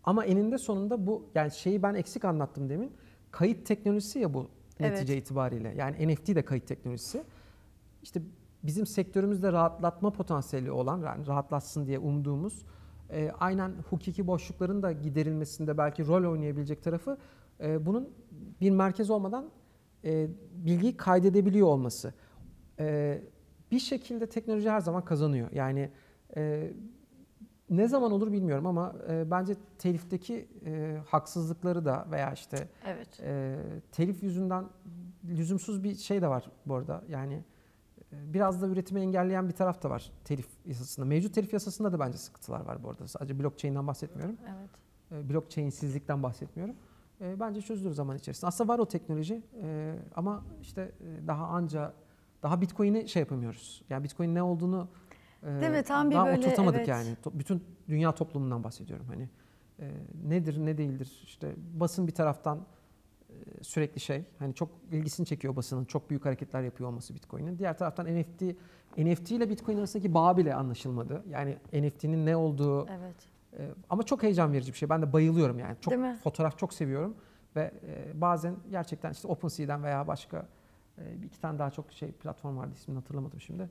ama 0.05 0.25
eninde 0.25 0.59
sonunda 0.59 1.07
bu 1.07 1.27
yani 1.35 1.51
şeyi 1.51 1.83
ben 1.83 1.95
eksik 1.95 2.25
anlattım 2.25 2.69
demin. 2.69 2.93
Kayıt 3.31 3.67
teknolojisi 3.67 4.19
ya 4.19 4.35
bu 4.35 4.49
Evet. 4.81 4.93
netice 4.93 5.17
itibariyle. 5.17 5.75
Yani 5.77 6.09
NFT 6.09 6.35
de 6.35 6.45
kayıt 6.45 6.67
teknolojisi. 6.67 7.25
İşte 8.03 8.23
bizim 8.63 8.87
sektörümüzde 8.87 9.53
rahatlatma 9.53 10.13
potansiyeli 10.13 10.71
olan, 10.71 11.03
yani 11.03 11.27
rahatlatsın 11.27 11.87
diye 11.87 11.99
umduğumuz, 11.99 12.65
e, 13.11 13.31
aynen 13.41 13.73
hukuki 13.91 14.27
boşlukların 14.27 14.83
da 14.83 14.93
giderilmesinde 14.93 15.79
belki 15.79 16.07
rol 16.07 16.31
oynayabilecek 16.31 16.83
tarafı 16.83 17.19
e, 17.61 17.87
bunun 17.87 18.09
bir 18.61 18.71
merkez 18.71 19.11
olmadan 19.11 19.51
e, 20.05 20.29
bilgiyi 20.55 20.97
kaydedebiliyor 20.97 21.67
olması. 21.67 22.15
E, 22.79 23.19
bir 23.73 23.79
şekilde 23.79 24.27
teknoloji 24.29 24.71
her 24.71 24.81
zaman 24.81 25.05
kazanıyor. 25.05 25.49
Yani 25.53 25.91
e, 26.37 26.73
ne 27.71 27.89
zaman 27.89 28.13
olur 28.13 28.33
bilmiyorum 28.33 28.67
ama 28.67 28.95
e, 29.09 29.31
bence 29.31 29.55
telifteki 29.79 30.49
e, 30.67 30.99
haksızlıkları 31.07 31.85
da 31.85 32.07
veya 32.11 32.33
işte 32.33 32.69
Evet. 32.87 33.21
e, 33.21 33.57
telif 33.93 34.23
yüzünden 34.23 34.65
lüzumsuz 35.25 35.85
bir 35.85 35.95
şey 35.95 36.23
de 36.23 36.29
var 36.29 36.51
bu 36.67 36.75
arada. 36.75 37.05
Yani 37.09 37.35
e, 38.13 38.35
biraz 38.35 38.63
da 38.63 38.67
üretimi 38.67 39.01
engelleyen 39.01 39.49
bir 39.49 39.55
taraf 39.55 39.83
da 39.83 39.91
var 39.91 40.13
telif 40.25 40.49
yasasında. 40.67 41.07
Mevcut 41.07 41.35
telif 41.35 41.53
yasasında 41.53 41.93
da 41.93 42.01
bence 42.01 42.19
sıkıntılar 42.19 42.61
var 42.61 42.83
bu 42.83 42.91
arada. 42.91 43.09
Sadece 43.09 43.39
blockchain'den 43.39 43.87
bahsetmiyorum. 43.87 44.37
Evet. 44.45 44.71
E, 45.25 45.29
blockchainsizlikten 45.31 46.23
bahsetmiyorum. 46.23 46.75
E, 47.21 47.41
bence 47.41 47.61
çözülür 47.61 47.93
zaman 47.93 48.17
içerisinde. 48.17 48.47
Aslında 48.49 48.73
var 48.73 48.79
o 48.79 48.87
teknoloji 48.87 49.43
e, 49.63 49.95
ama 50.15 50.45
işte 50.61 50.93
e, 51.01 51.27
daha 51.27 51.47
anca 51.47 51.93
daha 52.43 52.61
Bitcoin'i 52.61 53.09
şey 53.09 53.21
yapamıyoruz. 53.21 53.83
Yani 53.91 54.05
Bitcoin 54.05 54.35
ne 54.35 54.43
olduğunu 54.43 54.89
e, 55.43 55.47
Değil 55.47 55.73
mi? 55.73 55.83
Tam 55.83 56.11
bir 56.11 56.15
daha 56.15 56.27
böyle, 56.27 56.39
oturtamadık 56.39 56.79
evet. 56.79 56.89
yani. 56.89 57.17
Bütün 57.33 57.65
dünya 57.89 58.13
toplumundan 58.13 58.65
bahsediyorum. 58.65 59.07
Hani 59.09 59.29
e, 59.81 59.91
nedir 60.29 60.67
ne 60.67 60.79
değildir 60.79 61.23
işte 61.25 61.55
basın 61.75 62.07
bir 62.07 62.13
taraftan 62.13 62.67
e, 63.29 63.65
sürekli 63.65 64.01
şey 64.01 64.25
hani 64.39 64.55
çok 64.55 64.69
ilgisini 64.93 65.27
çekiyor 65.27 65.57
basının 65.57 65.85
çok 65.85 66.11
büyük 66.11 66.25
hareketler 66.25 66.63
yapıyor 66.63 66.91
olması 66.91 67.15
Bitcoin'in. 67.15 67.59
Diğer 67.59 67.79
taraftan 67.79 68.07
NFT 68.07 68.43
NFT 68.99 69.31
ile 69.31 69.51
Bitcoin 69.51 69.79
arasındaki 69.79 70.15
bağ 70.15 70.37
bile 70.37 70.55
anlaşılmadı. 70.55 71.25
Yani 71.31 71.59
NFT'nin 71.73 72.27
ne 72.27 72.37
olduğu 72.37 72.87
Evet. 72.89 73.17
ee, 73.59 73.69
ama 73.91 74.03
çok 74.03 74.23
heyecan 74.23 74.53
verici 74.53 74.73
bir 74.73 74.79
şey. 74.79 74.89
Ben 74.89 75.03
de 75.03 75.13
bayılıyorum 75.13 75.59
yani. 75.59 75.77
Çok 75.81 75.95
fotoğraf 76.25 76.59
çok 76.59 76.75
seviyorum 76.75 77.15
ve 77.57 77.73
e, 77.87 78.21
bazen 78.21 78.57
gerçekten 78.71 79.11
işte 79.11 79.29
OpenSea'den 79.29 79.83
veya 79.83 80.07
başka 80.07 80.37
e, 80.39 80.43
bir 80.99 81.27
iki 81.27 81.41
tane 81.41 81.59
daha 81.59 81.71
çok 81.71 81.93
şey 81.93 82.13
platform 82.13 82.57
vardı 82.57 82.73
ismini 82.75 82.99
hatırlamadım 82.99 83.41
şimdi. 83.41 83.71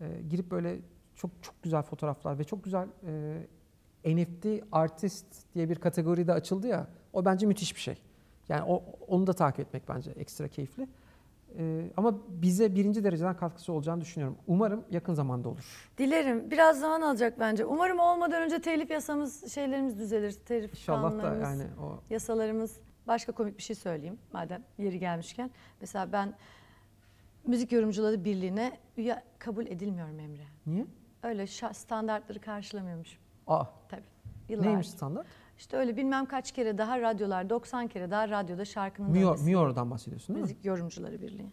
E, 0.00 0.22
girip 0.30 0.50
böyle 0.50 0.78
çok 1.14 1.30
çok 1.42 1.62
güzel 1.62 1.82
fotoğraflar 1.82 2.38
ve 2.38 2.44
çok 2.44 2.64
güzel 2.64 2.88
e, 4.04 4.16
NFT 4.16 4.46
artist 4.72 5.26
diye 5.54 5.68
bir 5.68 5.76
kategori 5.76 6.26
de 6.26 6.32
açıldı 6.32 6.66
ya. 6.66 6.86
O 7.12 7.24
bence 7.24 7.46
müthiş 7.46 7.74
bir 7.74 7.80
şey. 7.80 7.98
Yani 8.48 8.62
o, 8.62 8.84
onu 9.08 9.26
da 9.26 9.32
takip 9.32 9.60
etmek 9.60 9.88
bence 9.88 10.10
ekstra 10.10 10.48
keyifli. 10.48 10.88
E, 11.58 11.90
ama 11.96 12.18
bize 12.28 12.74
birinci 12.74 13.04
dereceden 13.04 13.36
katkısı 13.36 13.72
olacağını 13.72 14.00
düşünüyorum. 14.00 14.38
Umarım 14.46 14.84
yakın 14.90 15.14
zamanda 15.14 15.48
olur. 15.48 15.90
Dilerim. 15.98 16.50
Biraz 16.50 16.80
zaman 16.80 17.00
alacak 17.00 17.40
bence. 17.40 17.64
Umarım 17.64 17.98
olmadan 17.98 18.42
önce 18.42 18.60
telif 18.60 18.90
yasamız, 18.90 19.54
şeylerimiz 19.54 19.98
düzelir. 19.98 20.32
Telif 20.32 20.70
İnşallah 20.70 21.22
da 21.22 21.34
yani 21.34 21.64
o 21.82 22.00
yasalarımız. 22.10 22.80
Başka 23.06 23.32
komik 23.32 23.58
bir 23.58 23.62
şey 23.62 23.76
söyleyeyim 23.76 24.18
madem 24.32 24.64
yeri 24.78 24.98
gelmişken. 24.98 25.50
Mesela 25.80 26.12
ben 26.12 26.34
Müzik 27.46 27.72
Yorumcuları 27.72 28.24
Birliği'ne 28.24 28.78
üye 28.96 29.22
kabul 29.38 29.66
edilmiyorum 29.66 30.20
Emre. 30.20 30.42
niye? 30.66 30.86
Öyle 31.22 31.42
şa- 31.42 31.74
standartları 31.74 32.40
karşılamıyormuş 32.40 33.18
Aa, 33.46 33.64
tabii. 33.88 34.02
Yıllardır. 34.48 34.68
neymiş 34.70 34.88
standart? 34.88 35.26
İşte 35.58 35.76
öyle 35.76 35.96
bilmem 35.96 36.26
kaç 36.26 36.52
kere 36.52 36.78
daha 36.78 37.00
radyolar, 37.00 37.50
90 37.50 37.88
kere 37.88 38.10
daha 38.10 38.28
radyoda 38.28 38.64
şarkının 38.64 39.10
Mior, 39.10 39.24
dönmesi. 39.26 39.44
Mior'dan 39.44 39.90
bahsediyorsun 39.90 40.28
değil 40.34 40.44
mi? 40.44 40.48
Müzik 40.50 40.64
Yorumcuları 40.64 41.22
Birliği. 41.22 41.50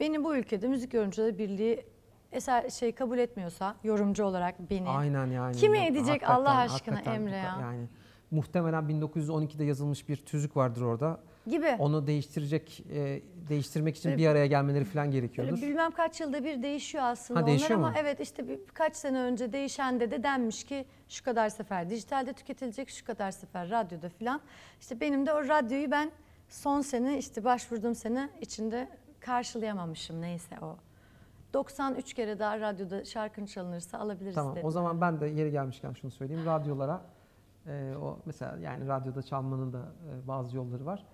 Benim 0.00 0.24
bu 0.24 0.36
ülkede 0.36 0.68
Müzik 0.68 0.94
Yorumcuları 0.94 1.38
Birliği 1.38 1.84
eser 2.32 2.70
şey 2.70 2.92
kabul 2.94 3.18
etmiyorsa 3.18 3.76
yorumcu 3.84 4.24
olarak 4.24 4.70
beni 4.70 4.88
Aynen 4.88 5.26
yani. 5.26 5.56
Kimi 5.56 5.78
edecek 5.78 6.08
hakikaten- 6.08 6.34
Allah 6.34 6.56
aşkına 6.56 6.94
hakikaten 6.96 7.20
Emre 7.20 7.36
ya? 7.36 7.58
Yani 7.60 7.88
muhtemelen 8.30 8.88
1912'de 8.88 9.64
yazılmış 9.64 10.08
bir 10.08 10.16
tüzük 10.16 10.56
vardır 10.56 10.80
orada. 10.82 11.20
Gibi 11.46 11.76
Onu 11.78 12.06
değiştirecek, 12.06 12.84
e, 12.90 13.22
değiştirmek 13.48 13.96
için 13.96 14.10
Böyle- 14.10 14.22
bir 14.22 14.26
araya 14.28 14.46
gelmeleri 14.46 14.84
falan 14.84 15.10
gerekiyordur. 15.10 15.62
bilmem 15.62 15.90
kaç 15.90 16.20
yılda 16.20 16.44
bir 16.44 16.62
değişiyor 16.62 17.04
aslında 17.04 17.40
Ha, 17.40 17.44
onlar 17.44 17.50
değişiyor 17.50 17.78
ama 17.80 17.88
mu? 17.88 17.94
evet 17.98 18.20
işte 18.20 18.48
bir, 18.48 18.58
birkaç 18.58 18.96
sene 18.96 19.18
önce 19.20 19.52
değişende 19.52 20.10
de 20.10 20.22
denmiş 20.22 20.64
ki 20.64 20.84
şu 21.08 21.24
kadar 21.24 21.48
sefer 21.48 21.90
dijitalde 21.90 22.32
tüketilecek 22.32 22.90
şu 22.90 23.04
kadar 23.04 23.30
sefer 23.30 23.70
radyoda 23.70 24.08
filan. 24.08 24.40
İşte 24.80 25.00
benim 25.00 25.26
de 25.26 25.32
o 25.32 25.48
radyoyu 25.48 25.90
ben 25.90 26.10
son 26.48 26.80
sene 26.80 27.18
işte 27.18 27.44
başvurduğum 27.44 27.94
sene 27.94 28.28
içinde 28.40 28.88
karşılayamamışım 29.20 30.20
neyse 30.20 30.56
o. 30.62 30.76
93 31.54 32.14
kere 32.14 32.38
daha 32.38 32.60
radyoda 32.60 33.04
şarkın 33.04 33.46
çalınırsa 33.46 33.98
alabiliriz 33.98 34.34
Tamam 34.34 34.54
dedim. 34.56 34.66
o 34.66 34.70
zaman 34.70 35.00
ben 35.00 35.20
de 35.20 35.26
yeri 35.26 35.50
gelmişken 35.50 35.92
şunu 35.92 36.10
söyleyeyim. 36.10 36.46
Radyolara 36.46 37.00
e, 37.66 37.92
o 38.02 38.18
mesela 38.26 38.58
yani 38.58 38.88
radyoda 38.88 39.22
çalmanın 39.22 39.72
da 39.72 39.78
e, 39.78 40.28
bazı 40.28 40.56
yolları 40.56 40.86
var. 40.86 41.04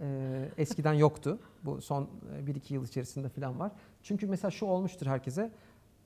E, 0.00 0.48
eskiden 0.58 0.92
yoktu. 0.92 1.38
Bu 1.64 1.80
son 1.80 2.08
1-2 2.46 2.74
yıl 2.74 2.84
içerisinde 2.84 3.28
falan 3.28 3.58
var. 3.58 3.72
Çünkü 4.02 4.26
mesela 4.26 4.50
şu 4.50 4.66
olmuştur 4.66 5.06
herkese. 5.06 5.50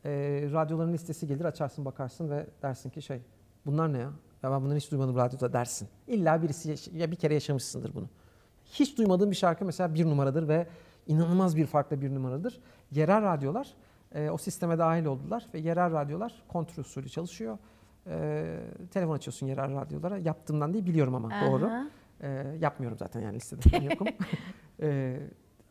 E, 0.04 0.10
radyoların 0.52 0.92
listesi 0.92 1.26
gelir 1.26 1.44
açarsın 1.44 1.84
bakarsın 1.84 2.30
ve 2.30 2.46
dersin 2.62 2.90
ki 2.90 3.02
şey 3.02 3.20
bunlar 3.66 3.92
ne 3.92 3.98
ya? 3.98 4.10
Ya 4.42 4.50
ben 4.50 4.62
bunları 4.62 4.78
hiç 4.78 4.90
duymadım 4.90 5.16
radyoda 5.16 5.52
dersin. 5.52 5.88
İlla 6.06 6.42
birisi 6.42 6.98
ya 6.98 7.10
bir 7.10 7.16
kere 7.16 7.34
yaşamışsındır 7.34 7.94
bunu. 7.94 8.08
Hiç 8.64 8.98
duymadığım 8.98 9.30
bir 9.30 9.36
şarkı 9.36 9.64
mesela 9.64 9.94
bir 9.94 10.06
numaradır 10.06 10.48
ve 10.48 10.66
inanılmaz 11.06 11.56
bir 11.56 11.66
farkla 11.66 12.00
bir 12.00 12.14
numaradır. 12.14 12.60
Yerel 12.90 13.22
radyolar 13.22 13.74
e, 14.14 14.30
o 14.30 14.38
sisteme 14.38 14.78
dahil 14.78 15.04
oldular 15.04 15.46
ve 15.54 15.58
yerel 15.58 15.92
radyolar 15.92 16.42
kontrol 16.48 16.80
usulü 16.84 17.08
çalışıyor. 17.08 17.58
E, 18.06 18.44
telefon 18.90 19.14
açıyorsun 19.14 19.46
yerel 19.46 19.74
radyolara. 19.80 20.18
Yaptığımdan 20.18 20.72
değil 20.74 20.86
biliyorum 20.86 21.14
ama 21.14 21.30
doğru. 21.46 21.70
E, 22.22 22.56
yapmıyorum 22.60 22.98
zaten 22.98 23.20
yani 23.20 23.34
listede 23.36 23.60
falan 23.68 23.82
yokum. 23.82 24.06
E, 24.82 25.16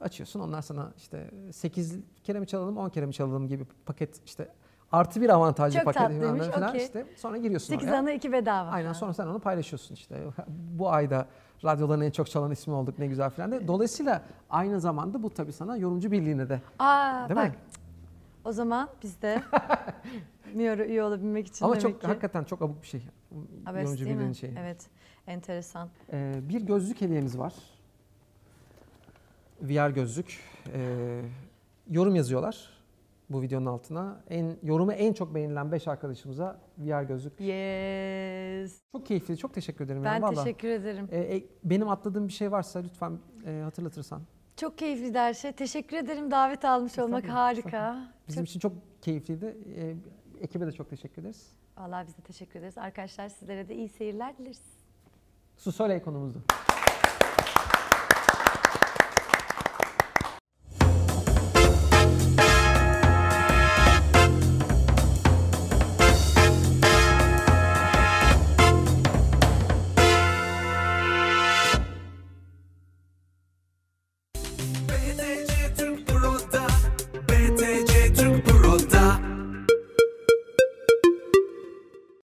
açıyorsun 0.01 0.39
onlar 0.39 0.61
sana 0.61 0.91
işte 0.97 1.31
8 1.51 1.97
kere 2.23 2.39
mi 2.39 2.47
çalalım 2.47 2.77
10 2.77 2.89
kere 2.89 3.05
mi 3.05 3.13
çalalım 3.13 3.47
gibi 3.47 3.65
paket 3.85 4.21
işte 4.25 4.47
artı 4.91 5.21
bir 5.21 5.29
avantajlı 5.29 5.77
Çok 5.77 5.85
paket 5.85 6.01
tatlıymış, 6.01 6.47
falan 6.47 6.69
okey. 6.69 6.85
işte 6.85 7.05
sonra 7.15 7.37
giriyorsun 7.37 7.67
8 7.73 7.89
oraya. 7.89 7.97
ana 7.99 8.11
2 8.11 8.31
bedava. 8.31 8.69
Aynen 8.69 8.93
sonra 8.93 9.13
sen 9.13 9.27
onu 9.27 9.39
paylaşıyorsun 9.39 9.95
işte. 9.95 10.23
Bu 10.47 10.91
ayda 10.91 11.25
radyoların 11.63 12.01
en 12.01 12.11
çok 12.11 12.29
çalan 12.29 12.51
ismi 12.51 12.73
olduk 12.73 12.99
ne 12.99 13.07
güzel 13.07 13.29
falan 13.29 13.51
de. 13.51 13.67
Dolayısıyla 13.67 14.21
aynı 14.49 14.79
zamanda 14.79 15.23
bu 15.23 15.29
tabii 15.29 15.53
sana 15.53 15.77
yorumcu 15.77 16.11
birliğine 16.11 16.49
de. 16.49 16.61
Aa 16.79 17.29
Değil 17.29 17.39
bak 17.39 17.47
mi? 17.49 17.55
o 18.45 18.51
zaman 18.51 18.89
biz 19.03 19.21
de 19.21 19.41
Miyor'a 20.53 20.85
üye 20.85 21.03
olabilmek 21.03 21.47
için 21.47 21.65
Ama 21.65 21.73
demek 21.73 21.81
çok 21.81 22.01
ki. 22.01 22.07
hakikaten 22.07 22.43
çok 22.43 22.61
abuk 22.61 22.81
bir 22.81 22.87
şey. 22.87 23.01
Abes 23.65 23.83
yorumcu 23.83 24.05
değil 24.05 24.17
mi? 24.17 24.35
şeyi. 24.35 24.53
Evet 24.59 24.89
enteresan. 25.27 25.89
Ee, 26.13 26.33
bir 26.49 26.61
gözlük 26.61 27.01
hediyemiz 27.01 27.37
var. 27.37 27.53
VR 29.61 29.89
gözlük. 29.89 30.39
Ee, 30.73 31.21
yorum 31.89 32.15
yazıyorlar 32.15 32.79
bu 33.29 33.41
videonun 33.41 33.65
altına. 33.65 34.21
En 34.29 34.57
yorumu 34.63 34.93
en 34.93 35.13
çok 35.13 35.35
beğenilen 35.35 35.71
5 35.71 35.87
arkadaşımıza 35.87 36.59
VR 36.77 37.03
gözlük. 37.03 37.39
Yes. 37.39 38.81
Çok 38.91 39.05
keyifli. 39.05 39.37
Çok 39.37 39.53
teşekkür 39.53 39.85
ederim. 39.85 40.03
Ben 40.03 40.15
ya, 40.15 40.21
vallahi. 40.21 40.35
teşekkür 40.35 40.67
ederim. 40.67 41.07
Ee, 41.11 41.35
e, 41.35 41.43
benim 41.63 41.89
atladığım 41.89 42.27
bir 42.27 42.33
şey 42.33 42.51
varsa 42.51 42.79
lütfen 42.79 43.19
e, 43.45 43.61
hatırlatırsan. 43.63 44.21
Çok 44.55 44.77
keyifliydi 44.77 45.17
her 45.17 45.33
şey. 45.33 45.51
Teşekkür 45.51 45.97
ederim 45.97 46.31
davet 46.31 46.65
almış 46.65 46.99
olmak 46.99 47.29
harika. 47.29 48.07
Bizim 48.27 48.43
Çok, 48.43 48.49
için 48.49 48.59
çok 48.59 48.73
keyifliydi. 49.01 49.57
Ee, 49.75 49.95
ekibe 50.41 50.67
de 50.67 50.71
çok 50.71 50.89
teşekkür 50.89 51.21
ederiz. 51.21 51.58
Vallahi 51.79 52.07
biz 52.07 52.17
de 52.17 52.21
teşekkür 52.21 52.59
ederiz. 52.59 52.77
Arkadaşlar 52.77 53.29
sizlere 53.29 53.67
de 53.67 53.75
iyi 53.75 53.89
seyirler 53.89 54.37
dileriz. 54.37 54.61
Su 55.57 55.71
Soleil 55.71 56.01
konumuzdu. 56.01 56.43